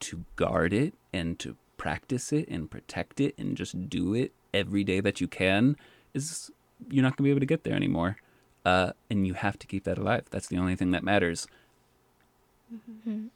to 0.00 0.24
guard 0.36 0.72
it 0.72 0.94
and 1.12 1.36
to 1.40 1.56
practice 1.76 2.32
it 2.32 2.46
and 2.48 2.70
protect 2.70 3.20
it 3.20 3.36
and 3.36 3.56
just 3.56 3.88
do 3.88 4.14
it 4.14 4.32
every 4.52 4.84
day 4.84 5.00
that 5.00 5.20
you 5.20 5.28
can 5.28 5.76
is 6.14 6.50
you're 6.90 7.02
not 7.02 7.16
going 7.16 7.16
to 7.16 7.22
be 7.24 7.30
able 7.30 7.40
to 7.40 7.46
get 7.46 7.64
there 7.64 7.74
anymore. 7.74 8.16
Uh, 8.64 8.92
and 9.08 9.26
you 9.26 9.34
have 9.34 9.58
to 9.58 9.66
keep 9.66 9.84
that 9.84 9.98
alive. 9.98 10.24
That's 10.30 10.48
the 10.48 10.58
only 10.58 10.76
thing 10.76 10.90
that 10.90 11.02
matters. 11.02 11.46
Mm-hmm. 12.72 13.28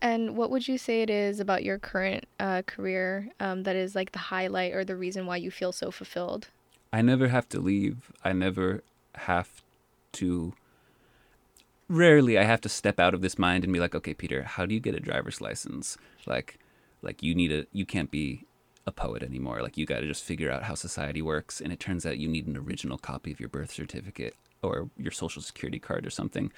And 0.00 0.36
what 0.36 0.50
would 0.50 0.66
you 0.66 0.78
say 0.78 1.02
it 1.02 1.10
is 1.10 1.40
about 1.40 1.62
your 1.62 1.78
current 1.78 2.24
uh, 2.40 2.62
career 2.62 3.28
um, 3.38 3.64
that 3.64 3.76
is 3.76 3.94
like 3.94 4.12
the 4.12 4.18
highlight 4.18 4.72
or 4.72 4.84
the 4.84 4.96
reason 4.96 5.26
why 5.26 5.36
you 5.36 5.50
feel 5.50 5.72
so 5.72 5.90
fulfilled? 5.90 6.48
I 6.92 7.02
never 7.02 7.28
have 7.28 7.48
to 7.50 7.60
leave. 7.60 8.12
I 8.24 8.32
never 8.32 8.82
have 9.14 9.62
to. 10.12 10.54
Rarely, 11.88 12.38
I 12.38 12.44
have 12.44 12.60
to 12.62 12.68
step 12.68 12.98
out 12.98 13.14
of 13.14 13.20
this 13.20 13.38
mind 13.38 13.64
and 13.64 13.72
be 13.72 13.80
like, 13.80 13.94
"Okay, 13.94 14.14
Peter, 14.14 14.42
how 14.42 14.64
do 14.64 14.74
you 14.74 14.80
get 14.80 14.94
a 14.94 15.00
driver's 15.00 15.40
license? 15.40 15.98
Like, 16.26 16.58
like 17.02 17.22
you 17.22 17.34
need 17.34 17.52
a. 17.52 17.66
You 17.72 17.84
can't 17.84 18.10
be 18.10 18.44
a 18.88 18.92
poet 18.92 19.22
anymore. 19.22 19.62
Like 19.62 19.76
you 19.76 19.86
got 19.86 20.00
to 20.00 20.06
just 20.06 20.24
figure 20.24 20.50
out 20.50 20.64
how 20.64 20.74
society 20.74 21.22
works. 21.22 21.60
And 21.60 21.72
it 21.72 21.78
turns 21.78 22.04
out 22.04 22.18
you 22.18 22.28
need 22.28 22.46
an 22.48 22.56
original 22.56 22.98
copy 22.98 23.30
of 23.30 23.38
your 23.38 23.48
birth 23.48 23.70
certificate 23.70 24.34
or 24.62 24.90
your 24.96 25.12
social 25.12 25.42
security 25.42 25.78
card 25.78 26.04
or 26.04 26.10
something. 26.10 26.50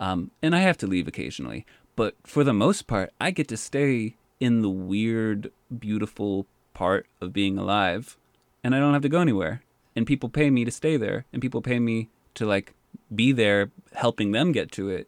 Um, 0.00 0.30
and 0.42 0.56
I 0.56 0.60
have 0.60 0.78
to 0.78 0.86
leave 0.86 1.06
occasionally, 1.06 1.66
but 1.94 2.16
for 2.24 2.42
the 2.44 2.54
most 2.54 2.86
part, 2.86 3.12
I 3.20 3.30
get 3.30 3.48
to 3.48 3.56
stay 3.56 4.16
in 4.40 4.62
the 4.62 4.70
weird, 4.70 5.52
beautiful 5.78 6.46
part 6.74 7.06
of 7.20 7.32
being 7.32 7.58
alive, 7.58 8.16
and 8.64 8.74
I 8.74 8.80
don't 8.80 8.94
have 8.94 9.02
to 9.02 9.08
go 9.08 9.20
anywhere. 9.20 9.62
And 9.94 10.06
people 10.06 10.28
pay 10.28 10.50
me 10.50 10.64
to 10.64 10.70
stay 10.70 10.96
there, 10.96 11.26
and 11.32 11.42
people 11.42 11.62
pay 11.62 11.78
me 11.78 12.08
to 12.34 12.46
like 12.46 12.74
be 13.14 13.30
there, 13.30 13.70
helping 13.94 14.32
them 14.32 14.50
get 14.50 14.72
to 14.72 14.88
it, 14.88 15.06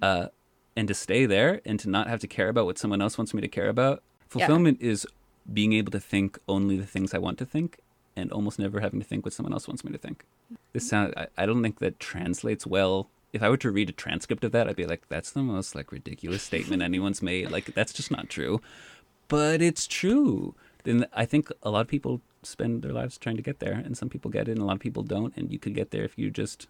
uh, 0.00 0.28
and 0.76 0.88
to 0.88 0.94
stay 0.94 1.26
there, 1.26 1.60
and 1.66 1.78
to 1.80 1.90
not 1.90 2.06
have 2.06 2.20
to 2.20 2.28
care 2.28 2.48
about 2.48 2.66
what 2.66 2.78
someone 2.78 3.02
else 3.02 3.18
wants 3.18 3.34
me 3.34 3.42
to 3.42 3.48
care 3.48 3.68
about. 3.68 4.02
Fulfillment 4.28 4.78
yeah. 4.80 4.90
is 4.90 5.06
being 5.50 5.72
able 5.72 5.90
to 5.92 6.00
think 6.00 6.38
only 6.48 6.76
the 6.76 6.86
things 6.86 7.14
I 7.14 7.18
want 7.18 7.38
to 7.38 7.46
think 7.46 7.78
and 8.16 8.30
almost 8.30 8.58
never 8.58 8.80
having 8.80 9.00
to 9.00 9.06
think 9.06 9.24
what 9.24 9.32
someone 9.32 9.52
else 9.52 9.66
wants 9.66 9.84
me 9.84 9.92
to 9.92 9.98
think. 9.98 10.24
This 10.72 10.88
sound 10.88 11.14
I, 11.16 11.28
I 11.36 11.46
don't 11.46 11.62
think 11.62 11.78
that 11.78 11.98
translates 11.98 12.66
well. 12.66 13.08
If 13.32 13.42
I 13.42 13.48
were 13.48 13.56
to 13.58 13.70
read 13.70 13.88
a 13.88 13.92
transcript 13.92 14.44
of 14.44 14.52
that, 14.52 14.68
I'd 14.68 14.76
be 14.76 14.86
like, 14.86 15.08
that's 15.08 15.30
the 15.30 15.42
most 15.42 15.74
like 15.74 15.90
ridiculous 15.90 16.42
statement 16.42 16.82
anyone's 16.82 17.22
made. 17.22 17.50
Like 17.50 17.74
that's 17.74 17.92
just 17.92 18.10
not 18.10 18.28
true. 18.28 18.60
But 19.28 19.62
it's 19.62 19.86
true. 19.86 20.54
Then 20.84 21.06
I 21.12 21.24
think 21.24 21.48
a 21.62 21.70
lot 21.70 21.80
of 21.80 21.88
people 21.88 22.20
spend 22.42 22.82
their 22.82 22.92
lives 22.92 23.16
trying 23.16 23.36
to 23.36 23.42
get 23.42 23.60
there 23.60 23.72
and 23.72 23.96
some 23.96 24.08
people 24.08 24.30
get 24.30 24.48
it 24.48 24.52
and 24.52 24.60
a 24.60 24.64
lot 24.64 24.74
of 24.74 24.80
people 24.80 25.02
don't 25.02 25.36
and 25.36 25.52
you 25.52 25.58
could 25.58 25.74
get 25.74 25.90
there 25.90 26.04
if 26.04 26.18
you 26.18 26.30
just 26.30 26.66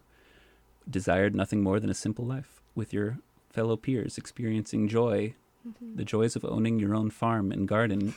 desired 0.89 1.35
nothing 1.35 1.61
more 1.63 1.79
than 1.79 1.89
a 1.89 1.95
simple 1.95 2.25
life 2.25 2.61
with 2.75 2.93
your 2.93 3.17
fellow 3.49 3.75
peers 3.75 4.17
experiencing 4.17 4.87
joy 4.87 5.33
Mm-hmm. 5.67 5.95
The 5.95 6.03
joys 6.03 6.35
of 6.35 6.43
owning 6.43 6.79
your 6.79 6.93
own 6.93 7.09
farm 7.09 7.51
and 7.51 7.67
garden 7.67 8.15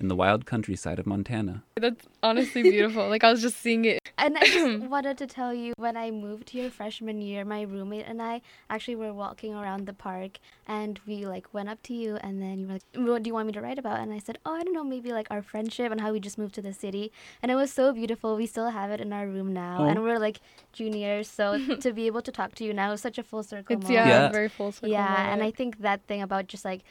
in 0.00 0.08
the 0.08 0.16
wild 0.16 0.46
countryside 0.46 0.98
of 0.98 1.06
Montana. 1.06 1.62
That's 1.76 2.06
honestly 2.22 2.62
beautiful. 2.62 3.08
like 3.08 3.22
I 3.22 3.30
was 3.30 3.42
just 3.42 3.60
seeing 3.60 3.84
it. 3.84 4.05
And 4.18 4.36
I 4.38 4.46
just 4.46 4.80
wanted 4.90 5.18
to 5.18 5.26
tell 5.26 5.52
you 5.52 5.74
when 5.76 5.96
I 5.96 6.10
moved 6.10 6.50
here 6.50 6.70
freshman 6.70 7.20
year, 7.20 7.44
my 7.44 7.62
roommate 7.62 8.06
and 8.06 8.22
I 8.22 8.40
actually 8.70 8.96
were 8.96 9.12
walking 9.12 9.54
around 9.54 9.86
the 9.86 9.92
park 9.92 10.38
and 10.66 10.98
we 11.06 11.26
like 11.26 11.52
went 11.52 11.68
up 11.68 11.82
to 11.84 11.94
you 11.94 12.16
and 12.16 12.40
then 12.40 12.60
you 12.60 12.66
were 12.66 12.72
like, 12.74 12.82
"What 12.94 13.22
do 13.22 13.28
you 13.28 13.34
want 13.34 13.46
me 13.46 13.52
to 13.52 13.60
write 13.60 13.78
about?" 13.78 14.00
And 14.00 14.12
I 14.12 14.18
said, 14.18 14.38
"Oh, 14.46 14.54
I 14.54 14.62
don't 14.62 14.72
know, 14.72 14.84
maybe 14.84 15.12
like 15.12 15.26
our 15.30 15.42
friendship 15.42 15.92
and 15.92 16.00
how 16.00 16.12
we 16.12 16.20
just 16.20 16.38
moved 16.38 16.54
to 16.54 16.62
the 16.62 16.72
city." 16.72 17.12
And 17.42 17.52
it 17.52 17.56
was 17.56 17.72
so 17.72 17.92
beautiful. 17.92 18.36
We 18.36 18.46
still 18.46 18.70
have 18.70 18.90
it 18.90 19.00
in 19.00 19.12
our 19.12 19.26
room 19.26 19.52
now, 19.52 19.78
oh. 19.80 19.84
and 19.84 20.02
we're 20.02 20.18
like 20.18 20.40
juniors, 20.72 21.28
so 21.28 21.76
to 21.80 21.92
be 21.92 22.06
able 22.06 22.22
to 22.22 22.32
talk 22.32 22.54
to 22.56 22.64
you 22.64 22.72
now 22.72 22.92
is 22.92 23.00
such 23.00 23.18
a 23.18 23.22
full 23.22 23.42
circle. 23.42 23.76
It's 23.76 23.90
yeah, 23.90 24.08
yeah, 24.08 24.28
very 24.30 24.48
full 24.48 24.72
circle. 24.72 24.88
Yeah, 24.88 25.08
moment. 25.08 25.28
and 25.28 25.42
I 25.42 25.50
think 25.50 25.80
that 25.80 26.06
thing 26.06 26.22
about 26.22 26.46
just 26.46 26.64
like 26.64 26.82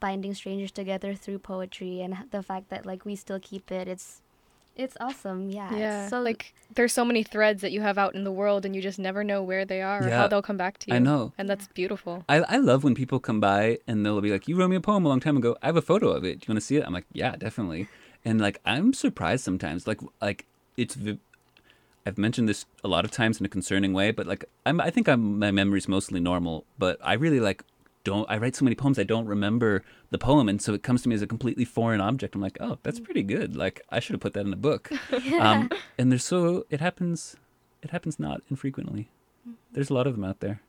binding 0.00 0.34
strangers 0.34 0.72
together 0.72 1.14
through 1.14 1.38
poetry 1.38 2.00
and 2.00 2.16
the 2.32 2.42
fact 2.42 2.70
that 2.70 2.84
like 2.84 3.04
we 3.04 3.14
still 3.14 3.38
keep 3.38 3.70
it 3.70 3.86
it's 3.86 4.21
it's 4.74 4.96
awesome 5.00 5.50
yeah 5.50 5.74
yeah 5.76 6.08
so 6.08 6.20
like 6.20 6.54
there's 6.74 6.92
so 6.92 7.04
many 7.04 7.22
threads 7.22 7.60
that 7.60 7.72
you 7.72 7.80
have 7.82 7.98
out 7.98 8.14
in 8.14 8.24
the 8.24 8.32
world 8.32 8.64
and 8.64 8.74
you 8.74 8.80
just 8.80 8.98
never 8.98 9.22
know 9.22 9.42
where 9.42 9.64
they 9.64 9.82
are 9.82 10.00
yeah, 10.02 10.08
or 10.08 10.10
how 10.10 10.26
they'll 10.28 10.42
come 10.42 10.56
back 10.56 10.78
to 10.78 10.90
you 10.90 10.96
i 10.96 10.98
know 10.98 11.32
and 11.36 11.48
that's 11.48 11.68
beautiful 11.68 12.24
I, 12.28 12.36
I 12.36 12.56
love 12.56 12.82
when 12.82 12.94
people 12.94 13.20
come 13.20 13.40
by 13.40 13.78
and 13.86 14.04
they'll 14.06 14.20
be 14.20 14.30
like 14.30 14.48
you 14.48 14.56
wrote 14.56 14.68
me 14.68 14.76
a 14.76 14.80
poem 14.80 15.04
a 15.04 15.08
long 15.08 15.20
time 15.20 15.36
ago 15.36 15.56
i 15.62 15.66
have 15.66 15.76
a 15.76 15.82
photo 15.82 16.08
of 16.08 16.24
it 16.24 16.40
do 16.40 16.46
you 16.46 16.52
want 16.54 16.60
to 16.60 16.66
see 16.66 16.76
it 16.76 16.84
i'm 16.86 16.92
like 16.92 17.06
yeah 17.12 17.36
definitely 17.36 17.86
and 18.24 18.40
like 18.40 18.60
I'm 18.64 18.92
surprised 18.92 19.44
sometimes. 19.44 19.86
Like 19.86 20.00
like 20.20 20.46
it's. 20.76 20.94
vi- 20.94 21.18
I've 22.04 22.18
mentioned 22.18 22.48
this 22.48 22.66
a 22.82 22.88
lot 22.88 23.04
of 23.04 23.12
times 23.12 23.38
in 23.38 23.46
a 23.46 23.48
concerning 23.48 23.92
way, 23.92 24.10
but 24.10 24.26
like 24.26 24.44
I'm, 24.66 24.80
I 24.80 24.90
think 24.90 25.08
I'm, 25.08 25.38
my 25.38 25.52
memory's 25.52 25.86
mostly 25.88 26.18
normal. 26.20 26.64
But 26.78 26.98
I 27.02 27.14
really 27.14 27.38
like 27.38 27.62
don't. 28.04 28.28
I 28.30 28.36
write 28.38 28.56
so 28.56 28.64
many 28.64 28.74
poems, 28.74 28.98
I 28.98 29.04
don't 29.04 29.26
remember 29.26 29.82
the 30.10 30.18
poem, 30.18 30.48
and 30.48 30.60
so 30.60 30.74
it 30.74 30.82
comes 30.82 31.02
to 31.02 31.08
me 31.08 31.14
as 31.14 31.22
a 31.22 31.26
completely 31.26 31.64
foreign 31.64 32.00
object. 32.00 32.34
I'm 32.34 32.40
like, 32.40 32.58
oh, 32.60 32.78
that's 32.82 33.00
pretty 33.00 33.22
good. 33.22 33.56
Like 33.56 33.82
I 33.90 34.00
should 34.00 34.14
have 34.14 34.20
put 34.20 34.32
that 34.34 34.46
in 34.46 34.52
a 34.52 34.56
book. 34.56 34.90
Um, 35.38 35.70
and 35.98 36.10
there's 36.12 36.24
so 36.24 36.66
it 36.70 36.80
happens. 36.80 37.36
It 37.82 37.90
happens 37.90 38.18
not 38.18 38.42
infrequently. 38.50 39.08
There's 39.72 39.90
a 39.90 39.94
lot 39.94 40.06
of 40.06 40.14
them 40.14 40.24
out 40.24 40.40
there. 40.40 40.60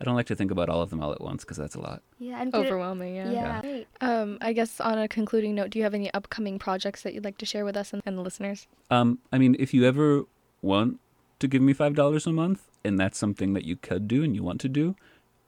I 0.00 0.04
don't 0.04 0.14
like 0.14 0.26
to 0.26 0.36
think 0.36 0.52
about 0.52 0.68
all 0.68 0.80
of 0.82 0.90
them 0.90 1.02
all 1.02 1.12
at 1.12 1.20
once 1.20 1.42
because 1.44 1.56
that's 1.56 1.74
a 1.74 1.80
lot. 1.80 2.02
Yeah, 2.20 2.40
and 2.40 2.52
Peter- 2.52 2.66
Overwhelming, 2.66 3.16
yeah. 3.16 3.30
Yeah. 3.32 3.60
right. 3.64 3.86
Um, 4.00 4.38
I 4.40 4.52
guess 4.52 4.80
on 4.80 4.96
a 4.98 5.08
concluding 5.08 5.56
note, 5.56 5.70
do 5.70 5.78
you 5.80 5.82
have 5.84 5.94
any 5.94 6.12
upcoming 6.14 6.58
projects 6.60 7.02
that 7.02 7.14
you'd 7.14 7.24
like 7.24 7.38
to 7.38 7.46
share 7.46 7.64
with 7.64 7.76
us 7.76 7.92
and, 7.92 8.00
and 8.06 8.16
the 8.16 8.22
listeners? 8.22 8.68
Um, 8.90 9.18
I 9.32 9.38
mean, 9.38 9.56
if 9.58 9.74
you 9.74 9.84
ever 9.84 10.24
want 10.62 11.00
to 11.40 11.48
give 11.48 11.62
me 11.62 11.72
five 11.72 11.94
dollars 11.96 12.26
a 12.26 12.32
month, 12.32 12.62
and 12.84 12.98
that's 12.98 13.18
something 13.18 13.54
that 13.54 13.64
you 13.64 13.74
could 13.74 14.06
do 14.06 14.22
and 14.22 14.36
you 14.36 14.42
want 14.44 14.60
to 14.60 14.68
do, 14.68 14.94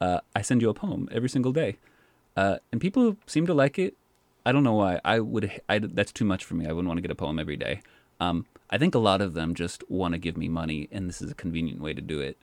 uh, 0.01 0.21
I 0.35 0.43
send 0.43 0.63
you 0.63 0.71
a 0.71 0.75
poem 0.75 1.09
every 1.13 1.29
single 1.29 1.53
day, 1.53 1.77
uh, 2.37 2.57
and 2.73 2.81
people 2.81 3.17
seem 3.27 3.47
to 3.47 3.55
like 3.55 3.79
it. 3.79 3.95
I 4.45 4.53
don't 4.53 4.65
know 4.65 4.75
why. 4.75 5.01
I 5.05 5.21
would. 5.21 5.61
I, 5.69 5.79
that's 5.79 6.13
too 6.13 6.25
much 6.25 6.45
for 6.45 6.55
me. 6.55 6.67
I 6.67 6.73
wouldn't 6.73 6.89
want 6.89 6.99
to 6.99 7.03
get 7.03 7.11
a 7.11 7.15
poem 7.15 7.39
every 7.39 7.57
day. 7.57 7.83
Um, 8.21 8.47
I 8.71 8.79
think 8.79 8.95
a 8.95 8.99
lot 8.99 9.21
of 9.21 9.35
them 9.35 9.55
just 9.55 9.83
want 9.91 10.13
to 10.13 10.19
give 10.19 10.37
me 10.37 10.49
money, 10.49 10.89
and 10.91 11.09
this 11.09 11.21
is 11.21 11.31
a 11.31 11.35
convenient 11.35 11.81
way 11.81 11.93
to 11.93 12.01
do 12.01 12.21
it. 12.21 12.39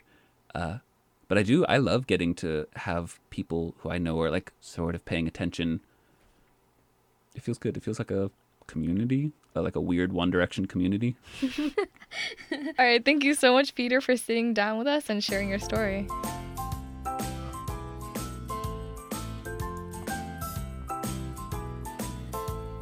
Uh, 0.54 0.80
but 1.28 1.38
I 1.38 1.44
do. 1.44 1.66
I 1.66 1.78
love 1.78 2.08
getting 2.08 2.34
to 2.36 2.68
have 2.76 3.20
people 3.30 3.76
who 3.80 3.90
I 3.90 3.98
know 3.98 4.20
are 4.22 4.32
like 4.32 4.54
sort 4.62 4.96
of 4.96 5.06
paying 5.06 5.28
attention. 5.28 5.82
It 7.36 7.44
feels 7.44 7.58
good. 7.58 7.78
It 7.78 7.84
feels 7.84 8.00
like 8.00 8.12
a 8.12 8.32
community, 8.66 9.32
uh, 9.56 9.62
like 9.62 9.76
a 9.76 9.82
weird 9.82 10.14
One 10.14 10.30
Direction 10.30 10.66
community. 10.66 11.16
All 12.52 12.62
right, 12.78 13.04
thank 13.04 13.24
you 13.24 13.34
so 13.34 13.54
much, 13.54 13.76
Peter, 13.76 14.02
for 14.02 14.16
sitting 14.16 14.54
down 14.54 14.78
with 14.78 14.88
us 14.88 15.10
and 15.10 15.24
sharing 15.24 15.50
your 15.50 15.60
story. 15.60 16.08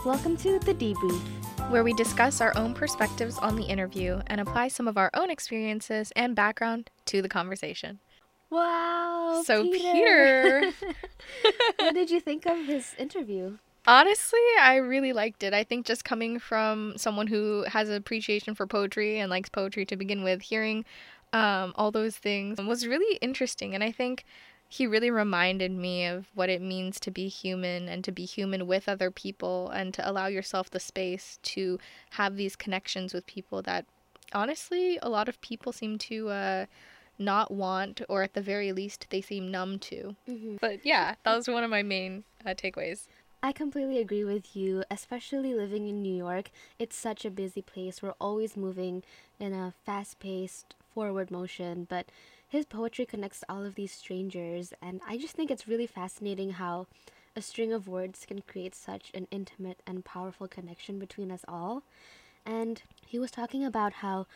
Welcome 0.06 0.38
to 0.38 0.60
the 0.60 0.76
debrief. 0.76 1.20
where 1.72 1.84
we 1.84 1.92
discuss 1.94 2.40
our 2.40 2.56
own 2.56 2.76
perspectives 2.76 3.40
on 3.40 3.56
the 3.56 3.64
interview 3.64 4.22
and 4.28 4.40
apply 4.40 4.68
some 4.68 4.88
of 4.88 5.00
our 5.00 5.10
own 5.16 5.32
experiences 5.32 6.14
and 6.16 6.36
background 6.36 6.92
to 7.06 7.24
the 7.24 7.28
conversation. 7.28 7.98
Wow. 8.52 9.42
so, 9.44 9.64
Peter, 9.64 10.72
what 11.78 11.96
did 11.96 12.12
you 12.12 12.20
think 12.20 12.46
of 12.46 12.68
his 12.68 12.94
interview? 13.00 13.58
honestly, 13.88 14.40
I 14.62 14.76
really 14.76 15.12
liked 15.12 15.42
it. 15.42 15.56
I 15.56 15.64
think 15.64 15.88
just 15.88 16.06
coming 16.06 16.38
from 16.38 16.94
someone 16.98 17.26
who 17.26 17.64
has 17.64 17.90
an 17.90 17.96
appreciation 17.96 18.54
for 18.54 18.68
poetry 18.68 19.20
and 19.20 19.32
likes 19.32 19.50
poetry 19.50 19.86
to 19.88 19.96
begin 19.96 20.24
with, 20.24 20.44
hearing 20.44 20.86
um, 21.34 21.74
all 21.76 21.90
those 21.92 22.16
things 22.16 22.60
was 22.62 22.86
really 22.86 23.18
interesting. 23.18 23.74
And 23.74 23.84
I 23.84 23.92
think 23.92 24.24
he 24.76 24.86
really 24.86 25.10
reminded 25.10 25.72
me 25.72 26.06
of 26.06 26.28
what 26.34 26.50
it 26.50 26.62
means 26.62 27.00
to 27.00 27.10
be 27.10 27.30
human 27.30 27.88
and 27.88 28.04
to 28.04 28.12
be 28.12 28.26
human 28.26 28.68
with 28.68 28.90
other 28.90 29.10
people 29.10 29.70
and 29.70 29.94
to 29.94 30.10
allow 30.10 30.28
yourself 30.28 30.70
the 30.70 30.82
space 30.82 31.40
to 31.42 31.80
have 32.12 32.36
these 32.36 32.58
connections 32.58 33.14
with 33.14 33.26
people 33.26 33.62
that 33.62 33.86
honestly 34.34 35.00
a 35.02 35.08
lot 35.08 35.30
of 35.30 35.40
people 35.40 35.72
seem 35.72 35.98
to 35.98 36.28
uh, 36.28 36.66
not 37.18 37.52
want 37.52 38.02
or 38.10 38.22
at 38.22 38.34
the 38.34 38.42
very 38.42 38.74
least 38.74 39.08
they 39.12 39.22
seem 39.22 39.50
numb 39.50 39.80
to 39.80 40.14
Mm-hmm. 40.28 40.58
but 40.60 40.86
yeah 40.86 41.16
that 41.24 41.36
was 41.36 41.48
one 41.48 41.64
of 41.64 41.70
my 41.70 41.84
main 41.84 42.26
uh, 42.46 42.50
takeaways 42.50 43.08
I 43.44 43.52
completely 43.52 44.00
agree 44.00 44.24
with 44.24 44.56
you, 44.56 44.84
especially 44.90 45.54
living 45.54 45.88
in 45.88 46.02
New 46.02 46.16
York. 46.16 46.50
It's 46.80 46.96
such 46.96 47.26
a 47.26 47.30
busy 47.30 47.62
place. 47.62 48.02
We're 48.02 48.16
always 48.20 48.58
moving 48.58 49.04
in 49.40 49.54
a 49.54 49.72
fast 49.86 50.18
paced, 50.20 50.74
forward 50.96 51.30
motion, 51.30 51.86
but 51.88 52.08
his 52.56 52.66
poetry 52.66 53.06
connects 53.06 53.44
all 53.50 53.66
of 53.66 53.76
these 53.76 53.92
strangers, 53.92 54.74
and 54.82 55.02
I 55.08 55.18
just 55.18 55.36
think 55.36 55.52
it's 55.52 55.68
really 55.68 55.88
fascinating 55.88 56.52
how 56.52 56.88
a 57.36 57.42
string 57.42 57.74
of 57.74 57.88
words 57.88 58.26
can 58.26 58.42
create 58.42 58.74
such 58.74 59.12
an 59.14 59.28
intimate 59.30 59.82
and 59.86 60.06
powerful 60.06 60.48
connection 60.48 60.98
between 60.98 61.32
us 61.32 61.44
all. 61.48 61.84
And 62.46 62.82
he 63.06 63.20
was 63.20 63.32
talking 63.32 63.66
about 63.66 63.94
how 63.94 64.28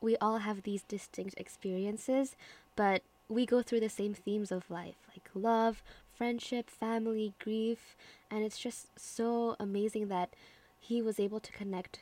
we 0.00 0.16
all 0.18 0.38
have 0.38 0.62
these 0.62 0.82
distinct 0.82 1.34
experiences, 1.38 2.36
but 2.76 3.02
we 3.28 3.46
go 3.46 3.62
through 3.62 3.80
the 3.80 3.88
same 3.88 4.12
themes 4.12 4.52
of 4.52 4.70
life, 4.70 4.96
like 5.08 5.30
love, 5.34 5.82
friendship, 6.12 6.68
family, 6.68 7.32
grief, 7.38 7.96
and 8.30 8.44
it's 8.44 8.58
just 8.58 8.98
so 8.98 9.56
amazing 9.58 10.08
that 10.08 10.34
he 10.78 11.00
was 11.00 11.18
able 11.18 11.40
to 11.40 11.52
connect 11.52 12.00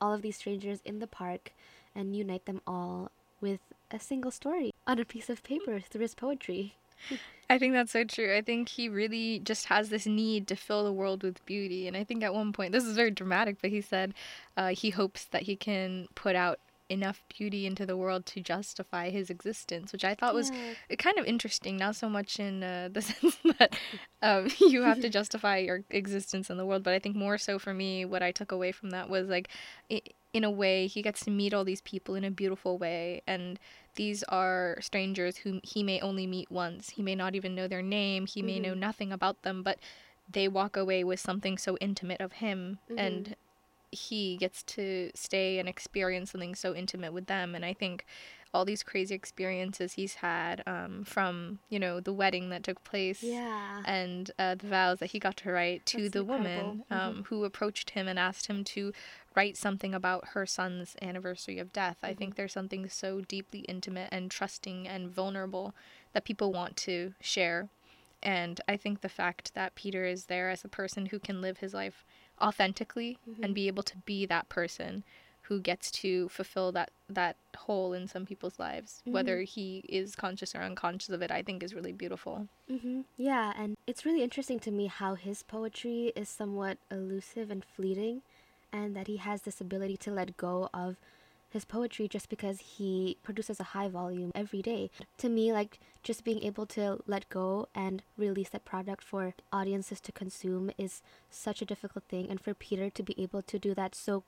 all 0.00 0.12
of 0.12 0.22
these 0.22 0.36
strangers 0.36 0.80
in 0.84 0.98
the 0.98 1.06
park 1.06 1.52
and 1.94 2.14
unite 2.14 2.44
them 2.44 2.60
all 2.66 3.10
with 3.40 3.60
a 3.92 4.00
single 4.00 4.30
story 4.30 4.72
on 4.86 4.98
a 4.98 5.04
piece 5.04 5.28
of 5.30 5.42
paper 5.42 5.80
through 5.80 6.00
his 6.02 6.14
poetry. 6.14 6.74
I 7.50 7.58
think 7.58 7.74
that's 7.74 7.92
so 7.92 8.04
true. 8.04 8.34
I 8.34 8.40
think 8.40 8.70
he 8.70 8.88
really 8.88 9.38
just 9.40 9.66
has 9.66 9.90
this 9.90 10.06
need 10.06 10.46
to 10.48 10.56
fill 10.56 10.84
the 10.84 10.92
world 10.92 11.22
with 11.22 11.44
beauty. 11.44 11.86
And 11.86 11.96
I 11.96 12.04
think 12.04 12.22
at 12.22 12.32
one 12.32 12.52
point, 12.52 12.72
this 12.72 12.84
is 12.84 12.96
very 12.96 13.10
dramatic, 13.10 13.58
but 13.60 13.70
he 13.70 13.82
said 13.82 14.14
uh, 14.56 14.68
he 14.68 14.90
hopes 14.90 15.26
that 15.26 15.42
he 15.42 15.54
can 15.56 16.08
put 16.14 16.34
out 16.34 16.58
enough 16.88 17.22
beauty 17.36 17.66
into 17.66 17.86
the 17.86 17.96
world 17.96 18.26
to 18.26 18.40
justify 18.40 19.10
his 19.10 19.28
existence, 19.30 19.92
which 19.92 20.04
I 20.04 20.14
thought 20.14 20.34
was 20.34 20.50
Yeah. 20.88 20.96
kind 20.96 21.18
of 21.18 21.26
interesting. 21.26 21.76
Not 21.76 21.96
so 21.96 22.08
much 22.08 22.38
in 22.40 22.62
uh, 22.62 22.88
the 22.92 23.02
sense 23.02 23.36
that 23.58 23.76
um, 24.22 24.48
you 24.60 24.82
have 24.82 25.00
to 25.00 25.08
justify 25.18 25.58
your 25.58 25.82
existence 25.90 26.48
in 26.48 26.56
the 26.56 26.64
world, 26.66 26.82
but 26.82 26.94
I 26.94 26.98
think 26.98 27.16
more 27.16 27.36
so 27.38 27.58
for 27.58 27.74
me, 27.74 28.04
what 28.04 28.22
I 28.22 28.30
took 28.32 28.52
away 28.52 28.72
from 28.72 28.90
that 28.90 29.10
was 29.10 29.28
like, 29.28 29.48
i 29.90 30.00
in 30.32 30.44
a 30.44 30.50
way, 30.50 30.86
he 30.86 31.02
gets 31.02 31.24
to 31.24 31.30
meet 31.30 31.52
all 31.52 31.64
these 31.64 31.82
people 31.82 32.14
in 32.14 32.24
a 32.24 32.30
beautiful 32.30 32.78
way, 32.78 33.22
and 33.26 33.58
these 33.94 34.22
are 34.24 34.78
strangers 34.80 35.38
whom 35.38 35.60
he 35.62 35.82
may 35.82 36.00
only 36.00 36.26
meet 36.26 36.50
once. 36.50 36.90
He 36.90 37.02
may 37.02 37.14
not 37.14 37.34
even 37.34 37.54
know 37.54 37.68
their 37.68 37.82
name. 37.82 38.26
He 38.26 38.40
may 38.40 38.58
know 38.58 38.70
mm-hmm. 38.70 38.80
nothing 38.80 39.12
about 39.12 39.42
them, 39.42 39.62
but 39.62 39.78
they 40.30 40.48
walk 40.48 40.76
away 40.76 41.04
with 41.04 41.20
something 41.20 41.58
so 41.58 41.76
intimate 41.80 42.20
of 42.20 42.32
him, 42.34 42.78
and 42.96 43.24
mm-hmm. 43.24 43.32
he 43.90 44.36
gets 44.38 44.62
to 44.62 45.10
stay 45.14 45.58
and 45.58 45.68
experience 45.68 46.32
something 46.32 46.54
so 46.54 46.74
intimate 46.74 47.12
with 47.12 47.26
them. 47.26 47.54
And 47.54 47.64
I 47.64 47.74
think 47.74 48.06
all 48.54 48.64
these 48.64 48.82
crazy 48.82 49.14
experiences 49.14 49.94
he's 49.94 50.16
had 50.16 50.62
um, 50.66 51.04
from 51.04 51.58
you 51.70 51.78
know 51.78 52.00
the 52.00 52.12
wedding 52.12 52.50
that 52.50 52.62
took 52.62 52.82
place 52.84 53.22
Yeah. 53.22 53.82
and 53.84 54.30
uh, 54.38 54.54
the 54.56 54.66
vows 54.66 54.98
that 54.98 55.10
he 55.12 55.18
got 55.18 55.36
to 55.38 55.50
write 55.50 55.86
to 55.86 56.02
That's 56.02 56.12
the 56.12 56.20
incredible. 56.20 56.64
woman 56.64 56.84
um, 56.90 57.24
who 57.28 57.44
approached 57.44 57.90
him 57.90 58.06
and 58.08 58.18
asked 58.18 58.46
him 58.46 58.62
to 58.64 58.92
write 59.34 59.56
something 59.56 59.94
about 59.94 60.28
her 60.34 60.44
son's 60.44 60.94
anniversary 61.00 61.58
of 61.58 61.72
death. 61.72 61.96
I 62.02 62.12
think 62.12 62.34
there's 62.34 62.52
something 62.52 62.88
so 62.88 63.22
deeply 63.22 63.60
intimate 63.60 64.10
and 64.12 64.30
trusting 64.30 64.86
and 64.86 65.08
vulnerable 65.10 65.74
that 66.12 66.24
people 66.24 66.52
want 66.52 66.76
to 66.78 67.14
share. 67.20 67.68
And 68.22 68.60
I 68.68 68.76
think 68.76 69.00
the 69.00 69.08
fact 69.08 69.54
that 69.54 69.74
Peter 69.74 70.04
is 70.04 70.26
there 70.26 70.50
as 70.50 70.64
a 70.64 70.68
person 70.68 71.06
who 71.06 71.18
can 71.18 71.40
live 71.40 71.58
his 71.58 71.72
life 71.74 72.04
authentically 72.40 73.18
and 73.42 73.54
be 73.54 73.66
able 73.68 73.82
to 73.84 73.96
be 73.98 74.26
that 74.26 74.48
person 74.48 75.02
who 75.42 75.60
gets 75.60 75.90
to 75.90 76.28
fulfill 76.28 76.72
that 76.72 76.90
that 77.08 77.36
hole 77.56 77.92
in 77.92 78.06
some 78.08 78.24
people's 78.24 78.58
lives, 78.58 79.02
whether 79.04 79.42
he 79.42 79.84
is 79.88 80.14
conscious 80.16 80.54
or 80.54 80.60
unconscious 80.62 81.10
of 81.10 81.20
it, 81.22 81.30
I 81.30 81.42
think 81.42 81.62
is 81.62 81.74
really 81.74 81.92
beautiful. 81.92 82.48
hmm 82.68 83.02
Yeah, 83.16 83.52
and 83.56 83.76
it's 83.86 84.04
really 84.06 84.22
interesting 84.22 84.58
to 84.60 84.70
me 84.70 84.86
how 84.86 85.14
his 85.14 85.42
poetry 85.42 86.12
is 86.16 86.28
somewhat 86.28 86.78
elusive 86.90 87.50
and 87.50 87.64
fleeting, 87.64 88.22
and 88.72 88.96
that 88.96 89.08
he 89.08 89.18
has 89.18 89.42
this 89.42 89.60
ability 89.60 89.96
to 89.98 90.10
let 90.10 90.36
go 90.36 90.70
of 90.72 90.96
his 91.50 91.66
poetry 91.66 92.08
just 92.08 92.30
because 92.30 92.60
he 92.78 93.18
produces 93.22 93.60
a 93.60 93.64
high 93.74 93.88
volume 93.88 94.32
every 94.34 94.62
day. 94.62 94.90
To 95.18 95.28
me, 95.28 95.52
like 95.52 95.78
just 96.02 96.24
being 96.24 96.42
able 96.42 96.64
to 96.66 97.00
let 97.06 97.28
go 97.28 97.68
and 97.74 98.02
release 98.16 98.48
that 98.50 98.64
product 98.64 99.04
for 99.04 99.34
audiences 99.52 100.00
to 100.00 100.12
consume 100.12 100.70
is 100.78 101.02
such 101.28 101.60
a 101.60 101.66
difficult 101.66 102.04
thing, 102.08 102.30
and 102.30 102.40
for 102.40 102.54
Peter 102.54 102.88
to 102.88 103.02
be 103.02 103.14
able 103.20 103.42
to 103.42 103.58
do 103.58 103.74
that 103.74 103.94
so 103.94 104.24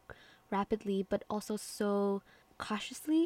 rapidly 0.59 1.01
but 1.13 1.23
also 1.29 1.55
so 1.57 2.23
cautiously, 2.59 3.25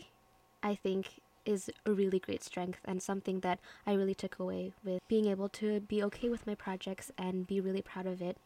I 0.62 0.74
think 0.74 1.20
is 1.44 1.70
a 1.86 1.92
really 1.92 2.20
great 2.26 2.44
strength 2.44 2.80
and 2.84 3.02
something 3.02 3.40
that 3.40 3.58
I 3.86 3.92
really 3.94 4.14
took 4.14 4.38
away 4.38 4.74
with 4.84 5.00
being 5.08 5.26
able 5.26 5.48
to 5.60 5.80
be 5.80 6.02
okay 6.08 6.28
with 6.28 6.46
my 6.46 6.54
projects 6.54 7.10
and 7.16 7.46
be 7.46 7.58
really 7.60 7.82
proud 7.82 8.06
of 8.06 8.20
it. 8.20 8.36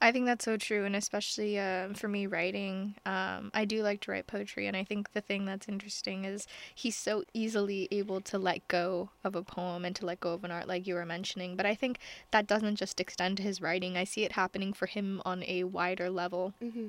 I 0.00 0.12
think 0.12 0.26
that's 0.26 0.44
so 0.44 0.56
true, 0.56 0.84
and 0.84 0.94
especially 0.94 1.58
um, 1.58 1.94
for 1.94 2.08
me 2.08 2.26
writing, 2.26 2.96
um, 3.06 3.50
I 3.54 3.64
do 3.64 3.82
like 3.82 4.00
to 4.02 4.10
write 4.10 4.26
poetry, 4.26 4.66
and 4.66 4.76
I 4.76 4.84
think 4.84 5.12
the 5.12 5.20
thing 5.20 5.46
that's 5.46 5.68
interesting 5.68 6.24
is 6.24 6.46
he's 6.74 6.96
so 6.96 7.24
easily 7.32 7.88
able 7.90 8.20
to 8.22 8.38
let 8.38 8.66
go 8.68 9.10
of 9.22 9.34
a 9.34 9.42
poem 9.42 9.84
and 9.84 9.96
to 9.96 10.06
let 10.06 10.20
go 10.20 10.34
of 10.34 10.44
an 10.44 10.50
art, 10.50 10.68
like 10.68 10.86
you 10.86 10.94
were 10.94 11.06
mentioning. 11.06 11.56
But 11.56 11.66
I 11.66 11.74
think 11.74 11.98
that 12.30 12.46
doesn't 12.46 12.76
just 12.76 13.00
extend 13.00 13.38
to 13.38 13.42
his 13.42 13.60
writing. 13.60 13.96
I 13.96 14.04
see 14.04 14.24
it 14.24 14.32
happening 14.32 14.72
for 14.72 14.86
him 14.86 15.22
on 15.24 15.42
a 15.44 15.64
wider 15.64 16.10
level. 16.10 16.52
Mm-hmm. 16.62 16.88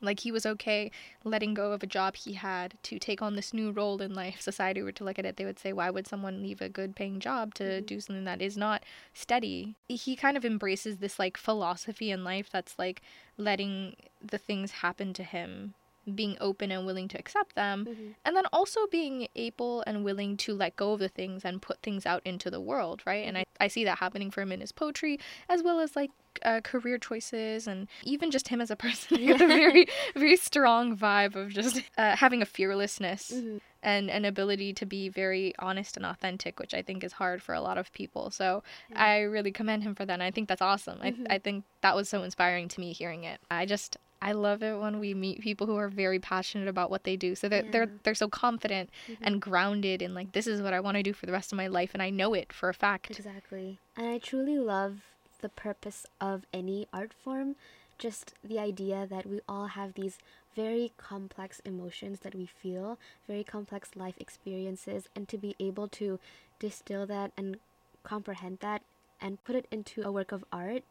Like 0.00 0.20
he 0.20 0.32
was 0.32 0.46
okay 0.46 0.90
letting 1.24 1.54
go 1.54 1.72
of 1.72 1.82
a 1.82 1.86
job 1.86 2.16
he 2.16 2.34
had 2.34 2.74
to 2.84 2.98
take 2.98 3.20
on 3.22 3.36
this 3.36 3.52
new 3.52 3.70
role 3.70 4.00
in 4.00 4.14
life. 4.14 4.40
Society 4.40 4.82
were 4.82 4.92
to 4.92 5.04
look 5.04 5.18
at 5.18 5.26
it, 5.26 5.36
they 5.36 5.44
would 5.44 5.58
say, 5.58 5.72
why 5.72 5.90
would 5.90 6.06
someone 6.06 6.42
leave 6.42 6.60
a 6.60 6.68
good 6.68 6.96
paying 6.96 7.20
job 7.20 7.54
to 7.54 7.64
Mhm. 7.64 7.86
do 7.86 8.00
something 8.00 8.24
that 8.24 8.40
is 8.42 8.56
not 8.56 8.82
steady? 9.12 9.74
He 9.88 10.16
kind 10.16 10.36
of 10.36 10.44
embraces 10.44 10.98
this 10.98 11.18
like 11.18 11.36
philosophy 11.36 12.10
in 12.10 12.24
life 12.24 12.48
that's 12.50 12.78
like 12.78 13.02
letting 13.36 13.96
the 14.22 14.38
things 14.38 14.70
happen 14.70 15.12
to 15.14 15.22
him, 15.24 15.74
being 16.16 16.36
open 16.40 16.70
and 16.70 16.86
willing 16.86 17.08
to 17.08 17.18
accept 17.18 17.54
them, 17.54 17.86
Mhm. 17.86 18.14
and 18.24 18.36
then 18.36 18.44
also 18.52 18.86
being 18.86 19.28
able 19.36 19.82
and 19.86 20.04
willing 20.04 20.36
to 20.38 20.54
let 20.54 20.76
go 20.76 20.92
of 20.92 21.00
the 21.00 21.08
things 21.08 21.44
and 21.44 21.60
put 21.62 21.80
things 21.82 22.06
out 22.06 22.22
into 22.24 22.50
the 22.50 22.60
world, 22.60 23.02
right? 23.06 23.26
And 23.26 23.36
I, 23.38 23.44
I 23.58 23.68
see 23.68 23.84
that 23.84 23.98
happening 23.98 24.30
for 24.30 24.40
him 24.42 24.52
in 24.52 24.60
his 24.60 24.72
poetry, 24.72 25.18
as 25.48 25.62
well 25.62 25.80
as 25.80 25.96
like 25.96 26.10
uh, 26.44 26.60
career 26.62 26.96
choices 26.96 27.66
and 27.66 27.88
even 28.04 28.30
just 28.30 28.48
him 28.48 28.60
as 28.60 28.70
a 28.70 28.76
person. 28.86 29.18
He 29.18 29.26
has 29.26 29.40
a 29.40 29.46
very, 29.46 29.86
very 30.14 30.36
strong 30.36 30.96
vibe 30.96 31.34
of 31.34 31.50
just 31.50 31.82
uh, 31.98 32.16
having 32.16 32.40
a 32.40 32.46
fearlessness 32.46 33.30
Mhm. 33.32 33.60
and 33.82 34.10
an 34.10 34.24
ability 34.24 34.72
to 34.74 34.86
be 34.86 35.08
very 35.08 35.52
honest 35.58 35.96
and 35.96 36.06
authentic, 36.06 36.58
which 36.60 36.72
I 36.72 36.82
think 36.82 37.02
is 37.04 37.14
hard 37.14 37.42
for 37.42 37.54
a 37.54 37.60
lot 37.60 37.78
of 37.78 37.92
people. 37.92 38.30
So 38.30 38.62
Yeah. 38.90 39.02
I 39.04 39.20
really 39.22 39.50
commend 39.52 39.82
him 39.82 39.94
for 39.94 40.04
that. 40.06 40.14
And 40.14 40.22
I 40.22 40.30
think 40.30 40.48
that's 40.48 40.62
awesome. 40.62 40.98
Mhm. 41.00 41.26
I, 41.30 41.34
I 41.34 41.38
think 41.38 41.64
that 41.82 41.96
was 41.96 42.08
so 42.08 42.22
inspiring 42.22 42.68
to 42.68 42.80
me 42.80 42.92
hearing 42.92 43.24
it. 43.24 43.40
I 43.50 43.66
just, 43.66 43.96
I 44.22 44.32
love 44.32 44.62
it 44.62 44.78
when 44.78 45.00
we 45.00 45.14
meet 45.14 45.40
people 45.40 45.66
who 45.66 45.76
are 45.76 45.88
very 45.88 46.18
passionate 46.18 46.68
about 46.68 46.90
what 46.90 47.04
they 47.04 47.16
do. 47.16 47.34
So 47.34 47.48
they're, 47.48 47.62
they're, 47.62 47.90
they're 48.02 48.14
so 48.14 48.28
confident 48.28 48.90
Mhm. 49.08 49.16
and 49.22 49.40
grounded 49.40 50.02
in 50.02 50.14
like, 50.14 50.32
this 50.32 50.46
is 50.46 50.60
what 50.60 50.74
I 50.74 50.80
want 50.80 50.96
to 50.96 51.02
do 51.02 51.12
for 51.12 51.26
the 51.26 51.32
rest 51.32 51.52
of 51.52 51.56
my 51.56 51.66
life. 51.68 51.90
And 51.94 52.02
I 52.02 52.10
know 52.10 52.34
it 52.34 52.52
for 52.52 52.68
a 52.68 52.74
fact. 52.74 53.10
Exactly. 53.10 53.78
And 53.96 54.06
I 54.08 54.18
truly 54.18 54.58
love 54.58 55.00
the 55.40 55.48
purpose 55.48 56.06
of 56.20 56.44
any 56.52 56.86
art 56.92 57.12
form. 57.14 57.56
Just 57.98 58.34
the 58.44 58.58
idea 58.58 59.06
that 59.06 59.26
we 59.26 59.40
all 59.48 59.66
have 59.66 59.94
these 59.94 60.18
very 60.56 60.92
complex 60.96 61.60
emotions 61.64 62.20
that 62.20 62.34
we 62.34 62.46
feel, 62.46 62.98
very 63.26 63.44
complex 63.44 63.90
life 63.94 64.16
experiences, 64.18 65.08
and 65.14 65.28
to 65.28 65.38
be 65.38 65.54
able 65.60 65.88
to 65.88 66.18
distill 66.58 67.06
that 67.06 67.32
and 67.36 67.58
comprehend 68.02 68.58
that 68.60 68.82
and 69.20 69.42
put 69.44 69.54
it 69.54 69.66
into 69.70 70.02
a 70.02 70.10
work 70.10 70.32
of 70.32 70.44
art, 70.52 70.82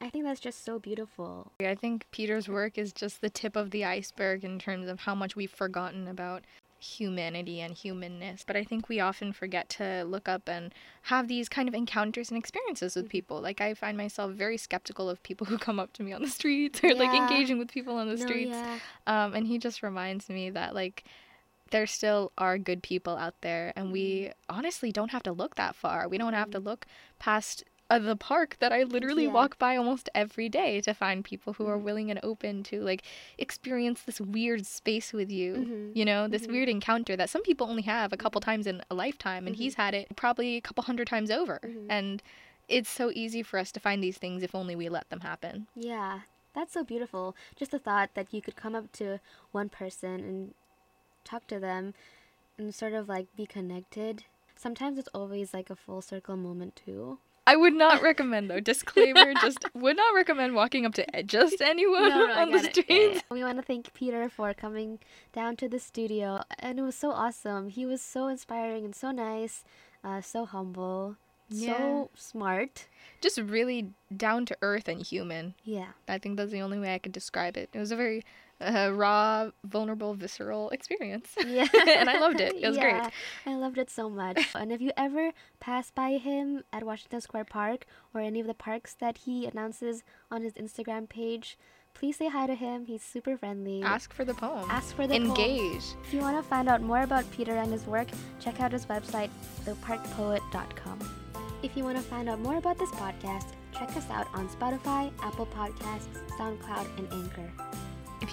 I 0.00 0.10
think 0.10 0.24
that's 0.24 0.40
just 0.40 0.64
so 0.64 0.78
beautiful. 0.78 1.52
I 1.60 1.74
think 1.74 2.06
Peter's 2.10 2.48
work 2.48 2.76
is 2.76 2.92
just 2.92 3.20
the 3.20 3.30
tip 3.30 3.56
of 3.56 3.70
the 3.70 3.84
iceberg 3.84 4.44
in 4.44 4.58
terms 4.58 4.88
of 4.88 5.00
how 5.00 5.14
much 5.14 5.34
we've 5.34 5.50
forgotten 5.50 6.06
about 6.08 6.42
humanity 6.78 7.60
and 7.60 7.72
humanness. 7.72 8.44
But 8.46 8.56
I 8.56 8.64
think 8.64 8.88
we 8.88 9.00
often 9.00 9.32
forget 9.32 9.70
to 9.70 10.04
look 10.04 10.28
up 10.28 10.48
and 10.48 10.74
have 11.02 11.28
these 11.28 11.48
kind 11.48 11.66
of 11.68 11.74
encounters 11.74 12.30
and 12.30 12.36
experiences 12.36 12.94
with 12.94 13.06
Mhm. 13.06 13.10
people. 13.10 13.40
Like 13.40 13.62
I 13.62 13.72
find 13.72 13.96
myself 13.96 14.32
very 14.32 14.58
skeptical 14.58 15.08
of 15.08 15.22
people 15.22 15.46
who 15.46 15.56
come 15.56 15.80
up 15.80 15.94
to 15.94 16.02
me 16.02 16.12
on 16.12 16.20
the 16.20 16.28
streets 16.28 16.80
or 16.84 16.94
like 16.94 17.14
engaging 17.14 17.58
with 17.58 17.72
people 17.72 17.96
on 17.96 18.06
the 18.08 18.16
No, 18.16 18.22
streets. 18.22 18.58
yeah. 18.62 18.78
Um, 19.06 19.34
and 19.34 19.46
he 19.46 19.56
just 19.58 19.82
reminds 19.82 20.28
me 20.28 20.50
that 20.50 20.74
like 20.74 21.04
there 21.70 21.86
still 21.86 22.30
are 22.36 22.58
good 22.58 22.82
people 22.82 23.16
out 23.16 23.40
there, 23.40 23.72
and 23.74 23.90
we 23.90 24.30
honestly 24.50 24.92
don't 24.92 25.10
have 25.12 25.22
to 25.24 25.32
look 25.32 25.54
that 25.56 25.74
far. 25.74 26.06
We 26.06 26.18
don't 26.18 26.34
have 26.34 26.50
to 26.50 26.60
look 26.60 26.86
past 27.18 27.64
uh, 27.90 27.98
the 27.98 28.16
park 28.16 28.56
that 28.60 28.72
I 28.72 28.82
literally 28.84 29.24
Yeah. 29.24 29.32
walk 29.32 29.58
by 29.58 29.76
almost 29.76 30.08
every 30.14 30.48
day 30.48 30.80
to 30.80 30.94
find 30.94 31.24
people 31.24 31.52
who 31.52 31.66
are 31.66 31.78
Mhm. 31.78 31.82
willing 31.82 32.10
and 32.10 32.18
open 32.22 32.62
to 32.64 32.80
like 32.82 33.02
experience 33.38 34.02
this 34.02 34.20
weird 34.20 34.64
space 34.66 35.12
with 35.12 35.30
you. 35.30 35.54
Mhm. 35.54 35.96
You 35.96 36.04
know, 36.04 36.26
this 36.26 36.46
Mhm. 36.46 36.52
weird 36.52 36.68
encounter 36.70 37.14
that 37.16 37.28
some 37.30 37.42
people 37.42 37.68
only 37.68 37.82
have 37.82 38.12
a 38.12 38.16
couple 38.16 38.40
times 38.40 38.66
in 38.66 38.82
a 38.90 38.94
lifetime, 38.94 39.46
and 39.46 39.54
Mhm. 39.54 39.58
he's 39.60 39.74
had 39.74 39.94
it 39.94 40.16
probably 40.16 40.56
a 40.56 40.60
couple 40.62 40.82
hundred 40.84 41.06
times 41.08 41.30
over. 41.30 41.60
Mhm. 41.62 41.86
And 41.90 42.22
it's 42.68 42.88
so 42.88 43.10
easy 43.14 43.42
for 43.42 43.58
us 43.58 43.70
to 43.72 43.80
find 43.80 44.02
these 44.02 44.16
things 44.18 44.42
if 44.42 44.54
only 44.54 44.74
we 44.74 44.88
let 44.88 45.08
them 45.10 45.20
happen. 45.20 45.66
Yeah, 45.74 46.20
that's 46.54 46.72
so 46.72 46.82
beautiful. 46.84 47.36
Just 47.54 47.70
the 47.72 47.78
thought 47.78 48.14
that 48.14 48.32
you 48.32 48.40
could 48.40 48.56
come 48.56 48.74
up 48.74 48.90
to 48.92 49.20
one 49.52 49.68
person 49.68 50.20
and 50.20 50.54
talk 51.24 51.46
to 51.48 51.60
them 51.60 51.92
and 52.56 52.74
sort 52.74 52.94
of 52.94 53.08
like 53.08 53.26
be 53.36 53.44
connected. 53.44 54.24
Sometimes 54.56 54.96
it's 54.98 55.08
always 55.12 55.52
like 55.52 55.68
a 55.68 55.76
full 55.76 56.00
circle 56.00 56.36
moment 56.36 56.76
too. 56.76 57.18
I 57.46 57.56
would 57.56 57.74
not 57.74 58.00
recommend 58.10 58.50
though. 58.50 58.60
Disclaimer: 58.60 59.34
just 59.34 59.58
would 59.74 59.96
not 59.96 60.14
recommend 60.14 60.54
walking 60.54 60.86
up 60.86 60.94
to 60.94 61.22
just 61.24 61.60
anyone 61.60 62.10
I 62.12 62.42
on 62.42 62.50
the 62.50 62.58
get 62.60 62.78
it. 62.78 62.84
streets. 62.84 63.22
We 63.30 63.42
want 63.44 63.58
to 63.58 63.62
thank 63.62 63.92
Peter 63.94 64.28
for 64.28 64.54
coming 64.54 64.98
down 65.32 65.56
to 65.56 65.68
the 65.68 65.78
studio, 65.78 66.42
and 66.58 66.78
it 66.78 66.82
was 66.82 66.94
so 66.96 67.10
awesome. 67.10 67.68
He 67.68 67.84
was 67.86 68.00
so 68.00 68.28
inspiring 68.28 68.84
and 68.84 68.94
so 68.94 69.10
nice, 69.10 69.64
uh, 70.02 70.20
so 70.22 70.44
humble, 70.46 71.16
Yeah. 71.50 71.76
so 71.76 72.10
smart. 72.16 72.86
Just 73.20 73.38
really 73.38 73.90
down 74.16 74.46
to 74.46 74.56
earth 74.62 74.88
and 74.88 75.02
human. 75.02 75.54
Yeah, 75.64 75.88
I 76.08 76.18
think 76.18 76.36
that's 76.36 76.52
the 76.52 76.62
only 76.62 76.78
way 76.78 76.94
I 76.94 76.98
could 76.98 77.12
describe 77.12 77.56
it. 77.56 77.68
It 77.72 77.78
was 77.78 77.90
a 77.92 77.96
very 77.96 78.24
uh, 78.60 78.90
raw, 78.92 79.50
vulnerable, 79.64 80.14
visceral 80.14 80.70
experience. 80.70 81.30
yeah, 81.46 81.66
and 81.86 82.08
I 82.08 82.18
loved 82.18 82.40
it. 82.40 82.54
It 82.54 82.68
was 82.68 82.78
great. 82.78 83.02
I 83.46 83.54
loved 83.54 83.78
it 83.78 83.90
so 83.90 84.08
much. 84.08 84.48
and 84.54 84.72
if 84.72 84.80
you 84.80 84.92
ever 84.96 85.32
pass 85.60 85.90
by 85.90 86.12
him 86.12 86.62
at 86.72 86.84
Washington 86.84 87.20
Square 87.20 87.46
Park 87.46 87.86
or 88.14 88.20
any 88.20 88.40
of 88.40 88.46
the 88.46 88.54
parks 88.54 88.94
that 89.00 89.18
he 89.18 89.46
announces 89.46 90.02
on 90.30 90.42
his 90.42 90.54
Instagram 90.54 91.08
page, 91.08 91.58
please 91.94 92.16
say 92.16 92.28
hi 92.28 92.46
to 92.46 92.54
him. 92.54 92.86
He's 92.86 93.02
super 93.02 93.36
friendly. 93.36 93.82
Ask 93.82 94.12
for 94.12 94.24
the 94.24 94.34
poem. 94.34 94.68
Ask 94.70 94.94
for 94.94 95.06
the 95.06 95.18
poem. 95.18 95.30
Engage. 95.30 95.84
If 96.04 96.12
you 96.12 96.20
want 96.20 96.36
to 96.36 96.48
find 96.48 96.68
out 96.68 96.82
more 96.82 97.02
about 97.02 97.30
Peter 97.30 97.52
and 97.52 97.72
his 97.72 97.86
work, 97.86 98.08
check 98.40 98.60
out 98.60 98.72
his 98.72 98.86
website, 98.86 99.30
theparkpoet.com. 99.64 100.98
If 101.62 101.76
you 101.76 101.84
want 101.84 101.96
to 101.96 102.02
find 102.02 102.28
out 102.28 102.40
more 102.40 102.56
about 102.56 102.78
this 102.78 102.90
podcast, 102.90 103.46
check 103.72 103.96
us 103.96 104.08
out 104.10 104.26
on 104.34 104.48
Spotify, 104.48 105.10
Apple 105.22 105.46
Podcasts, 105.46 106.08
SoundCloud, 106.38 106.98
and 106.98 107.10
Anchor. 107.12 107.50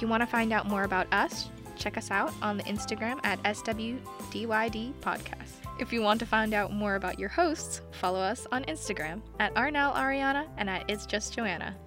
If 0.02 0.06
you 0.06 0.10
want 0.10 0.22
to 0.22 0.28
find 0.28 0.52
out 0.52 0.66
more 0.66 0.82
about 0.82 1.06
us, 1.14 1.52
check 1.76 1.95
us 1.95 2.10
out 2.10 2.34
on 2.41 2.58
the 2.58 2.64
Instagram 2.64 3.20
at 3.24 3.39
SWDYD 3.43 4.93
Podcast. 4.95 5.52
If 5.80 5.93
you 5.93 6.02
want 6.02 6.20
to 6.22 6.26
find 6.26 6.56
out 6.56 6.74
more 6.74 6.95
about 6.95 7.20
your 7.20 7.30
hosts, 7.30 7.82
follow 7.91 8.20
us 8.20 8.47
on 8.52 8.64
Instagram 8.64 9.22
at 9.39 9.54
Arnell 9.54 9.93
Ariana 9.93 10.47
and 10.58 10.72
at 10.72 10.89
It's 10.89 11.06
Just 11.06 11.36
Joanna. 11.36 11.78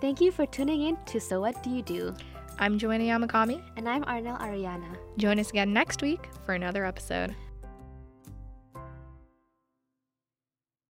Thank 0.00 0.20
you 0.20 0.30
for 0.30 0.46
tuning 0.46 0.82
in 0.82 0.96
to 1.06 1.18
So 1.18 1.40
What 1.40 1.60
Do 1.64 1.70
You 1.70 1.82
Do? 1.82 2.14
I'm 2.60 2.78
Joanna 2.78 3.02
Yamakami. 3.02 3.60
And 3.76 3.88
I'm 3.88 4.04
Arnell 4.04 4.40
Ariana. 4.40 4.96
Join 5.16 5.40
us 5.40 5.50
again 5.50 5.72
next 5.72 6.00
week 6.00 6.28
for 6.46 6.54
another 6.54 6.84
episode. 6.84 7.34